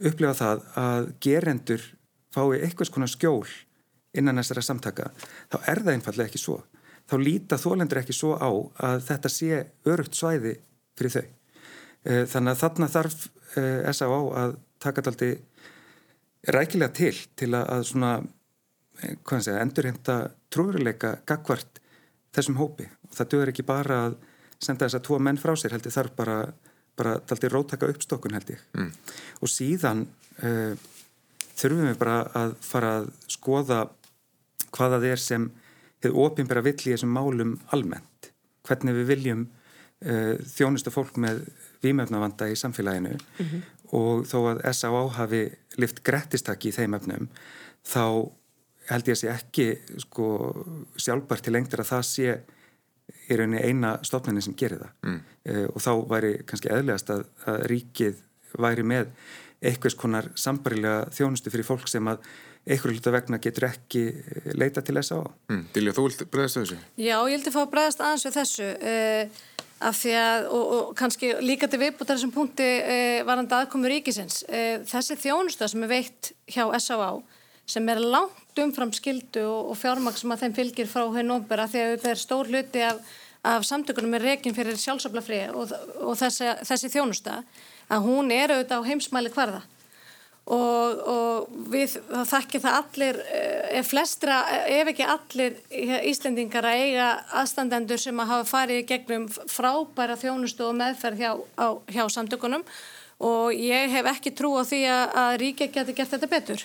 upplifa 0.04 0.34
það 0.38 0.64
að 0.80 1.08
gerendur 1.24 1.86
fái 2.34 2.60
einhvers 2.64 2.92
konar 2.92 3.10
skjól 3.12 3.46
innan 4.14 4.38
þessara 4.38 4.62
samtaka, 4.62 5.10
þá 5.50 5.56
er 5.70 5.82
það 5.82 5.94
einfallega 5.96 6.30
ekki 6.30 6.42
svo. 6.42 6.60
Þá 7.10 7.16
líta 7.20 7.58
þólendur 7.60 8.00
ekki 8.00 8.14
svo 8.16 8.36
á 8.38 8.50
að 8.88 9.02
þetta 9.08 9.30
sé 9.32 9.64
örugt 9.90 10.16
svæði 10.16 10.54
fyrir 10.96 11.14
þau. 11.16 11.24
Eh, 12.04 12.22
þannig 12.30 12.54
að 12.54 12.62
þarna 12.62 12.88
þarf 12.94 13.26
eh, 13.58 13.90
S.A.A. 13.90 14.20
að 14.44 14.56
taka 14.82 15.04
aldrei 15.10 15.34
rækilega 16.54 16.92
til 16.94 17.14
til 17.36 17.50
að 17.56 17.84
svona 17.88 18.14
segja, 19.00 19.60
endurhemta 19.60 20.18
trúveruleika 20.52 21.16
gagvart 21.26 21.80
þessum 22.34 22.58
hópi 22.60 22.86
og 23.08 23.16
það 23.16 23.30
dögur 23.32 23.52
ekki 23.52 23.66
bara 23.66 24.00
að 24.08 24.16
senda 24.62 24.86
þess 24.86 24.98
að 25.00 25.06
tvo 25.08 25.18
menn 25.22 25.40
frá 25.40 25.54
sér 25.58 25.74
heldur 25.74 25.94
þarf 25.94 26.14
bara, 26.16 26.36
bara 26.98 27.18
taldi 27.26 27.50
róttaka 27.50 27.88
uppstokkun 27.90 28.36
held 28.36 28.54
ég 28.54 28.62
mm. 28.78 28.90
og 29.40 29.50
síðan 29.50 30.04
uh, 30.42 30.74
þurfum 31.54 31.90
við 31.90 31.98
bara 32.00 32.20
að 32.38 32.56
fara 32.64 32.94
að 33.00 33.10
skoða 33.30 33.82
hvaða 34.74 35.02
er 35.08 35.22
sem 35.22 35.50
hefur 36.04 36.26
ofinbæra 36.26 36.64
vill 36.64 36.78
í 36.78 36.92
þessum 36.92 37.14
málum 37.14 37.58
almennt 37.74 38.30
hvernig 38.66 38.98
við 39.00 39.10
viljum 39.12 39.44
uh, 39.46 40.34
þjónusta 40.54 40.92
fólk 40.94 41.18
með 41.20 41.44
výmöfnavanda 41.84 42.48
í 42.50 42.56
samfélaginu 42.58 43.14
mm 43.16 43.44
-hmm. 43.50 43.66
og 43.98 44.24
þó 44.28 44.38
að 44.54 44.64
S.A.A. 44.72 45.04
hafi 45.18 45.44
lift 45.76 46.02
grettistakki 46.04 46.70
í 46.70 46.76
þeim 46.76 46.96
öfnum 46.98 47.28
þá 47.84 48.06
held 48.88 49.08
ég 49.08 49.16
að 49.16 49.20
sé 49.20 49.30
ekki 49.32 49.66
sko, 50.04 50.26
sjálfbært 50.96 51.44
til 51.44 51.54
lengtir 51.56 51.80
að 51.80 51.90
það 51.92 52.04
sé 52.08 52.34
í 53.28 53.38
rauninni 53.38 53.62
eina 53.62 53.96
stofnunni 54.06 54.42
sem 54.44 54.56
gerir 54.58 54.82
það 54.82 55.08
mm. 55.08 55.20
uh, 55.50 55.66
og 55.70 55.84
þá 55.84 55.92
væri 56.10 56.32
kannski 56.48 56.72
eðlegast 56.72 57.12
að, 57.14 57.24
að 57.50 57.62
ríkið 57.72 58.20
væri 58.60 58.86
með 58.86 59.14
einhvers 59.64 59.96
konar 59.96 60.28
sambarilega 60.38 61.08
þjónustu 61.14 61.52
fyrir 61.52 61.66
fólk 61.66 61.88
sem 61.88 62.10
að 62.10 62.20
einhverju 62.64 62.98
hluta 62.98 63.12
vegna 63.12 63.38
getur 63.44 63.66
ekki 63.68 64.02
eh, 64.08 64.52
leita 64.56 64.80
til 64.84 64.94
þess 64.96 65.12
að 65.12 65.24
á. 65.24 65.28
Mm. 65.52 65.64
Dilja, 65.74 65.94
þú 65.96 66.04
vilt 66.06 66.22
bregðast 66.32 66.58
þessu? 66.60 66.78
Já, 66.96 67.16
ég 67.16 67.34
vildi 67.34 67.52
fá 67.52 67.60
að 67.60 67.72
bregðast 67.74 68.04
aðeins 68.04 68.24
við 68.24 68.36
þessu 68.38 68.68
uh, 68.72 69.42
af 69.84 69.98
því 70.00 70.14
að, 70.20 70.48
og, 70.56 70.74
og 70.76 70.92
kannski 70.96 71.32
líka 71.44 71.68
til 71.68 71.80
viðbútt 71.82 72.12
þessum 72.12 72.32
punkti 72.32 72.68
uh, 72.80 73.20
varandi 73.28 73.56
aðkomu 73.56 73.90
ríkisins. 73.92 74.42
Þessi 74.88 75.18
þjónusta 75.26 75.68
sem 75.68 75.84
er 75.84 75.92
veitt 75.92 76.32
hjá 76.48 76.64
S.A.A 76.80 77.12
sem 77.66 77.88
er 77.88 78.00
langt 78.00 78.43
umfram 78.62 78.92
skildu 78.94 79.42
og, 79.48 79.72
og 79.72 79.78
fjármaks 79.80 80.22
sem 80.22 80.34
að 80.34 80.44
þeim 80.44 80.56
fylgir 80.60 80.90
frá 80.90 81.04
henn 81.16 81.34
óbera 81.34 81.68
því 81.70 81.82
að 81.82 81.92
þetta 81.94 82.10
er 82.12 82.22
stór 82.22 82.50
hluti 82.52 82.82
af, 82.86 83.14
af 83.54 83.68
samtökunum 83.68 84.14
með 84.14 84.28
reygin 84.28 84.56
fyrir 84.56 84.80
sjálfsöflafri 84.80 85.44
og, 85.52 85.74
og 86.00 86.18
þessi, 86.20 86.50
þessi 86.64 86.92
þjónusta 86.96 87.42
að 87.92 88.08
hún 88.08 88.32
er 88.34 88.54
auðvitað 88.54 88.84
á 88.84 88.88
heimsmæli 88.88 89.32
hverða 89.34 89.62
og, 90.44 91.04
og 91.08 91.52
við 91.72 91.96
þekkjum 92.28 92.64
það 92.64 92.78
allir 92.80 93.20
eh, 93.24 93.78
ef 93.80 93.92
flestra, 93.92 94.40
ef 94.68 94.90
ekki 94.92 95.06
allir 95.08 95.56
Íslendingar 96.10 96.68
að 96.68 96.82
eiga 96.84 97.06
aðstandendur 97.40 98.00
sem 98.00 98.20
að 98.20 98.32
hafa 98.32 98.50
farið 98.50 98.82
gegnum 98.90 99.28
frábæra 99.30 100.18
þjónustu 100.20 100.68
og 100.68 100.76
meðferð 100.80 101.24
hjá, 101.24 101.32
á, 101.56 101.66
hjá 101.88 102.04
samtökunum. 102.12 102.66
Og 103.24 103.54
ég 103.56 103.92
hef 103.94 104.08
ekki 104.10 104.34
trú 104.36 104.50
á 104.58 104.66
því 104.66 104.80
að, 104.90 105.04
að 105.22 105.36
ríkja 105.40 105.68
geti 105.72 105.94
gert 105.96 106.12
þetta 106.12 106.28
betur 106.28 106.64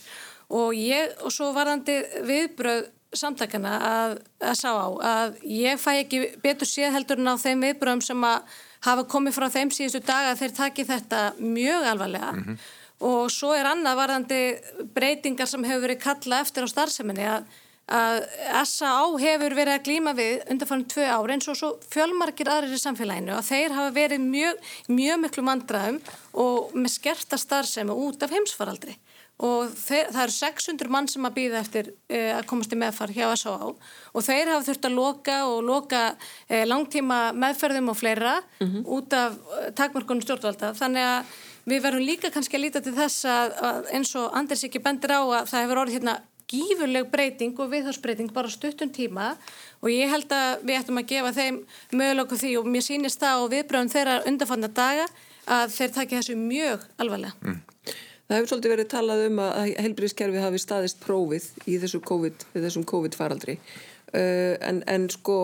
og 0.50 0.74
ég, 0.74 1.14
og 1.24 1.34
svo 1.34 1.52
varðandi 1.54 2.00
viðbröð 2.26 2.88
samtakana 3.18 3.76
að, 3.82 4.18
að 4.42 4.58
sá 4.60 4.70
á 4.70 4.88
að 5.12 5.38
ég 5.50 5.80
fæ 5.82 5.92
ekki 6.04 6.20
betur 6.44 6.70
séð 6.70 6.94
heldur 6.98 7.22
en 7.22 7.32
á 7.34 7.42
þeim 7.42 7.64
viðbröðum 7.66 8.04
sem 8.06 8.26
að 8.26 8.60
hafa 8.86 9.06
komið 9.10 9.38
frá 9.38 9.48
þeim 9.54 9.72
síðustu 9.74 10.04
daga 10.06 10.36
þeir 10.40 10.54
taki 10.58 10.86
þetta 10.88 11.24
mjög 11.40 11.88
alvarlega 11.94 12.34
mm 12.36 12.44
-hmm. 12.44 12.60
og 13.10 13.32
svo 13.34 13.56
er 13.58 13.72
annað 13.72 14.00
varðandi 14.02 14.44
breytingar 14.94 15.50
sem 15.50 15.64
hefur 15.64 15.88
verið 15.88 16.04
kalla 16.04 16.44
eftir 16.46 16.64
á 16.64 16.68
starfseminni 16.70 17.26
að, 17.26 17.50
að 17.88 18.22
S.A.A. 18.62 19.10
hefur 19.26 19.58
verið 19.58 19.74
að 19.74 19.86
glíma 19.90 20.14
við 20.14 20.46
undanfannum 20.52 20.88
tvö 20.94 21.10
ári 21.10 21.34
eins 21.34 21.50
og 21.50 21.58
svo 21.58 21.74
fjölmarkir 21.90 22.50
aðrir 22.50 22.78
í 22.78 22.82
samfélaginu 22.86 23.38
og 23.38 23.44
þeir 23.44 23.74
hafa 23.74 23.92
verið 23.92 24.22
mjög, 24.22 24.56
mjög 24.88 25.20
miklu 25.26 25.44
mandraðum 25.44 26.02
og 26.34 26.76
með 26.78 26.94
skerta 26.94 27.38
starfsemi 27.38 27.92
út 27.92 28.22
af 28.24 28.30
heimsfaraldri 28.32 29.00
og 29.40 29.70
þeir, 29.72 30.10
það 30.12 30.24
eru 30.26 30.36
600 30.36 30.92
mann 30.92 31.08
sem 31.08 31.28
að 31.28 31.36
býða 31.38 31.60
eftir 31.64 31.92
uh, 31.92 32.32
að 32.38 32.48
komast 32.50 32.74
í 32.76 32.80
meðfar 32.80 33.14
hjá 33.16 33.28
S.A.A. 33.34 33.70
og 34.12 34.26
þeir 34.26 34.52
hafa 34.52 34.66
þurft 34.68 34.88
að 34.90 34.98
loka 34.98 35.38
og 35.48 35.60
loka 35.68 36.02
uh, 36.16 36.64
langtíma 36.68 37.20
meðferðum 37.40 37.94
og 37.94 38.00
fleira 38.00 38.40
mm 38.60 38.68
-hmm. 38.68 38.84
út 38.86 39.14
af 39.14 39.38
uh, 39.38 39.70
takmörkunum 39.76 40.26
stjórnvalda 40.26 40.74
þannig 40.76 41.08
að 41.12 41.38
við 41.70 41.84
verðum 41.86 42.08
líka 42.08 42.34
kannski 42.34 42.58
að 42.58 42.66
líta 42.66 42.82
til 42.82 42.96
þess 42.98 43.26
að, 43.26 43.56
að 43.70 43.94
eins 43.94 44.16
og 44.16 44.34
Anders 44.34 44.64
ekki 44.64 44.84
bendir 44.84 45.16
á 45.16 45.22
að 45.22 45.48
það 45.52 45.64
hefur 45.64 45.82
orðið 45.84 45.98
hérna 46.00 46.20
gífurleg 46.50 47.10
breyting 47.12 47.60
og 47.62 47.72
viðhásbreyting 47.74 48.34
bara 48.34 48.50
stuttum 48.50 48.90
tíma 48.90 49.36
og 49.84 49.90
ég 49.94 50.10
held 50.10 50.32
að 50.34 50.64
við 50.66 50.80
ættum 50.80 51.02
að 51.02 51.10
gefa 51.12 51.34
þeim 51.38 51.60
mögulegur 51.94 52.42
því 52.42 52.54
og 52.60 52.70
mér 52.74 52.86
sýnist 52.86 53.22
það 53.22 53.44
og 53.44 53.52
viðbröðum 53.54 53.92
þeirra 53.94 54.22
undarfanna 54.30 54.68
daga 54.68 55.06
að 55.50 55.76
þeir 55.78 55.94
takja 55.94 56.22
þessu 56.22 56.38
mjög 56.40 56.86
alvarlega. 57.02 57.34
Mm. 57.46 57.60
Það 58.30 58.38
hefur 58.38 58.50
svolítið 58.52 58.72
verið 58.76 58.88
talað 58.92 59.22
um 59.26 59.40
að 59.42 59.72
helbriðskerfi 59.82 60.42
hafi 60.44 60.60
staðist 60.62 61.00
prófið 61.02 61.46
í 61.66 61.80
þessu 61.82 62.00
COVID, 62.06 62.44
þessum 62.54 62.84
COVID-faraldri 62.92 63.56
uh, 63.58 64.54
en, 64.70 64.84
en 64.86 65.08
sko 65.10 65.38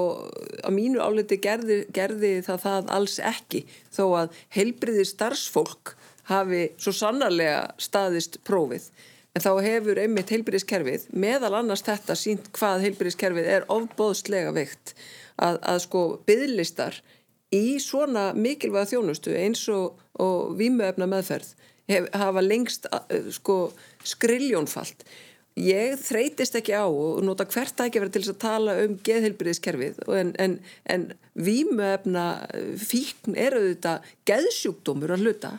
á 0.61 0.69
mínu 0.69 1.01
áliti 1.01 1.39
gerði, 1.41 1.79
gerði 1.89 2.35
það 2.45 2.61
það 2.67 2.93
alls 2.99 3.17
ekki 3.31 3.63
þó 3.89 4.03
að 4.21 4.37
helbriðir 4.53 5.09
starfsfólk 5.09 5.95
hafi 6.29 6.61
svo 6.77 6.93
sannarlega 6.93 7.73
staðist 7.81 8.37
prófið. 8.45 8.85
En 9.33 9.41
þá 9.41 9.51
hefur 9.65 10.05
einmitt 10.05 10.29
heilbyrðiskerfið 10.37 11.09
meðal 11.17 11.55
annars 11.57 11.83
þetta 11.89 12.13
sínt 12.13 12.53
hvað 12.53 12.85
heilbyrðiskerfið 12.85 13.53
er 13.57 13.69
ofbóðslega 13.73 14.53
veikt 14.53 14.93
að, 15.41 15.57
að 15.57 15.81
sko 15.89 16.07
bygglistar 16.29 17.01
í 17.49 17.79
svona 17.81 18.29
mikilvæga 18.37 18.93
þjónustu 18.93 19.33
eins 19.41 19.65
og, 19.73 19.97
og 20.21 20.53
výmöfna 20.61 21.09
meðferð 21.09 21.55
hef, 21.91 22.09
hafa 22.13 22.43
lengst 22.45 22.89
sko, 23.35 23.59
skriljónfalt 24.03 25.05
ég 25.55 25.95
þreytist 25.99 26.57
ekki 26.59 26.75
á 26.75 26.83
og 26.83 27.23
nota 27.23 27.47
hvert 27.47 27.79
að 27.79 27.89
ekki 27.89 28.03
vera 28.03 28.13
til 28.13 28.23
að 28.27 28.39
tala 28.43 28.75
um 28.83 28.95
geðheilbyrðiskerfið 29.07 30.01
en, 30.19 30.33
en, 30.39 30.55
en 30.91 31.09
výmöfna 31.39 32.27
fíkn 32.79 33.37
eru 33.39 33.63
þetta 33.69 33.99
geðsjúkdómur 34.27 35.15
að 35.15 35.25
hluta. 35.25 35.53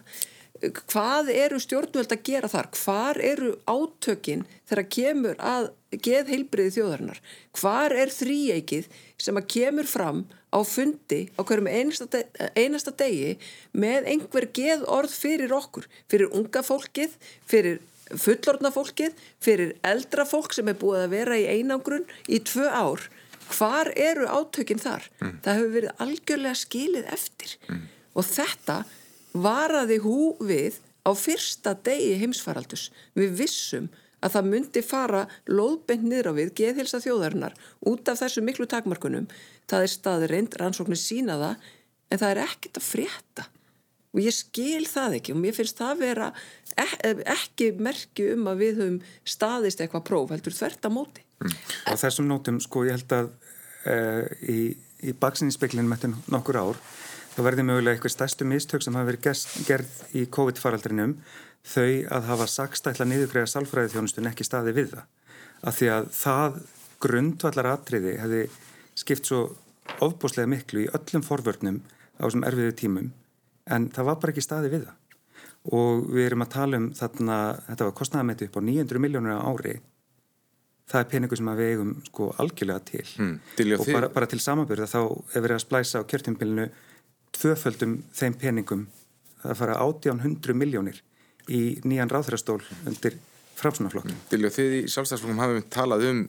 Hvað 0.92 1.30
eru 1.34 1.58
stjórnvöld 1.60 2.12
að 2.12 2.22
gera 2.28 2.48
þar? 2.48 2.68
Hvar 2.76 3.20
eru 3.20 3.50
átökin 3.68 4.46
þegar 4.68 4.86
kemur 4.92 5.40
að 5.40 5.70
geð 6.04 6.32
heilbriði 6.32 6.76
þjóðarinnar? 6.78 7.20
Hvar 7.56 7.92
er 7.96 8.12
þrýeikið 8.12 8.88
sem 9.20 9.36
að 9.36 9.50
kemur 9.52 9.88
fram 9.88 10.24
á 10.56 10.60
fundi 10.64 11.20
á 11.36 11.40
hverjum 11.44 11.68
einasta, 11.68 12.06
de 12.08 12.48
einasta 12.56 12.94
degi 12.96 13.36
með 13.76 14.08
einhver 14.12 14.48
geð 14.56 14.86
orð 14.88 15.12
fyrir 15.12 15.52
okkur 15.52 15.88
fyrir 16.08 16.32
unga 16.32 16.64
fólkið 16.64 17.18
fyrir 17.44 17.82
fullorna 18.16 18.72
fólkið 18.72 19.14
fyrir 19.42 19.76
eldra 19.84 20.24
fólk 20.28 20.56
sem 20.56 20.72
er 20.72 20.78
búið 20.80 21.04
að 21.04 21.14
vera 21.16 21.38
í 21.38 21.48
einangrun 21.58 22.06
í 22.30 22.40
tvö 22.40 22.70
ár 22.70 23.08
hvar 23.52 23.92
eru 23.94 24.26
átökin 24.26 24.80
þar 24.82 25.04
mm. 25.20 25.36
það 25.44 25.58
hefur 25.60 25.74
verið 25.76 26.04
algjörlega 26.06 26.60
skilið 26.62 27.12
eftir 27.14 27.56
mm. 27.68 27.82
og 28.16 28.28
þetta 28.30 28.80
varaði 29.36 30.00
hú 30.02 30.20
við 30.40 30.80
á 31.06 31.10
fyrsta 31.14 31.76
degi 31.86 32.16
heimsfaraldus. 32.20 32.90
Við 33.14 33.38
vissum 33.42 33.88
að 34.24 34.36
það 34.36 34.48
myndi 34.52 34.82
fara 34.84 35.24
loðbent 35.50 36.06
niður 36.06 36.30
á 36.32 36.38
við 36.38 36.54
geðhilsa 36.60 37.00
þjóðarinnar 37.04 37.56
út 37.90 38.08
af 38.08 38.20
þessu 38.22 38.44
miklu 38.44 38.68
takmarkunum. 38.70 39.28
Það 39.68 39.86
er 39.86 39.92
staði 39.92 40.30
reynd, 40.30 40.56
rannsóknir 40.60 41.00
sína 41.00 41.36
það, 41.40 41.68
en 42.10 42.22
það 42.22 42.32
er 42.32 42.42
ekkit 42.46 42.80
að 42.80 42.86
frétta. 42.86 43.46
Og 44.16 44.22
ég 44.24 44.32
skil 44.32 44.86
það 44.88 45.18
ekki 45.18 45.34
og 45.34 45.40
mér 45.42 45.56
finnst 45.56 45.80
það 45.80 46.02
vera 46.06 46.30
ekki 46.76 47.70
merkju 47.76 48.30
um 48.36 48.48
að 48.48 48.62
við 48.62 48.80
höfum 48.80 49.00
staðist 49.28 49.82
eitthvað 49.82 50.06
próf, 50.08 50.32
heldur 50.32 50.56
þvert 50.56 50.88
að 50.88 50.96
móti. 50.96 51.24
Mm. 51.44 51.56
Á 51.84 51.92
þessum 52.00 52.30
nótum, 52.30 52.60
sko, 52.64 52.86
ég 52.88 52.96
held 52.96 53.12
að 53.12 53.28
uh, 53.28 54.24
í, 54.48 54.60
í 55.04 55.12
baksinninspeklinu 55.20 55.88
með 55.90 56.06
þetta 56.06 56.32
nokkur 56.32 56.60
ár 56.62 56.80
þá 57.36 57.42
verði 57.44 57.66
mögulega 57.68 57.98
eitthvað 57.98 58.14
stærstu 58.14 58.46
mistök 58.48 58.84
sem 58.84 58.96
hafa 58.96 59.10
verið 59.10 59.42
gerð 59.68 59.98
í 60.16 60.24
COVID-faraldrinum 60.32 61.18
þau 61.66 61.88
að 62.16 62.28
hafa 62.30 62.46
sagst 62.50 62.86
ætla 62.90 63.06
niðugræða 63.10 63.50
salfræði 63.50 63.92
þjónustun 63.94 64.30
ekki 64.30 64.46
staði 64.46 64.74
við 64.76 64.92
það. 64.94 65.06
Af 65.66 65.78
því 65.78 65.88
að 65.96 66.08
það 66.14 66.60
grundvallar 67.02 67.70
atriði 67.72 68.16
hefði 68.20 68.42
skipt 68.96 69.28
svo 69.28 69.40
ofbúslega 70.02 70.48
miklu 70.50 70.84
í 70.84 70.90
öllum 70.96 71.24
forvörnum 71.26 71.80
á 72.18 72.22
þessum 72.24 72.46
erfiðu 72.48 72.76
tímum 72.80 73.10
en 73.70 73.90
það 73.94 74.08
var 74.08 74.16
bara 74.22 74.32
ekki 74.34 74.44
staði 74.44 74.70
við 74.72 74.86
það. 74.86 74.96
og 75.76 76.06
við 76.14 76.26
erum 76.28 76.44
að 76.44 76.50
tala 76.54 76.78
um 76.78 76.84
þarna, 76.94 77.36
þetta 77.66 77.86
var 77.88 77.94
kostnæðametti 77.98 78.46
upp 78.46 78.56
á 78.56 78.62
900 78.62 79.02
miljónur 79.02 79.34
á 79.34 79.46
ári 79.50 79.72
það 80.86 81.00
er 81.00 81.08
peningu 81.10 81.36
sem 81.38 81.48
við 81.58 81.70
eigum 81.72 81.92
sko 82.06 82.28
algjörlega 82.38 82.84
til 82.86 83.04
Mm, 83.18 83.40
og 83.80 83.86
bara, 83.90 84.08
bara 84.14 84.26
til 84.30 84.38
samanbyrða 84.40 84.86
þá 84.86 85.00
er 85.34 85.42
verið 85.42 85.56
að 85.56 85.64
splæsa 85.64 85.98
á 86.02 86.08
kjörtimbilinu 86.08 86.68
tvöföldum 87.34 87.96
þeim 88.14 88.36
peningum 88.38 88.86
það 89.42 89.58
fara 89.60 89.78
1800 89.82 90.54
miljónir 90.54 91.02
í 91.52 91.62
nýjan 91.86 92.12
ráðhrastól 92.12 92.60
undir 92.86 93.18
framsunaflokkin. 93.56 94.16
Dilja, 94.30 94.52
þið 94.52 94.78
í 94.78 94.80
sjálfstæðsflokkum 94.92 95.42
hafum 95.42 95.66
talað 95.72 96.06
um 96.10 96.22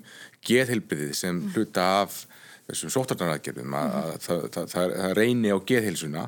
geðheilbriðið 0.47 1.15
sem 1.17 1.41
hluta 1.55 1.87
af 2.03 2.21
þessum 2.67 2.91
sóttarnaraðgerðum 2.95 3.75
að, 3.79 3.95
að 3.97 4.11
það, 4.25 4.43
það, 4.55 4.69
það, 4.73 4.93
það 5.01 5.15
reyni 5.21 5.55
á 5.55 5.57
geðheilsuna. 5.71 6.27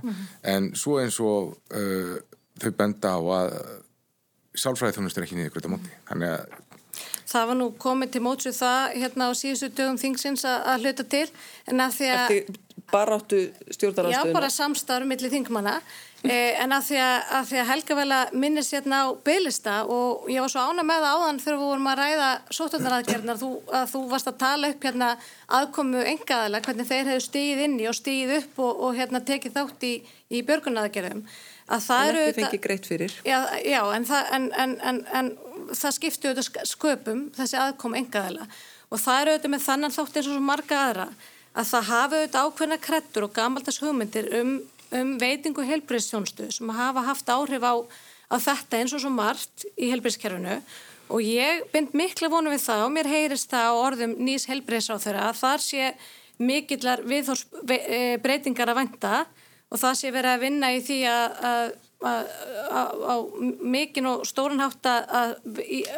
En 0.54 0.72
svo 0.80 0.98
eins 1.02 1.20
og 1.24 1.54
uh, 1.76 2.16
þau 2.60 2.72
benda 2.80 3.14
á 3.16 3.20
að 3.40 3.54
sálfræði 4.60 4.98
þjónust 4.98 5.20
er 5.20 5.28
ekki 5.28 5.40
niður 5.40 5.56
gröta 5.58 5.72
móti. 5.76 5.94
Þannig 6.10 6.36
að 6.38 6.58
Það 7.30 7.46
var 7.46 7.58
nú 7.60 7.66
komið 7.78 8.10
til 8.16 8.20
mótsu 8.26 8.52
það 8.58 8.96
hérna 9.04 9.28
á 9.30 9.32
síðustu 9.38 9.68
dögum 9.78 10.00
þingsins 10.02 10.42
að, 10.50 10.64
að 10.72 10.86
hluta 10.88 11.04
til 11.14 11.28
en 11.70 11.84
að 11.84 11.92
því 12.00 12.08
að... 12.10 12.24
Eftir 12.24 12.66
baráttu 12.90 13.42
stjórnarastöðuna. 13.70 14.32
Já, 14.32 14.34
bara 14.34 14.50
samstarf 14.50 15.06
millir 15.06 15.30
þingmanna 15.30 15.76
en 16.28 16.74
að 16.76 16.88
því 16.90 16.98
að, 17.00 17.18
að, 17.38 17.46
því 17.50 17.60
að 17.62 17.70
Helga 17.70 17.96
vel 17.96 18.08
að 18.12 18.34
minnist 18.44 18.74
hérna 18.76 18.98
á 19.04 19.08
bylista 19.24 19.76
og 19.88 20.26
ég 20.32 20.44
var 20.44 20.52
svo 20.52 20.64
ána 20.68 20.84
með 20.84 21.06
það 21.06 21.14
áðan 21.16 21.42
þegar 21.44 21.60
við 21.60 21.70
vorum 21.70 21.90
að 21.92 22.02
ræða 22.02 22.30
sótöndaradgerðnar 22.58 23.44
að 23.80 23.86
þú 23.94 24.02
varst 24.12 24.32
að 24.32 24.40
tala 24.42 24.72
upp 24.74 24.88
hérna 24.90 25.12
aðkomu 25.60 26.02
engaðala 26.12 26.62
hvernig 26.66 26.90
þeir 26.90 27.12
hefðu 27.14 27.26
stíð 27.28 27.64
inni 27.68 27.88
og 27.88 27.96
stíð 27.96 28.34
upp 28.42 28.60
og, 28.66 28.84
og 28.88 29.00
hérna 29.00 29.24
tekið 29.30 29.56
þátt 29.56 29.86
í, 29.88 29.94
í 30.28 30.44
börgunaraðgerðum. 30.50 31.24
Að 31.70 31.86
það 31.86 32.10
eru... 32.10 32.24
En 32.26 32.30
ekki 32.34 32.42
fengið 32.42 32.64
greitt 32.66 32.90
fyrir. 32.90 33.16
Já, 33.24 33.40
já 33.64 33.82
en, 33.96 34.10
það, 34.10 34.34
en, 34.36 34.50
en, 34.60 34.76
en, 34.92 35.02
en 35.22 35.32
það 35.72 35.96
skiptu 35.98 36.32
auðvitað 36.32 36.68
sköpum 36.68 37.28
þessi 37.38 37.60
aðkom 37.62 37.96
engaðala 38.00 38.50
og 38.90 39.00
það 39.00 39.22
eru 39.22 39.34
auðvitað 39.36 39.54
með 39.54 39.66
þannan 39.68 39.96
þátt 39.96 40.20
eins 40.20 40.32
og 40.34 40.44
marga 40.44 40.82
aðra 40.88 41.08
að 41.54 41.72
það 41.72 41.88
hafa 41.90 42.20
auðvitað 42.20 42.50
ákveðna 42.50 42.78
krettur 42.82 43.26
og 43.28 43.34
gamaldas 43.36 43.80
hugmyndir 43.84 44.30
um, 44.40 44.54
um 44.96 45.16
veitingu 45.22 45.66
helbriðstjónstu 45.68 46.50
sem 46.54 46.72
hafa 46.74 47.04
haft 47.06 47.30
áhrif 47.30 47.66
á, 47.66 47.76
á 48.34 48.36
þetta 48.42 48.80
eins 48.80 48.96
og 48.96 49.04
svo 49.04 49.12
margt 49.14 49.66
í 49.78 49.92
helbriðskerfinu 49.94 50.60
og 51.10 51.26
ég 51.26 51.66
bind 51.74 51.94
mikla 51.98 52.30
vonu 52.30 52.54
við 52.54 52.64
það 52.68 52.86
og 52.86 52.96
mér 52.96 53.10
heyrist 53.10 53.52
það 53.52 53.70
á 53.70 53.82
orðum 53.82 54.16
nýs 54.22 54.48
helbriðsáþöra 54.50 55.28
að 55.30 55.40
þar 55.42 55.66
sé 55.66 55.92
mikillar 56.40 57.04
viðhors 57.04 57.46
breytingar 58.24 58.72
að 58.72 58.82
venda 58.84 59.14
og 59.70 59.82
það 59.82 60.00
sé 60.00 60.12
verið 60.14 60.34
að 60.34 60.44
vinna 60.46 60.74
í 60.74 60.82
því 60.86 61.00
að 61.12 61.78
á 62.00 63.16
mikinn 63.60 64.08
og 64.08 64.22
stórunhátt 64.28 64.88
að 64.88 65.34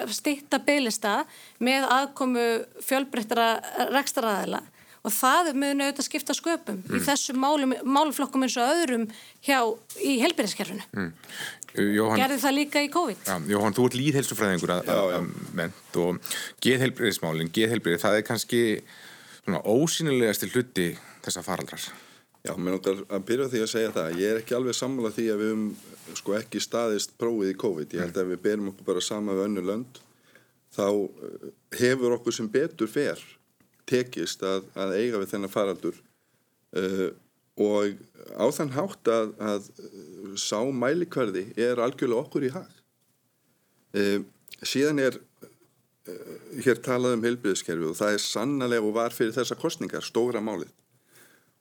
stitta 0.09 0.57
bygglista 0.65 1.19
með 1.61 1.85
aðkomu 1.93 2.45
fjölbreyttara 2.81 3.51
rekstaraðila 3.93 4.63
og 5.01 5.13
það 5.15 5.51
mun 5.57 5.81
auðvitað 5.81 6.07
skipta 6.07 6.35
sköpum 6.37 6.81
mm. 6.81 6.97
í 6.97 7.01
þessum 7.05 7.39
málum, 7.41 7.73
málflokkum 7.83 8.45
eins 8.45 8.57
og 8.61 8.73
öðrum 8.75 9.07
hjá 9.45 9.57
í 10.03 10.19
helbyrðiskerfinu. 10.21 10.85
Mm. 10.93 11.11
Gerði 11.71 12.37
það 12.43 12.57
líka 12.57 12.83
í 12.83 12.91
COVID? 12.91 13.23
Já, 13.25 13.35
Jóhann, 13.53 13.75
þú 13.77 13.87
ert 13.87 13.97
líðhelsufræðingur 13.97 14.75
að, 14.75 14.91
að 14.91 15.29
ment 15.57 15.99
og 16.01 16.35
geðhelbriðismálinn, 16.65 17.51
geðhelbriðið, 17.55 18.03
það 18.03 18.17
er 18.19 18.27
kannski 18.27 18.61
svona 19.39 19.63
ósynilegasti 19.71 20.51
hluti 20.51 20.87
þessa 21.23 21.45
faraldrar. 21.45 21.87
Já, 22.41 22.55
mér 22.57 22.75
nokkar 22.75 23.03
að 23.05 23.25
byrja 23.29 23.49
því 23.53 23.59
að 23.63 23.71
segja 23.71 23.95
það. 23.95 24.15
Ég 24.19 24.31
er 24.31 24.39
ekki 24.41 24.55
alveg 24.57 24.75
sammálað 24.75 25.17
því 25.19 25.25
að 25.31 25.41
við 25.43 25.51
um 25.55 25.65
sko 26.17 26.33
ekki 26.35 26.61
staðist 26.61 27.13
prófið 27.21 27.51
í 27.53 27.57
COVID. 27.61 27.93
Ég 27.93 28.07
held 28.07 28.17
að 28.17 28.23
ef 28.23 28.31
við 28.33 28.41
berum 28.47 28.71
okkur 28.71 28.87
bara 28.87 29.03
sama 29.05 29.35
við 29.37 29.45
önnu 29.45 29.63
lönd 29.67 30.01
þá 30.71 30.87
hefur 31.77 32.15
okkur 32.17 32.35
sem 32.35 32.49
betur 32.51 32.89
fer 32.91 33.21
tekist 33.91 34.43
að, 34.47 34.67
að 34.75 34.95
eiga 34.97 35.21
við 35.21 35.33
þennan 35.33 35.53
faraldur 35.53 35.97
uh, 36.79 37.09
og 37.61 37.97
á 38.39 38.45
þann 38.55 38.75
hátt 38.75 39.11
að, 39.11 39.33
að 39.43 39.67
sá 40.39 40.59
mælikverði 40.71 41.49
er 41.59 41.81
algjörlega 41.83 42.23
okkur 42.23 42.47
í 42.47 42.53
hag. 42.55 42.77
Uh, 43.91 44.19
síðan 44.63 45.01
er 45.03 45.19
uh, 45.19 46.37
hér 46.63 46.79
talað 46.83 47.17
um 47.17 47.25
heilbyrðiskerfi 47.27 47.89
og 47.91 47.97
það 47.99 48.15
er 48.15 48.23
sannlega 48.23 48.87
og 48.87 48.95
var 48.95 49.15
fyrir 49.15 49.35
þessa 49.35 49.59
kostningar 49.59 50.07
stóra 50.07 50.43
málið 50.43 50.71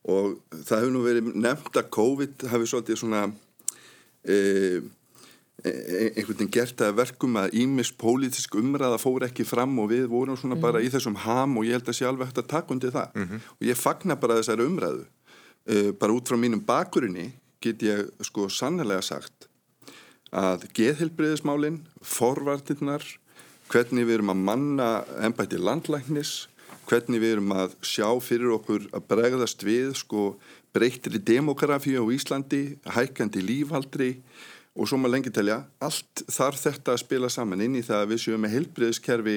og 0.08 0.38
það 0.54 0.78
hefur 0.78 0.94
nú 0.94 1.02
verið 1.04 1.34
nefnt 1.36 1.76
að 1.76 1.90
COVID 1.92 2.46
hafi 2.48 2.68
svolítið 2.70 3.00
svona 3.02 3.24
e, 4.24 4.80
einhvern 5.64 6.38
veginn 6.38 6.52
gert 6.52 6.80
að 6.84 6.96
verkum 7.00 7.36
að 7.36 7.54
ímis 7.60 7.90
pólitísk 8.00 8.54
umræða 8.60 8.98
fór 9.00 9.26
ekki 9.26 9.44
fram 9.44 9.76
og 9.82 9.90
við 9.92 10.06
vorum 10.08 10.38
svona 10.38 10.56
mm. 10.56 10.62
bara 10.64 10.80
í 10.80 10.88
þessum 10.92 11.18
ham 11.24 11.58
og 11.60 11.66
ég 11.68 11.76
held 11.76 11.90
að 11.90 11.98
sé 11.98 12.08
alveg 12.08 12.30
hægt 12.30 12.40
að 12.40 12.50
taka 12.54 12.74
undir 12.74 12.94
það 12.94 13.14
mm 13.14 13.26
-hmm. 13.26 13.40
og 13.58 13.66
ég 13.68 13.76
fagna 13.76 14.16
bara 14.16 14.38
þessari 14.40 14.66
umræðu 14.66 15.04
e, 15.66 15.92
bara 15.92 16.12
út 16.12 16.28
frá 16.28 16.36
mínum 16.36 16.64
bakurinni 16.64 17.32
get 17.60 17.82
ég 17.82 18.08
sko 18.22 18.48
sannlega 18.48 19.02
sagt 19.02 19.48
að 20.32 20.64
geðhelbriðismálinn 20.72 21.82
forvartinnar 22.00 23.04
hvernig 23.68 24.06
við 24.06 24.14
erum 24.14 24.32
að 24.32 24.44
manna 24.48 25.04
ennbætti 25.20 25.58
landlæknis 25.58 26.48
hvernig 26.88 27.20
við 27.20 27.32
erum 27.36 27.52
að 27.52 27.74
sjá 27.82 28.08
fyrir 28.20 28.54
okkur 28.56 28.88
að 28.92 29.06
bregðast 29.10 29.62
við 29.62 29.92
sko 29.94 30.38
breytri 30.72 31.18
demografi 31.18 31.96
á 31.98 32.04
Íslandi, 32.06 32.78
hækandi 32.86 33.42
lífaldri 33.42 34.22
og 34.80 34.88
svo 34.88 34.96
maður 34.96 35.18
lengi 35.18 35.32
telja, 35.36 35.58
allt 35.84 36.22
þarf 36.32 36.62
þetta 36.64 36.94
að 36.94 37.02
spila 37.02 37.28
saman 37.32 37.60
inn 37.60 37.76
í 37.76 37.84
það 37.84 38.04
að 38.04 38.12
við 38.14 38.22
séum 38.24 38.44
með 38.44 38.54
heilbriðiskerfi 38.56 39.36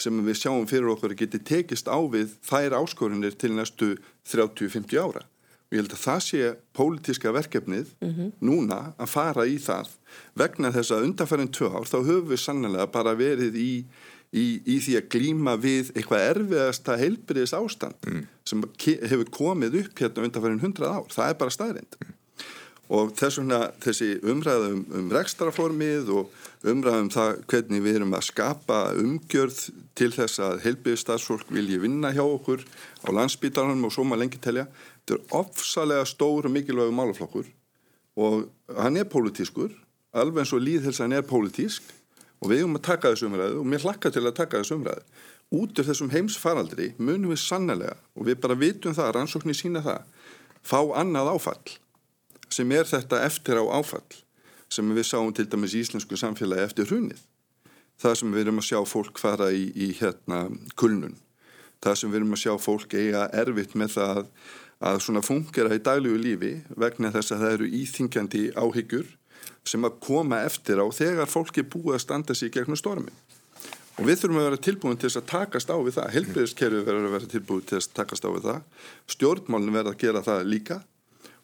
sem 0.00 0.20
við 0.26 0.38
sjáum 0.38 0.66
fyrir 0.70 0.90
okkur 0.94 1.14
að 1.14 1.22
geti 1.24 1.40
tekist 1.50 1.90
á 1.90 1.98
við 2.10 2.36
þær 2.46 2.78
áskorunir 2.78 3.34
til 3.38 3.54
næstu 3.54 3.94
30-50 4.30 5.02
ára. 5.02 5.24
Og 5.24 5.74
ég 5.74 5.82
held 5.82 5.94
að 5.96 6.02
það 6.04 6.24
sé 6.28 6.48
pólitíska 6.76 7.32
verkefnið 7.34 7.92
mm 7.98 8.10
-hmm. 8.14 8.32
núna 8.38 8.94
að 8.94 9.10
fara 9.10 9.46
í 9.46 9.58
það 9.58 9.90
vegna 10.38 10.70
þess 10.70 10.94
að 10.94 11.06
undanfærin 11.08 11.50
tvö 11.50 11.70
ár 11.74 11.86
þá 11.90 11.98
höfum 11.98 12.28
við 12.30 12.40
sannlega 12.42 12.86
bara 12.86 13.14
verið 13.18 13.56
í 13.56 13.84
í, 14.34 14.44
í 14.66 14.78
því 14.82 14.96
að 14.98 15.08
glýma 15.14 15.54
við 15.60 15.90
eitthvað 15.94 16.26
erfiðasta 16.30 16.96
heilbriðis 16.98 17.54
ástand 17.54 18.08
mm. 18.08 18.26
sem 18.44 18.64
hefur 18.82 19.30
komið 19.30 19.80
upp 19.84 19.98
hérna 19.98 20.26
undanfærin 20.28 20.62
hundrað 20.64 20.96
ár, 20.98 21.08
það 21.14 21.28
er 21.28 21.40
bara 21.42 21.54
staðrind 21.54 21.98
mm. 22.00 22.14
Og 22.94 23.12
þess 23.18 23.40
vegna 23.40 23.60
þessi 23.82 24.10
umræðum 24.22 24.80
um, 24.80 24.84
um 25.00 25.12
rekstraformið 25.14 26.10
og 26.14 26.68
umræðum 26.70 27.10
það 27.12 27.40
hvernig 27.50 27.84
við 27.84 27.98
erum 27.98 28.16
að 28.16 28.26
skapa 28.28 28.78
umgjörð 29.00 29.60
til 29.98 30.10
þess 30.14 30.40
að 30.44 30.62
heilbriðistarsfólk 30.64 31.50
vilji 31.54 31.80
vinna 31.82 32.12
hjá 32.14 32.22
okkur 32.24 32.64
á 33.04 33.08
landsbítalunum 33.18 33.88
og 33.88 33.94
svo 33.94 34.06
maður 34.06 34.24
lengi 34.24 34.40
telja 34.42 34.66
þetta 35.04 35.18
er 35.18 35.36
ofsalega 35.40 36.06
stór 36.08 36.48
og 36.48 36.54
mikilvægu 36.54 36.94
málaflokkur. 36.96 37.50
Og 38.16 38.46
hann 38.78 38.96
er 38.96 39.10
pólitískur 39.10 39.72
alveg 40.14 40.44
eins 40.44 40.54
og 40.54 40.62
líðhelsan 40.62 41.14
er 41.16 41.26
pólitísk. 41.26 41.82
Og 42.42 42.50
við 42.50 42.64
erum 42.64 42.76
að 42.78 42.86
taka 42.88 43.12
þessu 43.12 43.28
umræðu 43.30 43.60
og 43.62 43.68
mér 43.70 43.84
hlakka 43.84 44.10
til 44.12 44.24
að 44.24 44.36
taka 44.36 44.60
þessu 44.60 44.78
umræðu. 44.78 45.04
Út 45.54 45.78
af 45.78 45.88
þessum 45.88 46.10
heimsfaraldri 46.12 46.90
munum 46.98 47.32
við 47.32 47.40
sannlega 47.44 47.96
og 48.16 48.28
við 48.28 48.40
bara 48.42 48.58
vitum 48.58 48.96
það, 48.96 49.14
rannsóknir 49.16 49.56
sína 49.56 49.84
það 49.84 50.06
fá 50.64 50.80
annað 50.96 51.34
áfall 51.34 51.76
sem 52.54 52.72
er 52.74 52.88
þetta 52.88 53.22
eftir 53.26 53.58
á 53.58 53.64
áfall 53.74 54.20
sem 54.72 54.90
við 54.96 55.06
sáum 55.06 55.32
til 55.34 55.46
dæmis 55.50 55.74
í 55.76 55.82
íslensku 55.84 56.18
samfélagi 56.18 56.66
eftir 56.66 56.88
hrunið. 56.90 57.20
Það 58.00 58.16
sem 58.18 58.34
við 58.34 58.44
erum 58.44 58.60
að 58.62 58.68
sjá 58.68 58.78
fólk 58.90 59.20
fara 59.22 59.50
í, 59.54 59.68
í 59.70 59.92
hérna 60.00 60.48
kulnun. 60.78 61.18
Það 61.84 61.98
sem 62.00 62.10
við 62.10 62.20
erum 62.20 62.34
að 62.34 62.42
sjá 62.42 62.54
fólk 62.58 62.96
eiga 62.96 63.26
erfitt 63.42 63.76
með 63.78 63.94
það 63.98 64.22
að 64.84 65.02
svona 65.04 65.22
fungera 65.24 65.76
í 65.76 65.82
daglugu 65.84 66.18
lífi 66.20 66.54
vegna 66.80 67.12
þess 67.14 67.34
að 67.34 67.44
það 67.44 67.54
eru 67.58 67.68
íþingjandi 67.80 68.42
áhyggjur 68.58 69.12
sem 69.64 69.86
að 69.86 70.00
koma 70.02 70.42
eftir 70.44 70.80
á 70.82 70.86
þegar 70.92 71.30
fólki 71.30 71.62
búið 71.62 71.98
að 71.98 72.02
standa 72.04 72.36
sér 72.36 72.52
gegnum 72.52 72.80
stormin 72.80 73.14
og 73.94 74.08
við 74.08 74.24
þurfum 74.24 74.40
að 74.40 74.48
vera 74.48 74.62
tilbúin 74.66 74.98
til 74.98 75.08
þess 75.08 75.20
að 75.20 75.28
takast 75.30 75.70
á 75.70 75.76
við 75.78 75.96
það. 75.96 76.08
Helbriðiskerfi 76.16 76.80
verður 76.82 77.06
að 77.06 77.14
vera 77.14 77.30
tilbúin 77.30 77.62
til 77.62 77.78
þess 77.78 77.90
að 77.90 77.98
takast 78.00 78.26
á 78.26 78.30
við 78.34 78.48
það. 78.48 78.64
Stjórnmálinn 79.14 79.76
verður 79.76 79.94
að 79.94 80.00
gera 80.02 80.22
það 80.26 80.48
líka 80.50 80.78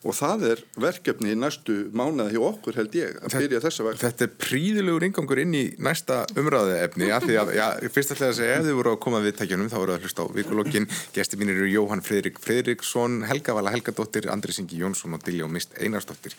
og 0.01 0.15
það 0.17 0.45
er 0.49 0.61
verkefni 0.81 1.35
í 1.35 1.37
næstu 1.37 1.75
mánuða 1.93 2.33
hjá 2.33 2.41
okkur 2.49 2.77
held 2.79 2.95
ég 2.97 3.19
að 3.21 3.35
byrja 3.37 3.59
þessa 3.67 3.85
verkefni. 3.85 4.05
Þetta 4.07 4.25
er 4.25 4.31
príðilegur 4.41 5.05
ingangur 5.05 5.41
inn 5.43 5.57
í 5.59 5.65
næsta 5.83 6.23
umræðu 6.41 6.79
efni 6.79 7.11
af 7.13 7.27
því 7.27 7.37
að, 7.43 7.51
já, 7.59 7.67
fyrst 7.93 8.15
ætlaði 8.15 8.33
að 8.33 8.39
segja 8.39 8.55
ef 8.57 8.65
þið 8.65 8.79
voru 8.79 8.95
að 8.95 9.03
koma 9.05 9.21
við 9.21 9.37
tækjunum 9.41 9.69
þá 9.69 9.77
voru 9.77 9.95
að 9.97 10.07
hlusta 10.07 10.25
á 10.25 10.27
vikulokkin. 10.39 10.89
Gesti 11.17 11.41
mínir 11.41 11.61
eru 11.61 11.69
Jóhann 11.69 12.05
Fredrik 12.07 12.41
Fredriksson 12.41 13.21
Helga 13.29 13.57
Vala 13.59 13.75
Helgadóttir, 13.75 14.31
Andri 14.33 14.57
Singi 14.57 14.81
Jónsson 14.81 15.19
og 15.19 15.27
Dilljó 15.27 15.51
Mist 15.53 15.77
Einarsdóttir. 15.77 16.39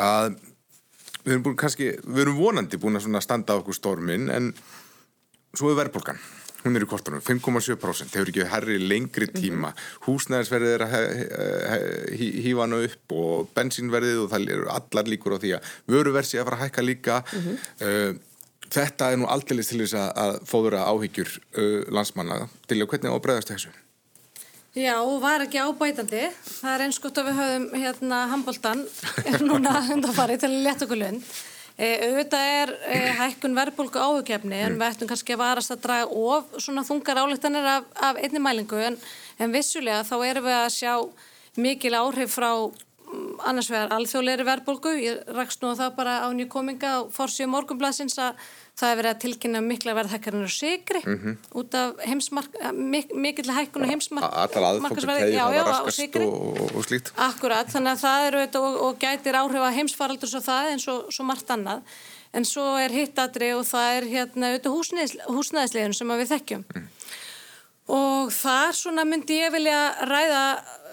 Að 0.00 0.38
við 1.26 1.36
erum 1.36 1.44
búin 1.44 1.60
kannski, 1.60 1.90
við 2.08 2.24
erum 2.24 2.40
vonandi 2.40 2.80
búin 2.80 2.96
að 2.96 3.20
standa 3.26 3.52
á 3.52 3.60
okkur 3.60 3.76
stormin 3.76 4.32
en 4.32 4.54
svo 5.52 5.74
er 5.74 5.82
verðbólkan 5.82 6.20
hún 6.64 6.76
er 6.78 6.84
í 6.86 6.88
kortunum, 6.88 7.20
5,7% 7.20 8.14
hefur 8.16 8.30
ekki 8.32 8.46
herri 8.48 8.78
lengri 8.80 9.26
Mhm. 9.28 9.40
tíma 9.40 9.72
húsnæðisverðið 10.06 10.74
er 10.74 10.84
að 10.86 10.94
hýfa 12.16 12.60
hana 12.64 12.82
upp 12.88 13.12
og 13.12 13.48
bensínverðið 13.56 14.22
og 14.24 14.30
það 14.32 14.48
eru 14.56 14.68
allar 14.72 15.04
líkur 15.10 15.36
á 15.36 15.38
því 15.42 15.52
að 15.58 15.72
vöruversi 15.94 16.38
að 16.40 16.44
fara 16.48 16.56
að 16.58 16.64
hækka 16.66 16.86
líka 16.88 17.22
Mhm. 17.32 17.58
uh, 17.80 18.12
þetta 18.74 19.12
er 19.12 19.16
nú 19.20 19.26
aldrei 19.28 19.62
til 19.62 19.78
þess 19.84 19.94
að, 19.94 20.10
að 20.24 20.38
fóðura 20.48 20.84
áhyggjur 20.88 21.30
uh, 21.58 21.84
landsmanna 21.94 22.48
til 22.66 22.80
að 22.80 22.88
hvernig 22.88 23.12
ábreðast 23.14 23.52
þessu 23.54 23.72
Já, 24.74 24.96
og 25.06 25.20
var 25.22 25.38
ekki 25.44 25.60
ábætandi. 25.62 26.32
Það 26.42 26.72
er 26.74 26.82
eins 26.82 26.96
gott 26.98 27.14
að 27.20 27.28
við 27.28 27.36
höfum 27.38 27.66
hérna 27.78 28.16
handbóltan 28.32 28.80
núna 29.46 29.74
undanfarið 29.94 30.40
til 30.42 30.48
að 30.50 30.64
leta 30.66 30.84
okkur 30.88 30.98
lund. 30.98 31.22
E, 31.74 31.86
auðvitað 32.06 32.48
er 32.54 32.72
e, 32.86 32.98
hækkun 33.18 33.56
verðbólku 33.58 33.98
áhugjefni 33.98 34.60
en 34.62 34.76
við 34.78 34.92
ættum 34.92 35.08
kannski 35.10 35.34
að 35.34 35.40
varast 35.40 35.72
að 35.74 35.80
draga 35.82 36.20
of 36.30 36.52
svona 36.62 36.84
þungar 36.86 37.24
álíktanir 37.24 37.66
af, 37.66 37.88
af 37.98 38.20
einni 38.22 38.42
mælingu 38.42 38.78
en, 38.78 38.98
en 39.42 39.54
vissulega 39.54 40.04
þá 40.06 40.14
erum 40.28 40.46
við 40.46 40.58
að 40.60 40.68
sjá 40.76 40.92
mikil 41.58 41.96
áhrif 41.98 42.36
frá 42.36 42.50
mm, 42.54 42.83
annars 43.44 43.68
vegar 43.72 43.92
alþjóðleiri 43.96 44.44
verðbólgu. 44.48 44.92
Ég 45.02 45.32
rakst 45.36 45.62
nú 45.62 45.70
að 45.72 45.80
það 45.82 45.96
bara 45.96 46.14
á 46.24 46.28
nýkominga 46.34 46.90
á 46.96 47.00
forsíu 47.12 47.46
morgunblassins 47.50 48.16
að 48.18 48.38
það 48.74 48.90
hefur 48.90 49.00
verið 49.02 49.10
að 49.14 49.20
tilkynna 49.24 49.60
mikla 49.62 49.94
verðhækkarinn 49.98 50.46
og 50.46 50.50
sigri 50.54 51.00
Mhm. 51.04 51.36
út 51.54 51.74
af 51.74 52.00
heimsmark, 52.04 52.50
mik 52.74 53.14
mikill 53.14 53.52
hækkun 53.54 53.84
og 53.86 53.92
heimsmark 53.92 54.24
allar 54.24 54.66
aðfangur 54.72 55.06
keið 55.06 55.34
já, 55.34 55.44
já, 55.54 55.62
á 55.62 55.68
raskast 55.70 56.00
sykri. 56.00 56.26
og, 56.26 56.60
og, 56.60 56.74
og 56.76 56.84
slíkt 56.84 57.12
Akkurat, 57.16 57.66
þannig 57.70 57.92
að 57.94 58.02
það 58.04 58.26
eru 58.28 58.42
og, 58.60 58.80
og 58.88 58.98
gætir 58.98 59.38
áhrif 59.38 59.62
að 59.62 59.76
heimsfaraldur 59.78 60.28
svo 60.28 60.40
það 60.40 60.72
eins 60.72 60.88
og 60.88 61.06
svo 61.12 61.24
margt 61.24 61.48
annað. 61.54 61.82
En 62.34 62.42
svo 62.44 62.64
er 62.82 62.90
hittadri 62.90 63.52
og 63.54 63.62
það 63.62 63.88
er 63.96 64.04
hérna 64.10 64.58
húsnæðislegin 64.58 65.94
sem 65.94 66.08
við 66.08 66.32
þekkjum. 66.34 66.64
Og 67.94 68.30
þar 68.32 68.72
svona 68.72 69.04
myndi 69.04 69.36
ég 69.42 69.52
vilja 69.52 69.78
ræða 70.08 70.44
mm, 70.56 70.83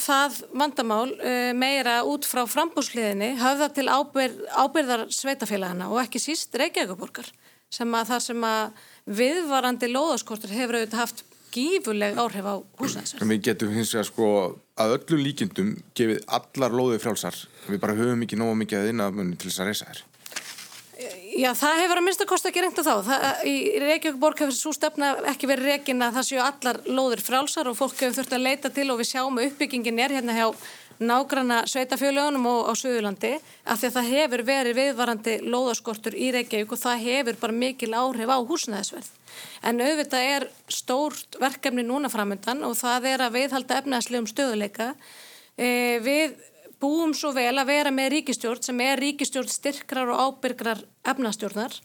það 0.00 0.40
vandamál 0.56 1.08
uh, 1.14 1.52
meira 1.56 2.00
út 2.08 2.26
frá 2.28 2.42
frambúsliðinni 2.50 3.34
höfða 3.40 3.70
til 3.76 3.86
ábyrð, 3.88 4.42
ábyrðar 4.52 5.06
sveitafélagana 5.14 5.90
og 5.92 6.02
ekki 6.02 6.22
síst 6.22 6.56
Reykjavíkuborgar 6.58 7.30
sem 7.72 7.94
að 7.98 8.12
það 8.12 8.26
sem 8.26 8.44
að 8.46 8.84
viðvarandi 9.20 9.90
lóðaskortur 9.90 10.54
hefur 10.54 10.80
auðvitað 10.80 11.02
haft 11.02 11.24
gífurleg 11.56 12.18
áhrif 12.20 12.46
á 12.46 12.54
húsnæðisverð. 12.80 13.22
En 13.22 13.32
við 13.32 13.44
getum 13.48 13.72
hins 13.72 13.94
vegar 13.94 14.08
sko 14.10 14.28
að 14.76 14.96
öllum 14.98 15.22
líkindum 15.24 15.70
gefið 15.96 16.20
allar 16.38 16.76
lóðið 16.76 17.02
frjálsar 17.04 17.38
við 17.70 17.80
bara 17.82 17.96
höfum 17.96 18.26
ekki 18.26 18.38
nógu 18.40 18.58
mikið 18.60 18.82
að 18.82 18.92
innafmunni 18.92 19.38
til 19.40 19.50
þess 19.50 19.62
að 19.62 19.70
reysa 19.70 19.88
þér 19.90 20.04
Já, 20.96 21.50
það 21.52 21.80
hefur 21.82 21.98
að 22.00 22.04
minnsta 22.06 22.24
kosti 22.28 22.48
ekki 22.48 22.62
reynda 22.64 22.82
þá. 22.86 22.94
Það, 23.04 23.24
í 23.44 23.54
Reykjavík 23.82 24.20
borg 24.20 24.38
hefur 24.40 24.54
svo 24.56 24.72
stefna 24.72 25.10
ekki 25.28 25.50
verið 25.50 25.68
reygin 25.68 26.00
að 26.06 26.16
það 26.16 26.26
séu 26.30 26.40
allar 26.40 26.78
lóðir 26.88 27.22
frálsar 27.24 27.68
og 27.68 27.76
fólk 27.76 28.00
hefur 28.00 28.16
þurft 28.16 28.32
að 28.32 28.46
leita 28.46 28.70
til 28.72 28.86
og 28.94 29.02
við 29.02 29.10
sjáum 29.10 29.36
að 29.36 29.50
uppbyggingin 29.50 30.00
er 30.00 30.14
hérna 30.16 30.36
hjá 30.38 30.46
nágranna 30.96 31.58
sveitafjölugunum 31.68 32.48
og 32.48 32.70
á 32.70 32.72
Suðurlandi 32.80 33.34
af 33.68 33.82
því 33.82 33.90
að 33.90 33.96
það 33.98 34.10
hefur 34.14 34.44
verið 34.48 34.78
viðvarandi 34.80 35.36
lóðaskortur 35.44 36.16
í 36.16 36.32
Reykjavík 36.32 36.72
og 36.72 36.80
það 36.80 37.04
hefur 37.04 37.40
bara 37.44 37.60
mikil 37.60 37.92
áhrif 37.92 38.32
á 38.32 38.38
húsnæðisverð. 38.40 39.12
En 39.68 39.84
auðvitað 39.84 40.28
er 40.32 40.50
stórt 40.72 41.36
verkefni 41.40 41.84
núna 41.84 42.08
framöndan 42.08 42.64
og 42.64 42.76
það 42.80 43.12
er 43.12 43.26
að 43.26 43.36
viðhalda 43.36 43.82
efnaðslegum 43.82 44.32
stöðuleika. 44.32 44.94
E, 45.60 45.68
við 46.00 46.40
búum 46.82 47.12
svo 47.16 47.32
vel 47.36 47.54
að 47.56 47.70
vera 47.70 47.92
með 47.94 48.12
ríkistjórn 48.18 48.64
sem 48.64 48.80
er 48.84 49.00
ríkistjórn 49.00 49.50
styrkrar 49.50 50.12
og 50.12 50.22
ábyrgrar 50.26 50.82
efnastjórnar 51.06 51.76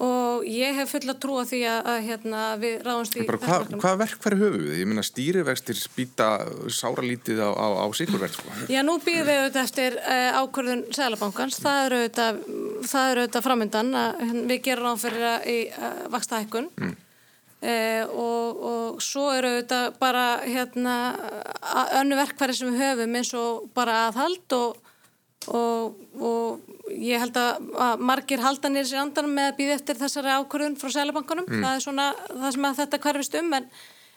og 0.00 0.46
ég 0.48 0.72
hef 0.78 0.94
fulla 0.94 1.12
trú 1.20 1.36
á 1.36 1.44
því 1.44 1.58
að, 1.68 1.80
að 1.92 1.98
hérna, 2.06 2.42
við 2.60 2.76
ráðumst 2.86 3.16
í 3.18 3.26
Bara 3.28 3.40
hvað 3.42 3.74
hva 3.82 3.92
verkfæri 4.00 4.38
höfum 4.40 4.64
við? 4.64 4.78
Ég 4.80 4.88
meina 4.88 5.04
stýrivextir 5.04 5.76
spýta 5.76 6.28
sáralítið 6.72 7.42
á, 7.44 7.50
á, 7.52 7.66
á 7.84 7.86
sikurverð 7.92 8.38
sko. 8.38 8.56
Já, 8.72 8.80
nú 8.86 8.96
býðum 9.04 9.28
við 9.28 9.42
auðvitað 9.42 9.62
eftir 9.66 9.98
uh, 10.00 10.40
ákvörðun 10.40 10.84
Sælabankans, 10.96 11.60
það 11.60 11.84
eru 11.84 12.00
auðvitað, 12.00 12.42
auðvitað 12.88 13.46
framöndan 13.48 13.92
að 13.92 14.24
hérna, 14.24 14.44
við 14.48 14.62
gerum 14.70 14.88
ráð 14.88 15.04
fyrir 15.04 15.28
að 15.28 15.48
í 15.52 15.58
uh, 15.76 16.04
vaksta 16.16 16.40
hækkun 16.40 16.70
mm. 16.72 16.96
Uh, 17.62 18.04
og, 18.10 18.62
og 18.72 19.02
svo 19.02 19.28
eru 19.36 19.52
auðvitað 19.54 19.98
bara 20.02 20.26
hérna 20.44 20.96
önnu 22.00 22.18
verkfæri 22.18 22.56
sem 22.56 22.72
við 22.72 22.84
höfum 22.86 23.18
eins 23.20 23.32
og 23.38 23.68
bara 23.76 24.06
aðhald 24.08 24.56
og, 24.58 24.90
og, 25.48 26.02
og 26.18 26.92
ég 26.92 27.22
held 27.22 27.38
að, 27.40 27.70
að 27.86 28.04
margir 28.10 28.42
haldanir 28.42 28.88
sér 28.88 29.04
andan 29.04 29.30
með 29.32 29.52
að 29.52 29.56
býða 29.60 29.78
eftir 29.78 30.00
þessari 30.02 30.36
ákvörðun 30.36 30.78
frá 30.80 30.92
Sælabankanum, 30.92 31.48
mm. 31.48 31.64
það 31.64 31.78
er 31.78 31.86
svona 31.86 32.10
það 32.28 32.50
sem 32.56 32.68
að 32.68 32.78
þetta 32.82 33.02
hverfist 33.06 33.40
um 33.40 33.56
en, 33.58 33.72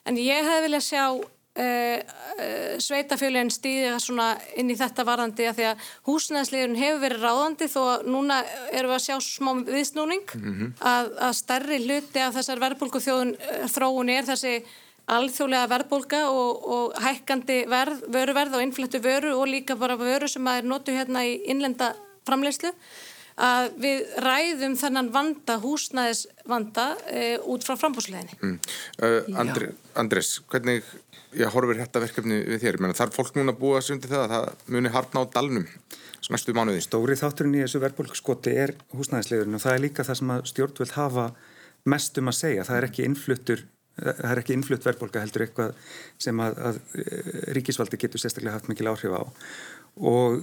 en 0.05 0.21
ég 0.21 0.49
hef 0.49 0.65
viljað 0.65 0.87
sjá 0.89 1.05
Uh, 1.55 2.01
uh, 2.35 2.73
sveitafjölinn 2.83 3.47
stýði 3.53 3.93
svona 4.03 4.33
inn 4.59 4.73
í 4.73 4.75
þetta 4.75 5.05
varðandi 5.07 5.45
að 5.47 5.53
því 5.55 5.67
að 5.69 5.85
húsnæðslegurinn 6.09 6.81
hefur 6.81 6.99
verið 7.05 7.21
ráðandi 7.23 7.69
þó 7.71 7.77
að 7.93 8.09
núna 8.11 8.39
erum 8.73 8.91
við 8.91 8.95
að 8.97 9.05
sjá 9.05 9.15
smá 9.23 9.51
viðsnúning 9.69 10.25
mm 10.35 10.49
-hmm. 10.49 10.73
að, 10.83 11.13
að 11.29 11.37
stærri 11.39 11.79
hluti 11.85 12.19
af 12.25 12.35
þessar 12.35 12.63
verðbólku 12.65 12.99
þjóðun 13.05 13.31
þróun 13.71 14.11
er 14.11 14.27
þessi 14.27 14.53
alþjóðlega 15.15 15.71
verðbólka 15.71 16.21
og, 16.33 16.69
og 16.75 17.01
hækkandi 17.05 17.61
verð, 17.69 18.03
vöruverð 18.11 18.57
og 18.57 18.63
innflættu 18.65 19.01
vöru 19.03 19.35
og 19.37 19.47
líka 19.47 19.79
bara 19.79 19.97
vöru 19.99 20.27
sem 20.27 20.47
að 20.47 20.61
er 20.61 20.71
notu 20.71 20.95
hérna 20.95 21.23
í 21.23 21.37
innlenda 21.47 21.93
framleyslu 22.25 22.73
að 23.35 23.73
við 23.83 24.03
ræðum 24.23 24.77
þennan 24.79 25.09
vanda, 25.11 25.57
húsnæðisvanda 25.59 26.85
e, 27.11 27.23
út 27.51 27.65
frá 27.67 27.75
frambúsleginni. 27.75 28.37
Mm. 28.39 28.59
Uh, 29.01 29.39
Andri, 29.41 29.67
Andres, 29.99 30.37
hvernig 30.51 30.87
ég 31.35 31.53
horfir 31.53 31.81
þetta 31.81 32.01
verkefni 32.03 32.39
við 32.47 32.63
þér? 32.63 32.79
Menna, 32.81 32.97
þarf 32.97 33.19
fólk 33.19 33.37
núna 33.37 33.53
að 33.53 33.61
búa 33.61 33.83
sig 33.83 33.97
undir 33.97 34.11
það 34.13 34.25
að 34.25 34.33
það 34.33 34.73
muni 34.75 34.93
hartna 34.95 35.23
á 35.23 35.31
dalnum 35.35 35.69
næstu 36.33 36.55
mánuði? 36.57 36.81
Stóri 36.81 37.19
þátturinn 37.19 37.59
í 37.59 37.63
þessu 37.65 37.83
verðbólkskoti 37.83 38.55
er 38.63 38.75
húsnæðislegurinn 38.95 39.59
og 39.59 39.63
það 39.65 39.77
er 39.77 39.83
líka 39.83 40.07
það 40.07 40.19
sem 40.21 40.35
stjórnvöld 40.51 40.95
hafa 40.95 41.29
mest 41.85 42.17
um 42.17 42.31
að 42.31 42.39
segja. 42.39 42.65
Það 42.65 42.79
er 42.79 42.87
ekki 42.89 43.07
innfluttur 43.09 43.65
það 43.95 44.31
er 44.31 44.41
ekki 44.41 44.55
innflutt 44.57 44.85
verðbólka 44.85 45.21
heldur 45.23 45.45
eitthvað 45.45 45.75
sem 46.19 46.39
að, 46.43 46.57
að 46.67 46.79
ríkisvaldi 47.55 47.99
getur 48.01 48.19
sérstaklega 48.19 48.57
haft 48.57 48.67
mikil 48.67 48.89
áhrif 48.91 49.15
á 49.15 49.23
og 49.95 50.41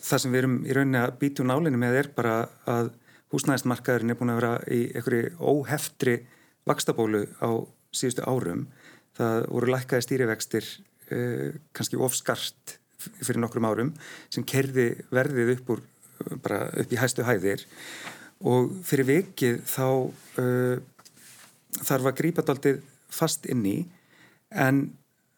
það 0.00 0.22
sem 0.22 0.32
við 0.32 0.40
erum 0.42 0.56
í 0.64 0.76
rauninni 0.76 1.02
að 1.02 1.16
býta 1.20 1.44
úr 1.44 1.50
nálinni 1.50 1.80
með 1.80 1.98
er 2.00 2.10
bara 2.16 2.36
að 2.70 2.90
húsnæðismarkaðurinn 3.34 4.14
er 4.14 4.18
búin 4.18 4.32
að 4.32 4.40
vera 4.40 4.52
í 4.72 4.80
einhverju 4.96 5.32
óheftri 5.36 6.16
vakstabólu 6.68 7.26
á 7.44 7.50
síðustu 7.92 8.24
árum. 8.24 8.66
Það 9.18 9.38
voru 9.50 9.72
lækkaði 9.74 10.06
stýrivextir 10.06 10.68
uh, 11.12 11.56
kannski 11.76 12.00
ofskart 12.00 12.78
fyrir 12.98 13.40
nokkrum 13.42 13.66
árum 13.68 13.92
sem 14.30 14.46
kerði 14.46 14.90
verðið 15.14 15.54
upp, 15.56 15.74
úr, 15.74 15.82
bara 16.42 16.64
upp 16.78 16.94
í 16.94 17.00
hæstu 17.00 17.26
hæðir. 17.26 17.64
Og 18.46 18.72
fyrir 18.86 19.08
vikið 19.08 19.62
þá 19.66 19.86
uh, 19.88 20.76
þarf 21.82 22.10
að 22.10 22.18
grípa 22.22 22.46
daldið 22.46 22.82
fast 23.10 23.46
inn 23.50 23.64
í. 23.66 23.78
En 24.50 24.88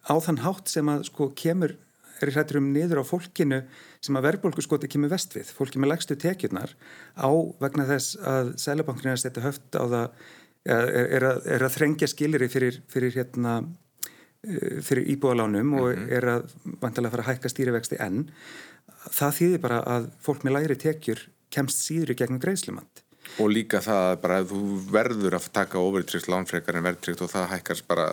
á 0.05 0.15
þann 0.21 0.43
hátt 0.45 0.73
sem 0.73 0.89
að 0.93 1.07
sko 1.11 1.31
kemur 1.37 1.77
er 2.21 2.31
í 2.31 2.35
hrættur 2.35 2.61
um 2.61 2.69
niður 2.75 3.01
á 3.01 3.05
fólkinu 3.09 3.63
sem 4.05 4.17
að 4.17 4.27
verðbólkuskoti 4.29 4.91
kemur 4.93 5.13
vest 5.13 5.35
við, 5.37 5.49
fólki 5.57 5.81
með 5.81 5.95
legstu 5.95 6.17
tekjurnar 6.21 6.75
á 7.17 7.31
vegna 7.63 7.87
þess 7.89 8.19
að 8.21 8.53
Sælabankin 8.61 9.13
að 9.15 9.23
setja 9.23 9.45
höft 9.45 9.77
á 9.77 9.85
það 9.85 10.07
er, 10.67 11.27
að, 11.33 11.45
er 11.57 11.67
að 11.67 11.77
þrengja 11.77 12.09
skiliri 12.11 12.49
fyrir, 12.53 12.81
fyrir, 12.91 13.15
hérna, 13.17 13.59
fyrir 14.87 15.09
íbúalánum 15.15 15.77
og 15.81 16.03
er 16.09 16.29
að 16.37 16.57
vantilega 16.83 17.15
fara 17.17 17.27
að 17.27 17.31
hækka 17.35 17.53
stýrivexti 17.53 18.01
enn. 18.01 18.27
Það 19.11 19.37
þýðir 19.39 19.63
bara 19.65 19.85
að 19.97 20.11
fólk 20.25 20.45
með 20.45 20.59
læri 20.59 20.81
tekjur 20.81 21.29
kemst 21.51 21.85
síður 21.87 22.15
í 22.15 22.21
gegnum 22.21 22.43
greiðslumand 22.43 23.05
Og 23.39 23.51
líka 23.53 23.79
það 23.85 24.15
bara 24.23 24.39
að 24.41 24.49
þú 24.51 24.61
verður 24.91 25.37
að 25.39 25.47
taka 25.55 25.83
overtryggt 25.83 26.29
lánfrekar 26.33 26.79
en 26.79 26.87
verðtryggt 26.87 27.23
og 27.25 27.31
það 27.31 27.47
hækkars 27.53 27.83
bara 27.87 28.07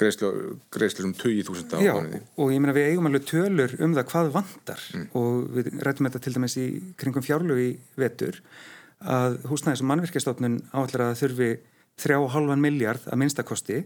greiðslur 0.00 1.06
um 1.06 1.14
20.000 1.14 1.76
á 1.76 1.80
Já, 1.84 1.92
konuði. 1.94 2.22
og 2.40 2.52
ég 2.54 2.62
meina 2.62 2.74
við 2.76 2.88
eigum 2.90 3.10
alveg 3.10 3.28
tölur 3.28 3.76
um 3.78 3.94
það 3.96 4.08
hvað 4.10 4.32
vandar 4.34 4.84
mm. 4.96 5.06
og 5.20 5.54
við 5.56 5.70
rættum 5.86 6.08
þetta 6.08 6.22
til 6.24 6.34
dæmis 6.36 6.58
í 6.58 6.66
kringum 7.00 7.26
fjárlögu 7.26 7.66
í 7.68 7.70
vetur 8.00 8.40
að 9.00 9.38
húsnæðis 9.48 9.82
og 9.84 9.88
mannverkjastofnun 9.90 10.58
áallar 10.72 11.06
að 11.08 11.18
þurfi 11.22 11.50
3,5 12.00 12.60
miljard 12.60 13.06
að 13.08 13.20
minnstakosti 13.20 13.80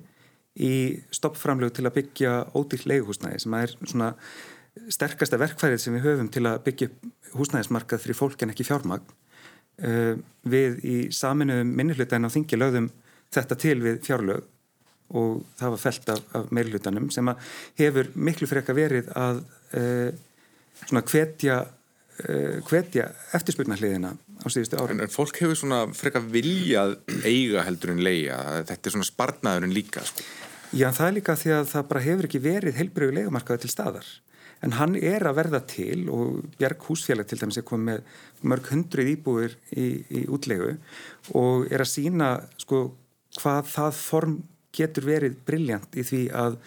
í 0.55 0.75
stoppframlögu 1.15 1.75
til 1.75 1.87
að 1.89 1.97
byggja 1.99 2.35
ódýrt 2.55 2.87
leiguhúsnæði 2.91 3.43
sem 3.43 3.57
er 3.59 3.75
svona 3.83 4.12
sterkasta 4.91 5.39
verkfærið 5.39 5.83
sem 5.83 5.95
við 5.97 6.07
höfum 6.09 6.31
til 6.35 6.45
að 6.51 6.62
byggja 6.67 6.91
húsnæðismarkað 7.35 8.03
fyrir 8.03 8.19
fólk 8.19 8.43
en 8.43 8.55
ekki 8.55 8.67
fjármagn. 8.67 9.07
Uh, 9.75 10.15
við 10.47 10.83
í 10.87 10.97
saminuðum 11.15 11.73
minnihlutan 11.75 12.27
á 12.27 12.31
þingi 12.31 12.59
lögðum 12.61 12.93
þetta 13.35 13.57
til 13.59 13.79
við 13.83 13.97
fjárlög 14.07 14.45
og 15.15 15.41
það 15.59 15.73
var 15.75 15.83
felt 15.83 16.12
af, 16.15 16.21
af 16.39 16.53
meirhlutanum 16.55 17.09
sem 17.15 17.31
hefur 17.81 18.11
miklu 18.15 18.47
frekka 18.51 18.77
verið 18.77 19.11
að 19.19 19.43
uh, 19.75 20.15
svona 20.85 21.03
hvetja 21.11 21.59
hvetja 22.69 23.09
eftirspurnarliðina 23.35 24.12
á 24.15 24.47
síðustu 24.53 24.79
árum. 24.79 24.99
En, 24.99 25.07
en 25.07 25.12
fólk 25.12 25.41
hefur 25.43 25.59
svona 25.59 25.85
frekar 25.97 26.25
viljað 26.31 26.97
eiga 27.27 27.65
heldur 27.67 27.95
en 27.95 28.03
leia, 28.05 28.39
þetta 28.69 28.91
er 28.91 28.97
svona 28.97 29.09
spartnaðurinn 29.09 29.75
líka 29.75 30.05
sko. 30.07 30.27
Já, 30.75 30.89
það 30.91 31.07
er 31.07 31.17
líka 31.19 31.37
því 31.39 31.51
að 31.55 31.67
það 31.71 31.89
bara 31.91 32.05
hefur 32.05 32.29
ekki 32.29 32.43
verið 32.43 32.79
heilbrögu 32.81 33.17
leikumarkaði 33.19 33.65
til 33.65 33.73
staðar. 33.73 34.07
En 34.65 34.75
hann 34.79 34.97
er 34.97 35.27
að 35.29 35.37
verða 35.39 35.61
til 35.69 36.07
og 36.12 36.41
Bjarg 36.59 36.87
Húsfélag 36.89 37.29
til 37.29 37.39
dæmis 37.41 37.59
er 37.61 37.67
komið 37.69 37.91
með 37.91 38.49
mörg 38.51 38.71
hundruð 38.73 39.11
íbúir 39.12 39.57
í, 39.77 39.87
í 40.09 40.25
útlegu 40.33 40.77
og 41.37 41.69
er 41.69 41.85
að 41.85 41.91
sína 41.91 42.31
sko 42.62 42.87
hvað 43.41 43.71
það 43.75 44.01
form 44.01 44.39
getur 44.75 45.07
verið 45.07 45.37
brilljant 45.47 45.99
í 45.99 46.05
því 46.07 46.23
að 46.35 46.59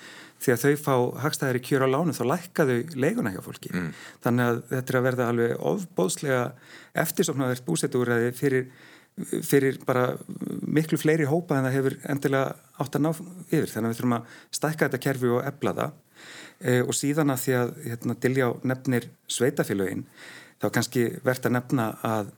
því 0.41 0.53
að 0.53 0.63
þau 0.63 0.81
fá 0.81 0.95
hagstæðari 1.23 1.61
kjör 1.65 1.85
á 1.85 1.93
lánu 1.93 2.13
þá 2.15 2.23
lækka 2.31 2.65
þau 2.69 2.77
leiguna 2.95 3.33
hjá 3.33 3.41
fólki. 3.45 3.71
Mm. 3.73 3.89
þannig 4.23 4.51
að 4.51 4.59
þetta 4.73 4.93
er 4.93 4.99
að 4.99 5.07
verða 5.07 5.29
alveg 5.31 5.65
ofbóðslega 5.71 6.41
eftirsofnaðert 7.03 7.65
búsetúræði 7.65 8.33
fyrir, 8.37 8.67
fyrir 9.45 9.79
bara 9.85 10.05
miklu 10.61 10.99
fleiri 11.01 11.27
hópa 11.29 11.57
en 11.57 11.67
það 11.67 11.77
hefur 11.77 11.97
endilega 12.13 12.55
átt 12.77 12.97
að 12.99 13.05
ná 13.05 13.11
yfir. 13.13 13.71
Þannig 13.73 13.87
að 13.87 13.93
við 13.93 14.01
þurfum 14.01 14.17
að 14.17 14.35
stækka 14.59 14.85
þetta 14.85 15.03
kerfi 15.07 15.33
og 15.33 15.47
ebla 15.51 15.75
það. 15.81 15.95
E, 16.57 16.79
og 16.81 16.93
síðan 16.97 17.33
að 17.33 17.43
því 17.43 17.57
að 17.57 17.73
hérna, 17.85 18.17
Diljá 18.21 18.47
nefnir 18.65 19.09
sveitafélögin 19.29 20.07
þá 20.61 20.69
kannski 20.73 21.03
verðt 21.25 21.49
að 21.49 21.57
nefna 21.57 21.91
að 22.05 22.31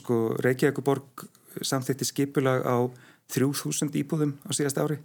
sko, 0.00 0.20
Reykjavík 0.44 0.80
borg 0.84 1.26
samþýtti 1.60 2.08
skipulag 2.08 2.64
á 2.64 2.88
3000 3.32 3.92
íbúðum 4.00 4.36
á 4.48 4.50
síðast 4.56 4.80
ári 4.80 4.98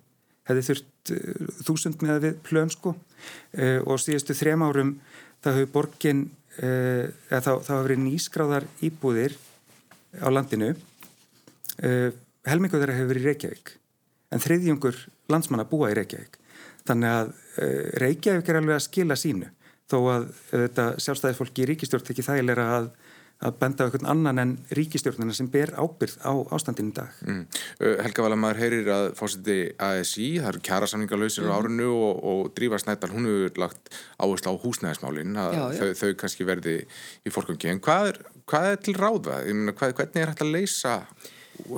hefði 0.49 0.65
þurft 0.69 1.13
uh, 1.15 1.49
þúsund 1.67 2.05
með 2.05 2.21
við 2.25 2.39
plön 2.47 2.71
sko. 2.73 2.95
Uh, 3.55 3.79
og 3.85 4.01
síðustu 4.01 4.35
þrem 4.37 4.65
árum 4.65 4.95
það 5.43 5.59
hefur 5.59 5.73
borgin 5.75 6.25
uh, 6.61 7.07
eða 7.29 7.43
þá, 7.45 7.51
hefur 7.67 7.85
verið 7.87 8.03
nýskráðar 8.05 8.67
íbúðir 8.85 9.37
á 10.19 10.27
landinu. 10.27 10.73
Helmingu 11.81 12.77
þeirra 12.77 12.93
hefur 12.97 13.09
verið 13.13 13.23
í 13.23 13.27
Reykjavík 13.29 13.69
en 14.35 14.41
þriðjungur 14.43 14.97
landsmanna 15.31 15.63
búa 15.65 15.87
í 15.89 15.95
Reykjavík. 15.97 16.35
Þannig 16.85 17.13
að 17.15 17.31
Reykjavík 18.03 18.49
er 18.51 18.59
alveg 18.59 18.75
að 18.75 18.83
skila 18.85 19.17
sínu 19.17 19.47
þó 19.89 19.97
að 20.11 20.27
þetta 20.51 20.85
sjálfstæðisfólki 21.01 21.63
í 21.63 21.69
ríkistjórn 21.71 22.11
ekki 22.11 22.25
þægilega 22.27 22.67
að 22.75 22.89
að 23.41 23.57
benda 23.61 23.83
á 23.83 23.85
einhvern 23.87 24.09
annan 24.11 24.41
en 24.41 24.51
ríkistjórnina 24.77 25.33
sem 25.33 25.49
ber 25.51 25.73
ábyrð 25.73 26.19
á 26.21 26.33
ástandinu 26.53 26.93
í 26.93 26.95
dag. 26.99 27.17
Mm. 27.25 27.41
Helga 28.05 28.25
Valamar 28.25 28.59
heyrir 28.59 28.91
að 28.93 29.07
fórseti 29.17 29.57
ASI, 29.81 30.29
það 30.37 30.51
eru 30.51 30.63
kjara 30.67 30.89
samningalauðsir 30.91 31.47
mm. 31.47 31.51
á 31.51 31.57
árinu 31.57 31.89
og, 31.95 32.21
og 32.31 32.53
Drífa 32.57 32.81
Snædal, 32.81 33.11
hún 33.15 33.29
hefur 33.29 33.61
lagt 33.65 33.91
áherslu 34.21 34.53
á 34.53 34.61
húsnæðismálinn 34.61 35.41
að 35.41 35.57
já, 35.57 35.61
já. 35.61 35.75
Þau, 35.81 35.91
þau 36.03 36.15
kannski 36.23 36.47
verði 36.47 36.77
í 37.25 37.33
fólkvangi. 37.33 37.73
En 37.73 37.83
hvað 37.83 38.13
er, 38.13 38.23
hvað 38.51 38.71
er 38.71 38.81
til 38.87 38.97
ráða? 38.99 39.43
Hvað, 39.71 39.95
hvernig 39.99 40.21
er 40.21 40.33
hægt 40.33 40.45
að 40.45 40.55
leysa 40.59 40.97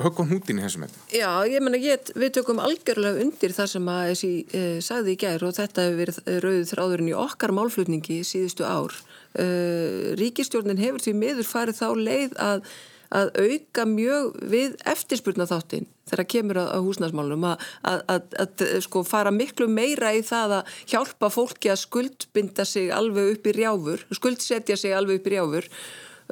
höggum 0.03 0.29
hútin 0.31 0.59
í 0.59 0.63
þessum 0.63 0.85
eftir? 0.87 1.01
Já, 1.15 1.31
ég 1.49 1.63
menna, 1.63 1.79
við 1.79 2.29
tökum 2.37 2.61
algjörlega 2.63 3.23
undir 3.23 3.55
það 3.55 3.71
sem 3.73 3.89
að 3.91 4.11
ASI 4.11 4.31
eh, 4.51 4.77
sagði 4.83 5.15
í 5.15 5.19
gær 5.23 5.47
og 5.47 5.55
þetta 5.57 5.87
hefur 5.87 5.99
verið 6.01 6.21
rauðið 6.45 6.69
þráðurinn 6.71 7.11
í 7.11 7.17
okkar 7.23 7.55
málflutningi 7.55 8.21
síðustu 8.27 8.67
ár 8.67 8.95
uh, 9.39 10.13
ríkistjórnin 10.19 10.81
hefur 10.81 11.03
því 11.03 11.15
miður 11.19 11.49
farið 11.49 11.79
þá 11.79 11.87
leið 11.99 12.37
að, 12.41 12.69
að 13.13 13.33
auka 13.45 13.85
mjög 13.89 14.31
við 14.53 14.77
eftirspurnaþáttin 14.93 15.89
þegar 16.09 16.29
kemur 16.35 16.59
að, 16.61 16.71
að 16.75 16.87
húsnæsmálunum 16.87 17.49
að, 17.53 17.67
að 18.11 18.63
sko 18.83 19.03
fara 19.07 19.31
miklu 19.33 19.69
meira 19.71 20.13
í 20.15 20.23
það 20.25 20.57
að 20.59 20.79
hjálpa 20.93 21.29
fólki 21.33 21.71
að 21.71 21.83
skuldbinda 21.85 22.65
sig 22.67 22.91
alveg 22.93 23.37
upp 23.37 23.47
í 23.47 23.55
rjáfur, 23.59 24.07
skuldsetja 24.11 24.79
sig 24.79 24.95
alveg 24.97 25.21
upp 25.21 25.29
í 25.29 25.35
rjáfur 25.37 25.69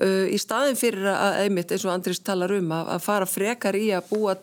uh, 0.02 0.28
í 0.28 0.38
staðin 0.42 0.80
fyrir 0.80 1.08
að 1.14 1.40
einmitt 1.46 1.72
eins 1.72 1.86
og 1.88 1.94
Andris 1.96 2.22
talar 2.26 2.54
um 2.58 2.76
að, 2.76 2.94
fara 3.06 3.30
frekar 3.30 3.78
í 3.80 3.90
að 3.96 4.12
búa 4.12 4.36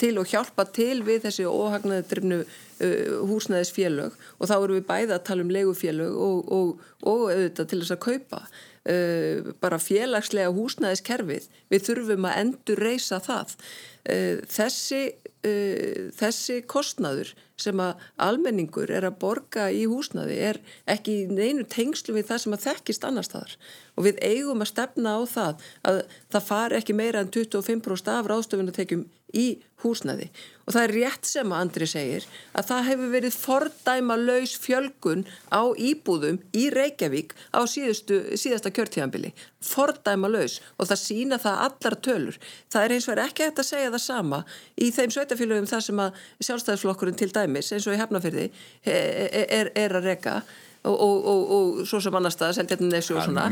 til 0.00 0.16
og 0.20 0.28
hjálpa 0.28 0.66
til 0.74 1.02
við 1.06 1.26
þessi 1.28 1.48
óhagnaði 1.48 2.08
drifnu 2.10 2.42
uh, 2.82 3.22
húsnæðisfélög 3.30 4.18
og 4.38 4.50
þá 4.50 4.56
eru 4.58 4.78
við 4.78 4.88
bæða 4.90 5.16
að 5.18 5.24
tala 5.28 5.46
um 5.46 5.54
legufélög 5.54 6.20
og, 6.26 6.52
og, 6.58 6.84
og 7.02 7.24
auðvitað 7.30 7.70
til 7.70 7.80
þess 7.82 7.96
að 7.96 8.04
kaupa 8.08 8.42
uh, 8.42 9.52
bara 9.62 9.80
félagslega 9.82 10.52
húsnæðiskerfið. 10.56 11.48
Við 11.72 11.88
þurfum 11.88 12.28
að 12.28 12.38
endur 12.42 12.82
reysa 12.82 13.20
það. 13.22 13.56
Uh, 14.02 14.42
þessi, 14.50 15.02
uh, 15.46 16.10
þessi 16.18 16.60
kostnaður 16.70 17.32
sem 17.62 17.78
að 17.82 18.00
almenningur 18.22 18.90
er 18.90 19.06
að 19.06 19.18
borga 19.22 19.68
í 19.70 19.84
húsnaði 19.90 20.38
er 20.50 20.58
ekki 20.90 21.28
neinu 21.30 21.64
tengslu 21.70 22.16
við 22.16 22.30
það 22.30 22.42
sem 22.44 22.56
að 22.56 22.64
þekkist 22.66 23.06
annar 23.06 23.26
staðar. 23.28 23.56
Og 23.94 24.08
við 24.08 24.22
eigum 24.24 24.64
að 24.64 24.72
stefna 24.72 25.16
á 25.18 25.20
það 25.30 25.66
að 25.88 26.00
það 26.34 26.48
fari 26.48 26.78
ekki 26.80 26.96
meira 26.98 27.22
en 27.22 27.30
25% 27.34 28.14
af 28.16 28.30
ráðstöfunatekjum 28.32 29.06
í 29.32 29.46
húsnaði 29.82 30.28
og 30.62 30.74
það 30.74 30.82
er 30.82 30.92
rétt 30.94 31.28
sem 31.28 31.52
að 31.52 31.62
Andri 31.64 31.88
segir 31.90 32.26
að 32.54 32.68
það 32.68 32.88
hefur 32.88 33.12
verið 33.12 33.36
fordæma 33.42 34.16
laus 34.20 34.54
fjölgun 34.62 35.24
á 35.50 35.62
íbúðum 35.74 36.38
í 36.54 36.68
Reykjavík 36.74 37.34
á 37.50 37.60
síðustu, 37.66 38.20
síðasta 38.38 38.72
kjörtíðanbili 38.74 39.32
fordæma 39.62 40.30
laus 40.30 40.60
og 40.78 40.90
það 40.90 41.02
sína 41.02 41.38
það 41.42 41.62
allar 41.66 41.98
tölur. 42.06 42.40
Það 42.70 42.84
er 42.84 42.96
eins 42.96 43.08
og 43.08 43.14
er 43.16 43.24
ekki 43.26 43.46
hægt 43.46 43.62
að 43.62 43.70
segja 43.72 43.92
það 43.94 44.04
sama 44.06 44.42
í 44.76 44.90
þeim 44.94 45.14
sveitafélögum 45.16 45.70
þar 45.70 45.86
sem 45.88 46.02
að 46.06 46.20
sjálfstæðisflokkurinn 46.48 47.18
til 47.18 47.32
dæmis 47.34 47.72
eins 47.74 47.88
og 47.88 47.96
í 47.96 48.02
hefnafyrði 48.02 48.50
er, 48.86 49.48
er, 49.48 49.72
er 49.74 49.98
að 49.98 50.12
reyka 50.12 50.42
Og, 50.82 50.96
og, 50.98 51.26
og, 51.30 51.50
og 51.54 51.76
svo 51.86 52.00
sem 52.02 52.16
annar 52.18 52.32
stað 52.34 52.56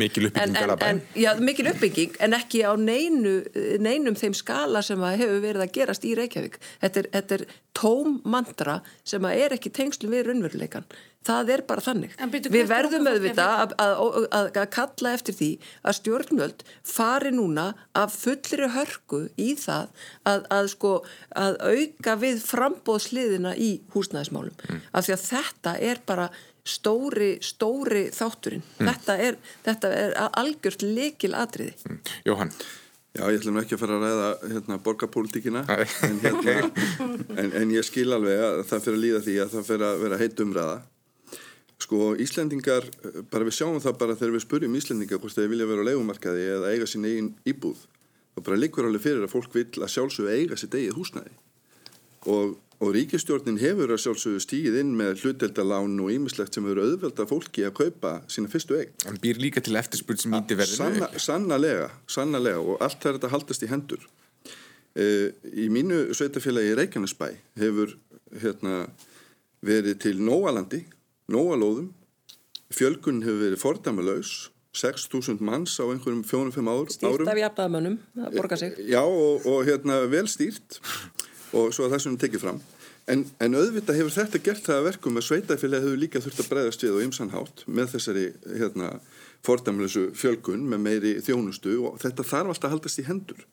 mikil 0.01 0.27
uppbygging 0.27 0.41
en, 0.43 0.57
en, 0.59 0.73
en, 0.83 1.03
já, 1.15 1.29
mikil 1.39 1.69
uppbygging 1.71 2.17
en 2.27 2.35
ekki 2.35 2.65
á 2.67 2.75
neinu, 2.75 3.37
neinum 3.79 4.17
þeim 4.19 4.35
skala 4.35 4.83
sem 4.83 4.99
hefur 4.99 5.39
verið 5.45 5.63
að 5.63 5.75
gerast 5.77 6.09
í 6.09 6.17
Reykjavík. 6.19 6.59
Þetta 6.83 7.05
er, 7.05 7.11
þetta 7.15 7.39
er 7.39 7.45
tóm 7.79 8.19
mandra 8.27 8.81
sem 9.07 9.31
er 9.31 9.55
ekki 9.55 9.71
tengslu 9.79 10.11
við 10.11 10.27
raunveruleikan 10.27 10.91
það 11.27 11.53
er 11.55 11.63
bara 11.69 11.85
þannig. 11.85 12.15
Við 12.49 12.69
verðum 12.71 13.09
auðvitað 13.11 13.63
að, 13.63 13.75
að, 13.83 13.99
að, 14.33 14.47
að 14.63 14.69
kalla 14.73 15.13
eftir 15.17 15.37
því 15.37 15.49
að 15.85 15.97
stjórnvöld 15.99 16.65
fari 16.87 17.33
núna 17.35 17.67
af 17.99 18.15
fullri 18.17 18.71
hörku 18.73 19.23
í 19.41 19.51
það 19.61 19.91
að 20.25 20.71
sko 20.73 20.95
að 21.37 21.59
auka 21.61 22.17
við 22.23 22.41
frambóðsliðina 22.49 23.55
í 23.61 23.73
húsnæðismálum. 23.95 24.57
Mm. 24.71 24.81
af 24.97 25.07
því 25.07 25.17
að 25.17 25.27
þetta 25.27 25.77
er 25.91 26.01
bara 26.09 26.31
stóri, 26.67 27.33
stóri 27.45 28.09
þátturinn. 28.15 28.63
Mm. 28.79 28.91
þetta, 28.91 29.17
er, 29.29 29.41
þetta 29.65 29.91
er 29.97 30.15
algjört 30.29 30.85
lekil 30.85 31.35
atriði 31.39 31.75
mm. 31.89 32.01
Jóhann? 32.29 32.55
Já, 33.11 33.25
ég 33.27 33.41
ætlum 33.41 33.59
ekki 33.59 33.75
að 33.75 33.81
fara 33.83 33.97
að 33.97 34.05
ræða 34.07 34.27
hérna, 34.53 34.77
borgarpólitíkina 34.87 35.65
en, 35.75 36.19
hérna, 36.23 36.53
en, 37.43 37.49
en 37.59 37.73
ég 37.75 37.87
skil 37.87 38.07
alveg 38.15 38.39
að 38.39 38.61
það 38.69 38.85
fyrir 38.85 38.99
að 38.99 39.05
líða 39.05 39.23
því 39.25 39.35
að 39.43 39.55
það 39.57 39.65
fyrir 39.67 39.87
að 39.89 40.03
vera 40.05 40.19
heit 40.21 40.43
umræða. 40.45 40.77
Sko 41.81 42.13
Íslendingar 42.23 42.87
bara 43.33 43.49
við 43.49 43.57
sjáum 43.57 43.81
það 43.83 43.99
bara 44.05 44.17
þegar 44.21 44.37
við 44.37 44.45
spurjum 44.45 44.77
Íslendingar 44.79 45.19
hvort 45.23 45.35
þeir 45.35 45.51
vilja 45.51 45.67
vera 45.73 45.83
á 45.83 45.89
leikumarkaði 45.89 46.47
eða 46.55 46.71
eiga 46.71 46.87
sín 46.93 47.09
eigin 47.09 47.33
íbúð 47.51 47.83
þá 48.37 48.43
bara 48.47 48.61
líkur 48.61 48.87
alveg 48.87 49.03
fyrir 49.03 49.27
að 49.27 49.35
fólk 49.35 49.59
vil 49.59 49.67
að 49.81 49.93
sjálfsögðu 49.97 50.37
eiga 50.37 50.61
sitt 50.61 50.77
eigið 50.79 50.99
húsnæði. 51.01 51.35
Og 52.31 52.55
og 52.81 52.95
ríkistjórnin 52.97 53.59
hefur 53.61 53.93
að 53.93 54.01
sjálfsögðu 54.07 54.41
stíð 54.41 54.79
inn 54.81 54.95
með 54.97 55.25
hluteldalán 55.25 55.99
og 56.01 56.13
ímislegt 56.15 56.57
sem 56.57 56.69
eru 56.71 56.87
auðvelda 56.87 57.27
fólki 57.29 57.67
að 57.69 57.75
kaupa 57.77 58.13
sína 58.33 58.49
fyrstu 58.53 58.79
eign. 58.79 58.95
Hann 59.05 59.21
býr 59.21 59.41
líka 59.43 59.61
til 59.65 59.77
eftirspurt 59.77 60.23
sem 60.23 60.37
íti 60.39 60.57
verðinu. 60.57 60.79
Sanna, 60.79 61.11
sannlega, 61.21 61.91
sannlega 62.09 62.63
og 62.63 62.81
allt 62.81 63.03
það 63.03 63.11
er 63.13 63.19
þetta 63.19 63.33
haldast 63.35 63.67
í 63.67 63.71
hendur. 63.71 64.09
E, 64.97 65.05
í 65.53 65.69
mínu 65.73 66.07
sveitafélagi 66.17 66.73
Reykjanesbæ 66.81 67.29
hefur 67.61 67.93
hérna, 68.41 68.87
verið 69.61 70.01
til 70.07 70.17
Nóalandi, 70.25 70.87
Nóalóðum, 71.31 71.93
fjölgun 72.73 73.21
hefur 73.27 73.45
verið 73.45 73.61
fordæmalauðs 73.61 74.35
6.000 74.73 75.43
manns 75.43 75.75
á 75.83 75.85
einhverjum 75.91 76.23
4-5 76.25 76.69
árum. 76.71 76.91
Stýrt 76.95 77.29
af 77.29 77.39
jafnaðamönnum, 77.43 77.97
það 78.15 78.37
borgar 78.39 78.61
sig. 78.61 78.77
Já 78.89 79.03
og, 79.03 79.43
og 79.45 79.65
hérna 79.67 80.05
vel 80.09 80.29
stýrt 80.31 80.79
og 81.57 81.73
svo 81.75 81.89
að 81.89 81.99
sem 82.05 82.15
við 82.15 82.27
tekið 82.27 82.45
fram. 82.45 82.61
En, 83.11 83.25
en 83.43 83.57
auðvitað 83.59 83.99
hefur 83.99 84.15
þetta 84.15 84.43
gert 84.45 84.67
það 84.67 84.79
að 84.79 84.87
verkum 84.91 85.19
að 85.19 85.27
sveitafélagi 85.27 85.87
hefur 85.87 86.03
líka 86.03 86.23
þurft 86.23 86.43
að 86.45 86.51
breyðast 86.53 86.85
við 86.85 86.97
og 86.97 87.05
ymsanhátt 87.07 87.65
með 87.67 87.95
þessari 87.95 88.27
hérna, 88.61 88.91
fordæmlösu 89.47 90.05
fjölgun 90.21 90.67
með 90.69 90.83
meiri 90.85 91.15
þjónustu 91.25 91.79
og 91.89 91.97
þetta 92.03 92.27
þarf 92.29 92.53
alltaf 92.53 92.69
að 92.69 92.75
haldast 92.77 93.01
í 93.01 93.07
hendur. 93.09 93.47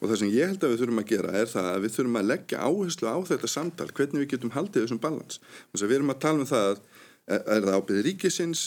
Og 0.00 0.08
það 0.08 0.18
sem 0.22 0.32
ég 0.34 0.50
held 0.50 0.64
að 0.64 0.72
við 0.72 0.82
þurfum 0.82 1.02
að 1.02 1.10
gera 1.12 1.34
er 1.38 1.50
það 1.52 1.68
að 1.70 1.82
við 1.84 1.94
þurfum 1.98 2.18
að 2.20 2.30
leggja 2.32 2.64
áherslu 2.64 3.12
á 3.12 3.18
þetta 3.28 3.50
samtal 3.52 3.90
hvernig 3.92 4.24
við 4.24 4.30
getum 4.34 4.54
haldið 4.56 4.86
þessum 4.86 5.02
balans. 5.04 5.40
Þannig 5.70 5.84
að 5.84 5.92
við 5.92 5.98
erum 5.98 6.14
að 6.14 6.22
tala 6.24 6.42
um 6.42 6.50
það 6.50 6.70
að 6.72 6.82
er 7.24 7.64
það 7.64 7.76
ábyrðið 7.78 8.04
ríkisins 8.04 8.62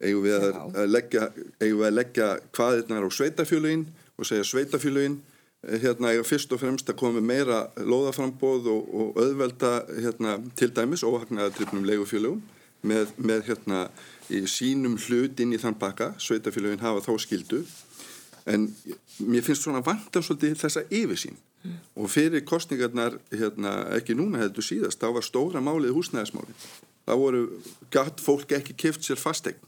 eigum 0.00 0.22
við 0.24 0.36
að 0.38 0.86
leggja, 0.88 1.26
eigum 1.60 1.80
við 1.82 1.88
að 1.90 1.96
leggja 1.98 2.28
hvaðirnar 2.56 3.04
á 3.04 3.10
sveitafjölugin 3.12 3.82
og 4.16 4.28
segja 4.28 4.46
sveitafjölugin 4.48 5.18
hérna 5.64 6.12
er 6.12 6.26
fyrst 6.26 6.52
og 6.54 6.60
fremst 6.62 6.90
að 6.90 6.98
koma 7.00 7.22
meira 7.24 7.66
loðaframbóð 7.80 8.68
og, 8.72 8.92
og 9.00 9.22
auðvelda 9.22 9.72
hérna, 9.96 10.36
til 10.58 10.70
dæmis 10.74 11.04
óhagnaða 11.06 11.54
tripnum 11.56 11.86
leigufélögum 11.88 12.42
með, 12.86 13.10
með 13.16 13.48
hérna, 13.50 13.86
í 14.30 14.42
sínum 14.50 14.96
hlut 15.06 15.40
inn 15.42 15.54
í 15.54 15.60
þann 15.62 15.78
baka, 15.78 16.12
sveitafélagin 16.22 16.82
hafa 16.82 17.04
þá 17.06 17.12
skildu 17.22 17.62
en 18.46 18.68
mér 19.26 19.42
finnst 19.42 19.66
svona 19.66 19.82
vant 19.86 20.16
af 20.18 20.26
svolítið 20.26 20.58
þessa 20.60 20.86
yfirsýn. 20.94 21.38
Mm. 21.66 21.78
og 21.96 22.10
fyrir 22.12 22.44
kostningarnar 22.46 23.16
hérna, 23.32 23.72
ekki 23.96 24.14
núna 24.14 24.38
heldur 24.38 24.62
síðast, 24.62 25.00
þá 25.00 25.16
var 25.16 25.24
stóra 25.24 25.62
málið 25.64 25.96
húsnæðismálið. 25.96 26.66
Það 27.06 27.22
voru 27.22 27.40
gatt 27.94 28.22
fólk 28.22 28.52
ekki 28.54 28.76
kift 28.78 29.06
sér 29.06 29.18
fastegn 29.18 29.58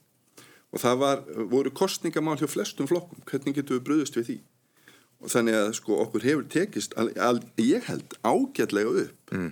og 0.68 0.82
það 0.82 1.00
var, 1.00 1.24
voru 1.48 1.72
kostningamál 1.72 2.36
hjá 2.38 2.46
flestum 2.50 2.86
flokkum, 2.90 3.22
hvernig 3.26 3.56
getur 3.56 3.78
við 3.78 3.86
bröðust 3.88 4.18
við 4.18 4.28
því 4.28 4.38
og 5.18 5.32
þannig 5.32 5.56
að 5.58 5.70
sko 5.78 5.96
okkur 6.04 6.26
hefur 6.26 6.44
tekist, 6.52 6.94
al, 7.00 7.10
al, 7.18 7.40
ég 7.58 7.86
held 7.88 8.18
ágætlega 8.22 9.04
upp 9.04 9.32
mm. 9.34 9.48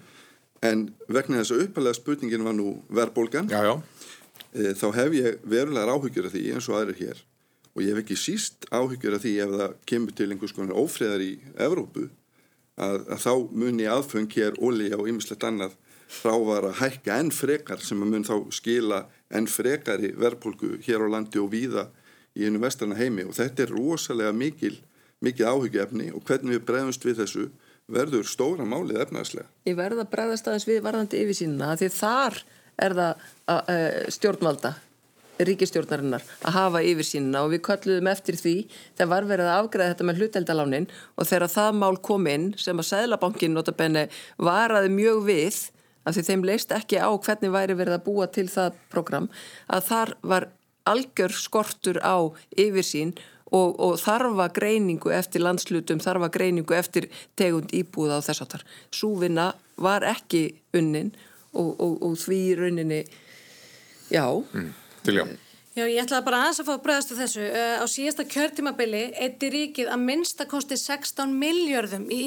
en 0.68 0.84
vegna 1.10 1.40
þess 1.40 1.54
að 1.56 1.64
uppalega 1.66 1.98
spurningin 1.98 2.46
var 2.46 2.54
nú 2.54 2.76
verðbólgan. 2.94 3.50
E, 3.50 4.74
þá 4.78 4.86
hef 4.94 5.16
ég 5.16 5.40
verulegar 5.42 5.90
áhyggjur 5.96 6.28
af 6.28 6.36
því 6.36 6.44
eins 6.54 6.68
og 6.70 6.78
aðrir 6.78 7.00
hér 7.00 7.24
og 7.76 7.82
ég 7.84 7.92
hef 7.92 8.04
ekki 8.04 8.16
síst 8.20 8.68
áhyggjur 8.70 9.18
af 9.18 9.24
því 9.24 9.34
ef 9.44 9.56
það 9.56 9.74
kemur 9.90 10.16
til 10.16 10.30
einhvers 10.30 10.54
konar 10.56 10.78
ófriðar 10.80 11.24
í 11.26 11.32
Evrópu 11.66 12.06
að, 12.76 13.02
að 13.10 13.20
þá 13.26 13.32
muni 13.50 13.90
aðfeng 13.90 14.30
hér 14.32 14.56
ólí 14.62 14.88
og 14.96 15.10
ymmislegt 15.10 15.44
annað 15.44 15.76
frávara 16.06 16.70
hækka 16.78 17.18
enn 17.20 17.32
frekar 17.34 17.82
sem 17.82 17.98
mun 17.98 18.24
þá 18.24 18.36
skila 18.54 19.04
enn 19.34 19.48
frekari 19.50 20.12
verðbólgu 20.14 20.76
hér 20.86 21.02
á 21.02 21.08
landi 21.10 21.40
og 21.42 21.50
víða 21.52 21.88
í 22.36 22.46
einu 22.46 22.60
vestrana 22.62 22.98
heimi 22.98 23.26
og 23.26 23.34
þetta 23.36 23.64
er 23.64 23.74
rosalega 23.74 24.32
mikil 24.36 24.76
mikið 25.24 25.52
áhyggjuefni 25.52 26.10
og 26.14 26.24
hvernig 26.26 26.58
við 26.58 26.66
bregðumst 26.68 27.06
við 27.06 27.22
þessu 27.22 27.46
verður 27.86 28.26
stóra 28.26 28.66
málið 28.66 29.00
efnaðslega. 29.04 29.46
Ég 29.68 29.78
verða 29.78 30.04
að 30.04 30.12
bregðast 30.14 30.48
aðeins 30.50 30.66
við 30.68 30.82
varðandi 30.84 31.22
yfirsýnina 31.22 31.76
því 31.78 31.90
þar 31.94 32.40
er 32.82 32.96
það 32.96 33.22
að, 33.46 33.60
að, 33.60 33.86
stjórnvalda, 34.16 34.72
ríkistjórnarinnar 35.46 36.24
að 36.48 36.56
hafa 36.56 36.82
yfirsýnina 36.88 37.44
og 37.44 37.52
við 37.52 37.62
kalluðum 37.68 38.10
eftir 38.10 38.38
því 38.40 38.56
þegar 38.96 39.10
var 39.12 39.28
verið 39.30 39.50
að 39.52 39.60
afgræða 39.60 39.92
þetta 39.92 40.08
með 40.08 40.20
hluteldalánin 40.22 40.90
og 41.14 41.30
þegar 41.30 41.52
það 41.52 41.80
mál 41.82 41.96
kom 42.08 42.28
inn 42.32 42.50
sem 42.60 42.80
að 42.80 42.90
Sæðlabankin 42.90 43.56
notabenni 43.56 44.06
varaði 44.40 44.92
mjög 44.96 45.22
við 45.28 45.62
að 46.06 46.18
því 46.18 46.26
þeim 46.30 46.44
leist 46.48 46.74
ekki 46.74 47.00
á 47.02 47.10
hvernig 47.12 47.52
væri 47.52 47.76
verið 47.78 47.98
að 47.98 48.06
búa 48.06 48.28
til 48.32 48.46
það 48.50 48.80
program 48.92 49.30
að 49.68 49.88
þar 49.90 50.14
var 50.22 50.48
algjör 50.86 51.34
skortur 51.34 51.98
á 52.00 52.16
yfirsýn 52.56 53.12
og, 53.12 53.24
og 53.55 53.94
þarfa 54.03 54.49
greiningu 54.55 55.12
eftir 55.14 55.44
landslutum, 55.44 56.01
þarfa 56.03 56.30
greiningu 56.34 56.74
eftir 56.74 57.07
tegund 57.38 57.70
íbúða 57.76 58.18
á 58.18 58.26
þess 58.26 58.42
aftar. 58.42 58.66
Súvinna 58.90 59.53
var 59.78 60.07
ekki 60.07 60.49
unnin 60.74 61.12
og, 61.55 61.74
og, 61.78 61.99
og 62.03 62.16
því 62.20 62.40
rauninni, 62.59 63.03
já. 64.11 64.26
Mm, 64.26 64.72
til 65.07 65.20
já. 65.20 65.26
Já, 65.76 65.84
ég 65.84 66.01
ætlaði 66.01 66.24
bara 66.24 66.38
aðeins 66.40 66.59
að 66.62 66.68
fá 66.70 66.72
að 66.72 66.84
bregðastu 66.86 67.16
þessu. 67.18 67.47
Uh, 67.53 67.72
á 67.76 67.86
síðasta 67.92 68.24
kjörtímabili 68.32 69.03
eittir 69.20 69.53
ríkið 69.53 69.90
að 69.92 70.05
minnsta 70.09 70.47
kosti 70.49 70.78
16 70.80 71.34
miljörðum 71.36 72.07
í, 72.09 72.20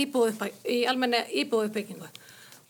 í 0.70 0.84
almenna 0.86 1.24
íbúðuppbyggingu. 1.34 2.10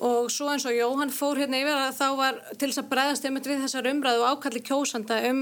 Og 0.08 0.30
svo 0.32 0.48
eins 0.54 0.64
og 0.64 0.78
Jóhann 0.78 1.12
fór 1.12 1.42
hérna 1.42 1.60
yfir 1.60 1.76
að 1.76 1.98
þá 1.98 2.06
var 2.16 2.40
til 2.54 2.70
þess 2.70 2.80
að 2.80 2.88
bregðast 2.94 3.28
einmitt 3.28 3.50
við 3.52 3.66
þessar 3.66 3.90
umræðu 3.92 4.24
og 4.24 4.38
ákalli 4.38 4.62
kjósanda 4.64 5.18
um, 5.28 5.42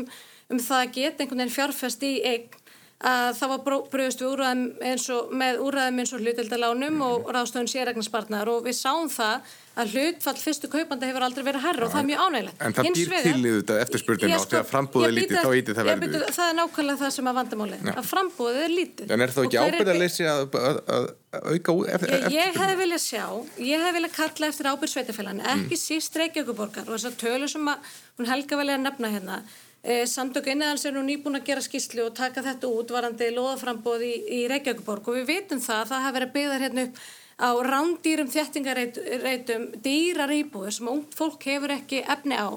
um 0.49 0.64
það 0.66 0.82
að 0.82 0.95
geta 0.95 1.22
einhvern 1.22 1.43
veginn 1.43 1.53
fjárfest 1.60 2.08
í 2.08 2.14
eign 2.26 2.57
að 2.98 3.36
það 3.38 3.52
var 3.52 3.82
bröðust 3.93 4.22
við 4.24 4.32
úrræðum 4.32 4.62
eins 4.89 5.04
og 5.14 5.34
með 5.38 5.60
úrræðum 5.68 6.00
eins 6.02 6.14
og 6.16 6.24
hlutildalánum 6.24 6.95
mm. 6.95 7.04
og 7.06 7.28
ráðstöðun 7.36 7.70
sérregnarspartnar 7.70 8.50
og 8.50 8.64
við 8.66 8.74
sáum 8.80 9.12
það 9.14 9.52
að 9.78 9.91
hlutfall 9.93 10.34
fyrstu 10.41 10.70
kaupanda 10.74 11.06
hefur 11.06 11.26
aldrei 11.28 11.43
verið 11.45 11.66
herra 11.68 11.86
og 11.86 11.91
það 11.93 12.00
er 12.02 12.08
mjög 12.08 12.24
ánægilegt. 12.24 12.64
En 12.66 12.74
það 12.74 12.88
býr 12.95 13.12
til 13.28 13.36
í 13.38 13.52
þetta 13.60 13.76
eftirspurning 13.84 14.34
á 14.34 14.41
því 14.41 14.58
að 14.58 14.72
frambúðið 14.72 15.08
er 15.08 15.14
lítið, 15.18 15.38
þá 15.38 15.52
íti 15.60 15.76
það 15.78 15.89
verður. 15.91 16.26
Það 16.38 16.48
er 16.48 16.58
nákvæmlega 16.58 17.02
það 17.04 17.14
sem 17.18 17.30
að 17.30 17.38
vandamáli, 17.38 17.80
að 17.93 18.10
frambúðið 18.10 18.64
er 18.64 18.74
lítið. 18.74 19.14
En 19.14 19.26
er 19.28 19.36
það 19.36 19.45
ekki 19.45 19.62
ábyrðarleysi 19.62 20.28
að, 20.32 20.58
að, 20.58 20.82
að 20.98 21.08
auka 21.54 21.78
út 21.78 21.93
eftir? 21.93 22.16
Ég, 22.18 22.34
ég 22.34 22.60
hef 22.64 22.82
viljað 22.82 23.04
sjá, 23.06 23.24
ég 23.68 23.86
hef 23.86 23.98
viljað 24.00 24.18
kalla 24.18 24.50
eftir 24.50 24.72
ábyrð 24.72 24.93
sveitafélagin, 24.95 25.45
ekki 25.45 25.78
mm. 25.78 25.84
síst 25.84 26.18
Reykjavíkuborgar 26.18 26.89
og 26.89 26.98
þessar 26.98 27.22
tölu 27.22 27.52
sem 27.54 27.70
að, 27.70 27.95
hún 28.18 28.32
helga 28.32 28.58
velja 28.58 28.80
að 28.80 28.86
nefna 28.88 29.14
hérna 29.14 29.39
samtök 29.88 30.49
innan 30.51 30.75
er 30.75 30.95
nú 30.95 31.03
nýbúin 31.05 31.39
að 31.39 31.45
gera 31.47 31.63
skýslu 31.63 32.07
og 32.09 32.15
taka 32.17 32.43
þetta 32.43 32.67
út 32.67 32.91
varandi 32.91 33.29
loðaframbóð 33.31 34.03
í, 34.03 34.15
í 34.39 34.39
Reykjavíkuborg 34.51 35.07
og 35.07 35.19
við 35.19 35.29
vitum 35.31 35.61
það 35.63 35.79
að 35.83 35.91
það 35.91 36.03
hafa 36.05 36.17
verið 36.17 36.33
byggðar 36.33 36.65
hérna 36.65 36.85
upp 36.88 36.99
á 37.38 37.49
rándýrum 37.61 38.31
þjættingareitum 38.33 39.65
dýrar 39.85 40.33
íbúður 40.33 40.73
sem 40.73 40.89
ung 40.91 41.05
fólk 41.15 41.45
hefur 41.47 41.75
ekki 41.77 42.01
efni 42.03 42.35
á. 42.35 42.49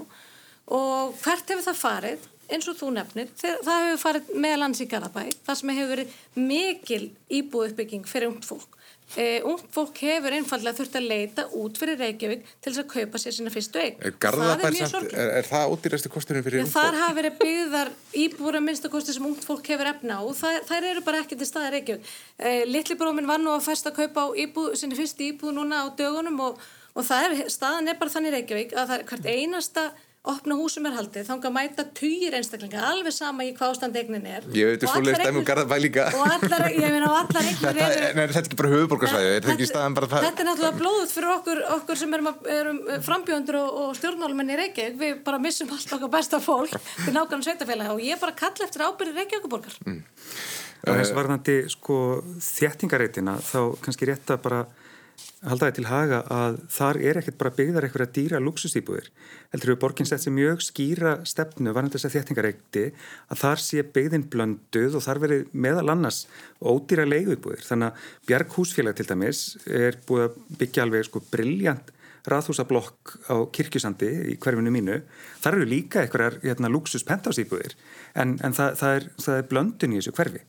Og 0.71 1.17
hvert 1.21 1.53
hefur 1.53 1.67
það 1.69 1.83
farið 1.85 2.29
eins 2.51 2.69
og 2.71 2.79
þú 2.81 2.91
nefnir, 2.97 3.31
það 3.41 3.87
hefur 3.87 4.03
farið 4.05 4.35
meðlands 4.47 4.83
í 4.83 4.89
Garabæ, 4.91 5.23
það 5.47 5.61
sem 5.61 5.73
hefur 5.77 5.95
verið 5.95 6.19
mikil 6.51 7.03
íbúð 7.41 7.71
uppbygging 7.71 8.11
fyrir 8.11 8.33
ungt 8.33 8.49
fólk 8.49 8.81
Uh, 9.11 9.43
ung 9.43 9.59
fólk 9.75 9.97
hefur 10.07 10.31
einfallega 10.37 10.77
þurft 10.79 10.97
að 11.01 11.07
leita 11.11 11.45
út 11.59 11.79
fyrir 11.81 11.97
Reykjavík 11.99 12.45
til 12.63 12.71
þess 12.71 12.83
að 12.85 12.91
kaupa 12.93 13.19
sér 13.19 13.35
sína 13.35 13.51
fyrstu 13.51 13.81
eign. 13.83 13.97
Það 14.23 14.63
er 14.69 14.77
mjög 14.77 14.91
sorglega. 14.93 15.25
Er, 15.25 15.31
er 15.41 15.49
það 15.49 15.73
ódýrasti 15.73 16.13
kosturinn 16.15 16.45
fyrir 16.47 16.63
ung 16.63 16.71
fólk? 16.71 16.77
Það 16.77 16.99
hafa 17.01 17.17
verið 17.17 17.41
byggðar 17.41 17.91
íbúra 18.23 18.61
minnstakosti 18.63 19.17
sem 19.17 19.27
ungt 19.27 19.43
fólk 19.43 19.67
hefur 19.73 19.91
efna 19.91 20.21
og 20.23 20.37
það, 20.39 20.61
þær 20.69 20.87
eru 20.93 21.03
bara 21.09 21.25
ekki 21.25 21.41
til 21.41 21.49
staði 21.49 21.73
Reykjavík. 21.75 22.13
Uh, 22.39 22.61
Littli 22.71 22.99
bróminn 23.01 23.27
var 23.33 23.43
nú 23.43 23.51
að 23.57 23.67
fæsta 23.67 23.91
að 23.91 23.99
kaupa 23.99 24.29
á 24.31 24.39
íbúð, 24.45 24.71
sinni 24.79 25.01
fyrstu 25.01 25.27
íbúð 25.33 25.59
núna 25.59 25.83
á 25.83 25.87
dögunum 25.99 26.39
og, 26.47 26.63
og 26.95 27.13
er, 27.19 27.35
staðan 27.51 27.91
er 27.91 27.99
bara 27.99 28.15
þannig 28.15 28.37
Reykjavík 28.37 28.79
að 28.79 28.93
það 28.93 28.97
er 29.01 29.07
hvert 29.11 29.31
einasta 29.35 29.89
opna 30.29 30.53
húsum 30.59 30.85
er 30.85 30.93
haldið, 30.99 31.25
þá 31.25 31.41
kan 31.41 31.55
mæta 31.55 31.85
týjir 31.97 32.35
einstaklinga, 32.37 32.81
alveg 32.91 33.15
sama 33.17 33.45
í 33.47 33.55
hvað 33.57 33.71
ástand 33.73 33.97
eignin 33.97 34.27
er. 34.29 34.45
Ég 34.53 34.69
veit 34.69 34.83
þú 34.83 34.91
svoleiðist 34.93 35.25
að 35.25 35.37
mjög 35.39 35.47
garðabæ 35.49 35.77
líka 35.81 36.05
og 36.13 36.25
allar, 36.27 36.65
ég 36.75 36.93
meina, 36.93 37.09
og 37.09 37.17
allar 37.23 37.49
eignir 37.49 37.71
eru 37.71 38.03
Nei, 38.19 38.27
þetta 38.29 38.41
er 38.43 38.43
ekki 38.43 38.59
bara 38.61 38.73
höfuborgarsvæði, 38.75 39.31
þetta 39.31 39.49
er 39.49 39.55
ekki 39.55 39.69
staðan 39.71 39.97
bara 39.97 40.11
það 40.11 40.27
Þetta 40.27 40.45
er 40.45 40.49
náttúrulega 40.51 40.81
blóðut 40.83 41.15
fyrir 41.15 41.33
okkur, 41.39 41.63
okkur 41.79 42.01
sem 42.03 42.17
erum, 42.19 42.29
erum 42.57 42.83
frambjöndur 43.07 43.59
og, 43.63 43.79
og 43.81 43.97
stjórnmálumenn 43.97 44.53
í 44.53 44.59
Reykjavík, 44.61 44.99
við 45.01 45.17
bara 45.25 45.41
missum 45.41 45.73
allt 45.73 45.97
okkar 45.97 46.13
besta 46.13 46.43
fólk 46.45 46.77
til 46.77 47.17
nákvæmlega 47.17 47.49
sveitafélag 47.49 47.95
og 47.95 48.05
ég 48.05 48.21
bara 48.21 48.37
kalla 48.37 48.69
eftir 48.69 48.85
ábyrði 48.85 49.17
Reykjavíkuborgar 49.23 49.81
mm. 49.87 50.05
Þess 50.81 51.17
varðandi 51.17 51.57
sko 51.73 51.97
þjættingareitina 52.45 53.39
þá 53.45 53.59
kannski 53.85 54.09
rétt 54.09 54.37
að 54.37 54.45
bara 54.45 54.61
halda 55.41 55.69
það 55.69 55.77
til 55.79 55.87
haga 55.89 56.19
að 56.35 56.57
þar 56.75 56.99
er 57.01 57.19
ekkert 57.21 57.39
bara 57.41 57.53
byggðar 57.57 57.87
eitthvað 57.87 58.05
að 58.05 58.17
dýra 58.19 58.41
luxusýbúðir. 58.45 59.07
Heldur 59.55 59.73
við 59.73 59.79
borginn 59.81 60.09
sett 60.11 60.25
sem 60.25 60.35
mjög 60.37 60.65
skýra 60.67 61.15
stefnu 61.29 61.73
varðan 61.73 61.95
þess 61.95 62.09
að 62.09 62.17
þéttingareikti 62.19 62.83
að 63.33 63.41
þar 63.41 63.63
sé 63.65 63.85
byggðin 63.95 64.27
blönduð 64.33 64.99
og 64.99 65.07
þar 65.07 65.23
verið 65.25 65.47
meðal 65.53 65.87
annars 65.95 66.27
ódýra 66.61 67.09
leiguðbúðir. 67.09 67.65
Þannig 67.65 67.89
að 67.89 68.11
Bjarg 68.29 68.59
húsfélag 68.59 68.99
til 68.99 69.09
dæmis 69.09 69.47
er 69.65 69.97
búið 70.09 70.27
að 70.29 70.37
byggja 70.61 70.85
alveg 70.85 71.09
sko 71.09 71.25
brilljant 71.33 71.97
raðhúsablokk 72.29 73.15
á 73.33 73.37
kirkjusandi 73.49 74.09
í 74.33 74.35
hverfinu 74.41 74.73
mínu. 74.75 74.99
Þar 75.41 75.57
eru 75.57 75.69
líka 75.71 76.03
eitthvað 76.03 76.41
hérna, 76.45 76.69
luxus 76.69 77.05
pentásýbúðir 77.09 77.77
en, 78.13 78.37
en 78.45 78.57
það, 78.57 78.75
það, 78.81 78.97
er, 78.99 79.07
það 79.25 79.39
er 79.39 79.47
blöndun 79.53 79.95
í 79.95 80.01
þessu 80.01 80.17
hverfi. 80.19 80.43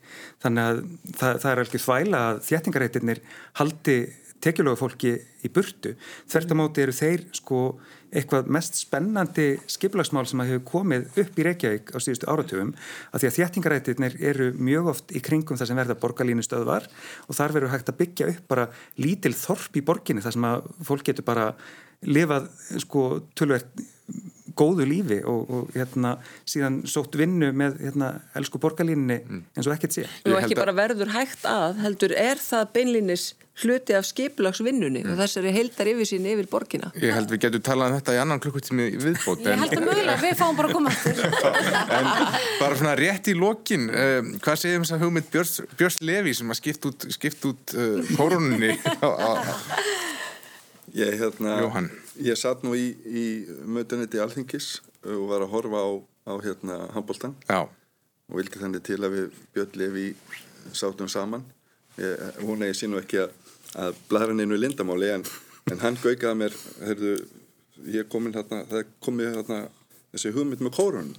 Þannig 0.44 0.68
að 0.68 0.82
það, 1.16 1.40
það 1.46 1.52
er 1.52 1.64
alveg 1.64 1.86
þvæla 1.86 2.24
að 2.26 2.42
þéttingareitirnir 2.50 3.24
haldi 3.62 3.98
tekjulegu 4.42 4.80
fólki 4.80 5.16
í 5.46 5.52
burtu. 5.54 5.96
Þvert 6.30 6.54
á 6.54 6.56
móti 6.58 6.84
eru 6.84 6.96
þeir 6.96 7.26
sko 7.38 7.62
eitthvað 8.12 8.50
mest 8.52 8.80
spennandi 8.82 9.46
skiplagsmál 9.72 10.26
sem 10.28 10.42
að 10.44 10.52
hefur 10.52 10.66
komið 10.72 11.22
upp 11.24 11.38
í 11.40 11.46
Reykjavík 11.48 11.94
á 11.96 11.98
síðustu 12.04 12.28
áratugum 12.28 12.74
að 13.12 13.24
því 13.24 13.30
að 13.30 13.38
þjættingarættirnir 13.38 14.18
eru 14.32 14.50
mjög 14.58 14.90
oft 14.92 15.14
í 15.16 15.22
kringum 15.24 15.60
það 15.60 15.72
sem 15.72 15.80
verða 15.80 16.00
borgarlínustöðvar 16.02 16.90
og 17.28 17.38
þar 17.38 17.56
verður 17.56 17.74
hægt 17.76 17.94
að 17.94 18.00
byggja 18.02 18.30
upp 18.34 18.44
bara 18.52 18.68
lítil 19.00 19.34
þorp 19.38 19.80
í 19.80 19.86
borginni 19.88 20.26
þar 20.26 20.36
sem 20.36 20.50
að 20.52 20.68
fólk 20.90 21.08
getur 21.08 21.28
bara 21.28 21.48
lifað 22.02 22.50
sko 22.82 23.06
tölvert 23.38 23.84
góðu 24.58 24.88
lífi 24.90 25.20
og, 25.28 25.52
og 25.52 25.76
hérna 25.76 26.16
síðan 26.50 26.82
sótt 26.90 27.18
vinnu 27.20 27.52
með 27.56 27.80
hérna 27.86 28.14
elsku 28.38 28.62
borgarlínni 28.62 29.22
mm. 29.22 29.44
eins 29.56 29.70
og 29.70 29.76
ekkert 29.76 29.98
sé. 29.98 30.08
Og 30.28 30.40
ekki 30.40 30.58
bara 30.60 30.76
verður 30.76 31.14
hægt 31.16 31.46
að, 31.50 31.80
heldur, 31.84 32.16
er 32.18 32.42
það 32.42 32.74
beinlínis 32.76 33.32
hluti 33.62 33.94
af 33.94 34.06
skiplagsvinnunni 34.08 35.04
mm. 35.04 35.12
og 35.12 35.20
þessari 35.20 35.52
heldar 35.54 35.90
yfir 35.92 36.08
sín 36.08 36.28
yfir 36.32 36.48
borgina? 36.50 36.92
Ég 37.02 37.14
held 37.16 37.32
við 37.34 37.44
getum 37.46 37.66
talað 37.66 37.92
um 37.92 37.98
þetta 38.00 38.16
í 38.16 38.22
annan 38.22 38.42
klukkutími 38.44 38.88
viðbót. 39.02 39.44
Ég 39.46 39.60
held 39.62 39.76
að 39.76 39.86
mögulega, 39.86 40.18
við 40.24 40.38
fáum 40.40 40.58
bara 40.58 40.72
að 40.72 40.78
koma 40.78 40.94
aftur. 40.94 41.22
en 41.98 42.10
bara 42.62 42.80
svona 42.80 42.96
rétt 43.00 43.32
í 43.32 43.36
lokin, 43.38 43.90
uh, 43.92 44.32
hvað 44.42 44.62
segir 44.64 44.82
þess 44.86 44.96
að 44.96 45.06
hugmynd 45.06 45.30
Björns, 45.36 45.60
Björns 45.76 46.00
Levi 46.08 46.36
sem 46.38 46.56
að 46.56 46.62
skipt 46.62 46.90
út, 46.90 47.08
skipt 47.18 47.50
út 47.52 47.76
uh, 47.76 48.16
kórunni 48.16 48.78
á 49.04 49.12
Ég, 50.92 51.16
hérna, 51.16 51.56
ég 52.20 52.36
satt 52.36 52.66
nú 52.66 52.74
í, 52.76 52.92
í 53.08 53.26
mötuniti 53.64 54.20
alþingis 54.20 54.82
og 55.08 55.30
var 55.30 55.46
að 55.46 55.54
horfa 55.54 55.84
á, 55.88 55.90
á 56.28 56.34
hérna 56.44 56.80
handbóltan 56.96 57.36
og 58.28 58.40
vildi 58.40 58.60
þannig 58.60 58.84
til 58.84 59.00
að 59.00 59.16
við 59.16 59.38
Björn 59.56 59.78
Levi 59.80 60.08
sátum 60.76 61.08
saman. 61.12 61.46
Ég, 62.00 62.42
hún 62.44 62.64
er 62.66 62.76
sínu 62.76 63.00
ekki 63.00 63.22
að, 63.24 63.32
að 63.86 64.02
blæra 64.10 64.36
neinu 64.36 64.58
í 64.58 64.62
lindamáli 64.62 65.14
en, 65.16 65.24
en 65.72 65.84
hann 65.84 66.00
gaukaði 66.04 66.40
mér 66.40 66.58
heyrðu, 66.84 67.14
ég 67.96 68.12
komin 68.12 68.36
hérna 68.36 68.64
það 68.72 68.92
komið 69.04 69.36
hérna 69.38 69.62
þessi 70.12 70.34
hugmynd 70.36 70.64
með 70.66 70.76
kórun 70.76 71.14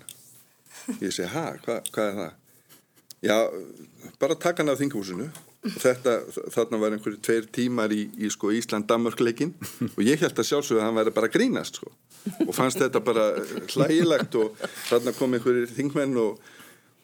Ég 0.99 1.13
segi, 1.15 1.29
ha, 1.31 1.53
hva, 1.63 1.79
hvað 1.95 2.09
er 2.09 2.17
það? 2.19 2.39
Já, 3.23 3.37
bara 4.19 4.35
taka 4.35 4.63
hann 4.63 4.73
af 4.73 4.81
þingahúsinu 4.81 5.29
og 5.29 5.52
þetta, 5.63 6.17
þarna 6.51 6.81
var 6.83 6.97
einhverju 6.97 7.21
tveir 7.23 7.47
tímar 7.55 7.93
í, 7.95 8.07
í 8.19 8.31
sko, 8.33 8.51
Ísland-Damörk-leikin 8.59 9.55
og 9.97 10.03
ég 10.03 10.23
held 10.23 10.35
að 10.35 10.49
sjálfsögðu 10.49 10.83
að 10.83 10.89
hann 10.89 10.99
væri 10.99 11.15
bara 11.15 11.31
grínast 11.31 11.79
sko. 11.79 11.93
og 12.47 12.53
fannst 12.57 12.83
þetta 12.83 13.03
bara 13.05 13.29
hlægilegt 13.71 14.37
og 14.41 14.59
þarna 14.89 15.15
kom 15.17 15.39
einhverjir 15.39 15.71
þingmenn 15.71 16.19
og, 16.23 16.39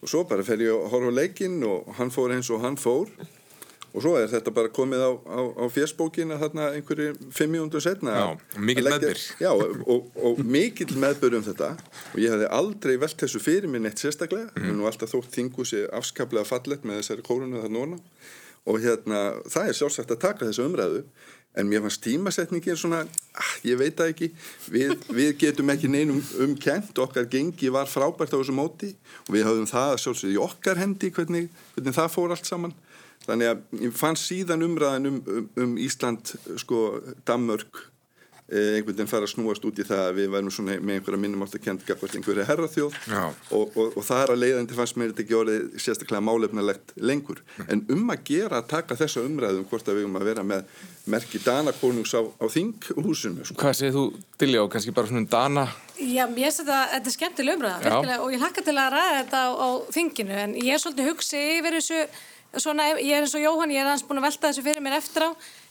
og 0.03 0.11
svo 0.11 0.25
bara 0.27 0.45
fer 0.47 0.63
ég 0.65 0.75
að 0.75 0.91
horfa 0.93 1.15
leikin 1.15 1.59
og 1.67 1.91
hann 1.99 2.11
fór 2.11 2.35
eins 2.35 2.51
og 2.51 2.63
hann 2.65 2.79
fór 2.79 3.11
og 3.89 4.03
svo 4.03 4.11
er 4.19 4.27
þetta 4.29 4.51
bara 4.53 4.69
komið 4.73 5.01
á, 5.01 5.11
á, 5.17 5.39
á 5.55 5.65
fjersbókina 5.73 6.37
þarna 6.41 6.67
einhverju 6.77 7.15
fimm 7.33 7.55
mjöndur 7.55 7.81
setna 7.81 8.13
Já, 8.13 8.25
mikill 8.59 8.85
meðbyr. 8.85 9.21
Já, 9.41 9.49
og, 9.55 10.11
og, 10.13 10.43
mikill 10.45 10.99
meðbyr 10.99 11.39
um 11.39 11.47
þetta 11.47 11.71
og 12.11 12.19
ég 12.21 12.35
hefði 12.35 12.51
aldrei 12.59 12.97
velt 13.01 13.23
þessu 13.23 13.41
fyrir 13.41 13.71
minn 13.71 13.89
eitt 13.89 14.03
sérstaklega, 14.03 14.51
mm. 14.53 14.75
nú 14.77 14.85
alltaf 14.89 15.15
þótt 15.15 15.33
þingusi 15.33 15.87
afskaplega 15.95 16.45
fallet 16.47 16.85
með 16.85 17.01
þessari 17.01 17.25
kórunu 17.25 17.63
það 17.63 17.75
núna 17.79 17.99
og 18.67 18.79
hérna 18.83 19.19
það 19.49 19.69
er 19.69 19.77
sjálfsagt 19.77 20.15
að 20.15 20.23
taka 20.23 20.47
þessu 20.49 20.65
umræðu 20.67 21.03
en 21.57 21.69
mér 21.69 21.81
fannst 21.83 22.03
tímasetningin 22.05 22.77
svona 22.77 23.01
ah, 23.03 23.53
ég 23.65 23.79
veit 23.79 23.97
það 23.97 24.11
ekki, 24.13 24.29
við, 24.71 24.93
við 25.15 25.31
getum 25.41 25.71
ekki 25.73 25.89
neinum 25.91 26.19
umkent, 26.45 26.93
okkar 27.01 27.27
gengi 27.31 27.71
var 27.73 27.89
frábært 27.89 28.35
á 28.35 28.39
þessu 28.39 28.55
móti 28.55 28.93
og 29.25 29.33
við 29.35 29.47
hafðum 29.47 29.69
það 29.69 29.95
sjálfsagt 30.03 30.35
í 30.35 30.39
okkar 30.43 30.81
hendi 30.81 31.11
hvernig, 31.15 31.49
hvernig 31.75 31.97
það 31.97 32.13
fór 32.15 32.35
allt 32.35 32.49
saman. 32.49 32.75
Þannig 33.25 33.49
að 33.51 33.81
ég 33.83 33.97
fann 33.97 34.17
síðan 34.17 34.63
umræðan 34.65 35.09
um, 35.09 35.17
um, 35.27 35.47
um 35.63 35.73
Ísland, 35.81 36.31
sko, 36.61 36.83
Danmörk 37.27 37.81
eh, 37.81 37.88
einhvern 38.49 38.95
veginn 38.95 39.09
fara 39.09 39.27
að 39.27 39.33
snúast 39.33 39.65
út 39.67 39.79
í 39.79 39.85
það 39.85 40.03
að 40.07 40.15
við 40.17 40.29
værum 40.33 40.53
svona 40.53 40.77
með 40.81 40.99
einhverja 40.99 41.21
minnum 41.21 41.43
átt 41.45 41.57
að 41.57 41.63
kenda 41.65 41.85
gafast 41.85 42.15
einhverja 42.17 42.45
herraþjóð 42.49 42.95
og, 43.13 43.75
og, 43.77 43.97
og 43.99 44.05
það 44.07 44.23
er 44.23 44.33
að 44.33 44.41
leiðandi 44.43 44.77
fannst 44.77 44.97
mér 44.99 45.11
þetta 45.11 45.23
ekki 45.25 45.37
orðið 45.39 45.67
sérstaklega 45.85 46.23
málefnalegt 46.25 46.93
lengur. 46.97 47.43
En 47.67 47.83
um 47.93 48.13
að 48.13 48.23
gera 48.31 48.61
að 48.61 48.71
taka 48.73 48.97
þessa 48.99 49.25
umræðum 49.27 49.67
hvort 49.69 49.91
að 49.91 49.99
við 49.99 50.09
um 50.09 50.17
að 50.19 50.25
vera 50.31 50.47
með 50.53 50.73
merki 51.09 51.41
Danakonungs 51.43 52.15
á, 52.17 52.21
á 52.25 52.45
þinghúsinu 52.49 53.45
sko. 53.45 53.59
Hvað 53.61 53.77
segir 53.77 53.95
þú, 53.95 54.07
Dilljá, 54.41 54.63
kannski 54.73 54.95
bara 54.95 55.11
svona 55.11 55.23
um 55.23 55.29
Dana? 55.29 55.67
Já, 55.99 56.25
mér 56.31 56.49
finnst 56.49 56.63
þetta, 56.63 56.81
þetta 56.95 57.11
er 57.11 57.17
skemmtileg 57.17 57.59
umræða 57.59 58.19
og 58.23 58.33
ég 58.33 58.43
hlakka 58.43 58.65
til 58.65 58.77
að 58.77 58.91
ræða 58.95 59.15
þetta 59.21 59.45
á, 59.45 59.49
á 59.57 59.67
þinginu 59.93 60.37
en 60.45 60.59
ég 60.59 60.75
er 60.75 60.83
svolítið 60.83 61.09
hugsi 61.11 61.41
yfir 61.57 61.79
þessu 61.79 62.03
svona, 62.57 62.87
ég 62.97 63.13
er 63.13 63.25
eins 63.25 63.35
og 63.37 63.43
Jóhann, 63.43 63.73
ég 63.73 63.83
er 63.83 63.91
hans 63.91 64.05
búin 64.05 64.21
að 64.21 64.29
velta 64.29 64.49
þessu 64.49 64.65
fyrir 64.65 64.85
mér 64.85 64.97
eftir 64.97 65.27
á 65.27 65.29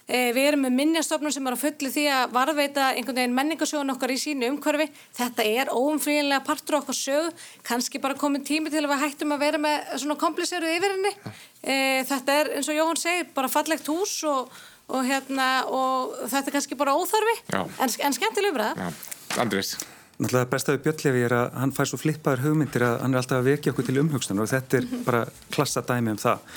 við 0.09 0.41
erum 0.41 0.63
með 0.65 0.77
minnjastofnum 0.79 1.33
sem 1.35 1.49
er 1.49 1.57
á 1.57 1.59
fulli 1.61 1.91
því 1.93 2.05
að 2.15 2.31
varðveita 2.33 2.87
einhvern 2.95 3.19
veginn 3.21 3.37
menningasögun 3.37 3.93
okkar 3.93 4.15
í 4.15 4.17
sínu 4.23 4.49
umhverfi. 4.55 4.87
Þetta 5.19 5.45
er 5.45 5.73
óumfríðinlega 5.75 6.47
partur 6.47 6.79
okkar 6.81 6.97
sögu. 6.97 7.35
Kannski 7.67 8.01
bara 8.01 8.17
komin 8.17 8.47
tími 8.49 8.73
til 8.73 8.87
að 8.87 8.95
við 8.95 9.05
hættum 9.05 9.37
að 9.37 9.45
vera 9.45 9.61
með 9.67 9.93
svona 10.01 10.17
kompliseruð 10.23 10.79
yfir 10.79 10.97
henni. 10.97 11.13
E, 11.61 11.77
þetta 12.09 12.41
er 12.41 12.53
eins 12.57 12.73
og 12.73 12.81
Jóhann 12.81 13.03
segir 13.03 13.29
bara 13.37 13.53
fallegt 13.53 13.93
hús 13.93 14.17
og, 14.29 14.57
og, 14.89 15.05
hérna, 15.05 15.51
og 15.69 16.17
þetta 16.25 16.47
er 16.47 16.57
kannski 16.57 16.81
bara 16.81 16.97
óþarfi. 16.97 17.39
En, 17.53 17.95
en 18.09 18.19
skemmtileg 18.21 18.57
umræða. 18.57 18.91
Andrés 19.37 19.77
Náttúrulega 20.19 20.51
besta 20.51 20.75
við 20.75 20.81
Björnlefi 20.83 21.21
er 21.29 21.33
að 21.37 21.53
hann 21.61 21.73
fær 21.77 21.87
svo 21.87 21.99
flippaður 22.03 22.41
hugmyndir 22.49 22.83
að 22.83 22.97
hann 23.05 23.12
er 23.14 23.21
alltaf 23.21 23.39
að 23.39 23.51
vekja 23.53 23.71
okkur 23.71 23.87
til 23.87 24.01
umhugstunar 24.01 24.49
og 24.49 24.51
þetta 24.51 24.81
er 24.81 24.89
bara 25.07 25.21
klassa 25.55 25.83
dæmi 25.87 26.11
um 26.11 26.19
það. 26.19 26.49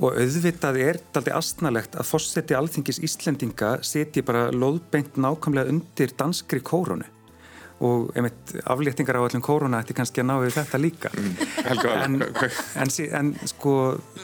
Og 0.00 0.18
auðvitað 0.18 0.80
er 0.82 0.98
aldrei 1.14 1.36
astnalegt 1.38 1.94
að 1.94 2.08
fórseti 2.08 2.56
alþingis 2.58 2.98
Íslendinga 3.06 3.76
seti 3.86 4.24
bara 4.26 4.48
loðbeint 4.50 5.14
nákvæmlega 5.14 5.70
undir 5.70 6.16
danskri 6.18 6.58
kórunu 6.58 7.06
og 7.78 8.10
einmitt 8.18 8.56
afléttingar 8.66 9.20
á 9.22 9.22
öllum 9.22 9.42
kóruna 9.42 9.78
ætti 9.84 9.94
kannski 9.94 10.22
að 10.22 10.26
ná 10.26 10.34
við 10.42 10.56
þetta 10.56 10.78
líka 10.82 11.10
en, 11.14 12.16
en, 12.74 12.90
en 13.20 13.28
sko 13.46 13.74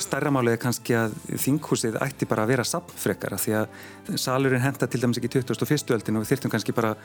stærramálið 0.03 0.57
er 0.57 0.63
kannski 0.65 0.97
að 0.99 1.15
þinghúsið 1.45 2.01
ætti 2.03 2.27
bara 2.27 2.43
að 2.43 2.51
vera 2.51 2.67
sapnfrekara 2.67 3.39
því 3.39 3.55
að 3.61 4.19
salurinn 4.19 4.65
henda 4.65 4.89
til 4.91 5.05
dæmis 5.05 5.23
ekki 5.23 5.31
2001. 5.37 5.95
öldin 5.95 6.19
og 6.19 6.25
við 6.25 6.33
þyrtum 6.35 6.55
kannski 6.57 6.75
bara 6.75 6.97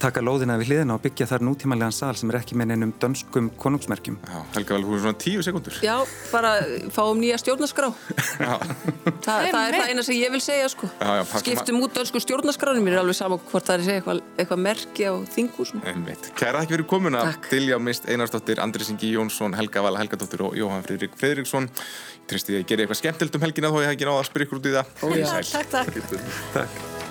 taka 0.00 0.22
lóðina 0.24 0.56
við 0.60 0.72
hliðina 0.72 0.96
og 0.96 1.02
byggja 1.04 1.26
þar 1.30 1.44
nútímanlegan 1.46 1.94
sal 1.94 2.12
sem 2.18 2.30
er 2.32 2.38
ekki 2.40 2.56
með 2.58 2.72
neinum 2.72 2.92
dönskum 3.02 3.50
konungsmerkjum. 3.60 4.18
Já, 4.26 4.38
Helga 4.56 4.76
vel, 4.76 4.84
hún 4.86 4.96
er 4.96 5.02
svona 5.04 5.18
tíu 5.22 5.44
sekundur. 5.44 5.76
Já, 5.84 5.94
bara 6.32 6.52
fáum 6.94 7.20
nýja 7.22 7.38
stjórnarskrá. 7.42 7.90
Þa, 8.42 8.56
það 9.22 9.46
er 9.46 9.76
það 9.76 9.90
eina 9.92 10.04
sem 10.06 10.16
ég 10.18 10.32
vil 10.34 10.40
segja, 10.42 10.70
sko. 10.72 10.88
Já, 10.98 11.10
já, 11.20 11.22
Skiptum 11.44 11.82
út 11.84 11.94
dönsku 11.94 12.22
stjórnarskráni, 12.22 12.82
mér 12.82 12.96
er 12.96 13.02
alveg 13.02 13.18
saman 13.18 13.42
hvort 13.50 13.68
það 13.68 13.76
er 13.76 13.86
segja 13.86 14.00
eitthvað, 14.00 14.22
eitthvað 14.36 14.62
merki 14.64 15.06
á 15.06 15.14
þingúsum. 15.36 15.84
Kæra 16.38 16.64
ekki 16.64 16.76
verið 16.76 16.88
komin 16.90 17.18
að 17.18 17.36
Dilja 17.50 17.78
Mist 17.82 18.08
Einarsdóttir, 18.10 18.62
Andris 18.64 18.90
Ingi 18.94 19.12
Jónsson, 19.14 19.54
Helga 19.58 19.84
Vala 19.86 20.02
Helgadóttir 20.02 20.42
og 20.48 20.58
Jóhann 20.58 20.82
Fridrik 20.86 21.14
Fridriksson. 21.20 21.70
Ég 22.32 22.40
því 22.40 22.54
að 22.54 22.60
ég 22.62 22.68
gera 22.70 22.84
eitthvað 22.86 23.00
skemmtilt 23.02 23.38
um 23.38 23.44
helgina 23.44 23.70
þó 23.70 23.78
ég 23.82 23.90
hef 23.90 23.96
ekki 23.98 24.08
náða 24.08 24.22
að 24.22 24.28
spyrja 24.30 24.48
ykkur 24.48 24.62
út 24.62 24.70
í 24.70 24.74
það. 24.78 24.92
Ó, 25.02 25.06
takk, 25.52 25.72
takk. 25.76 26.20
takk. 26.56 27.01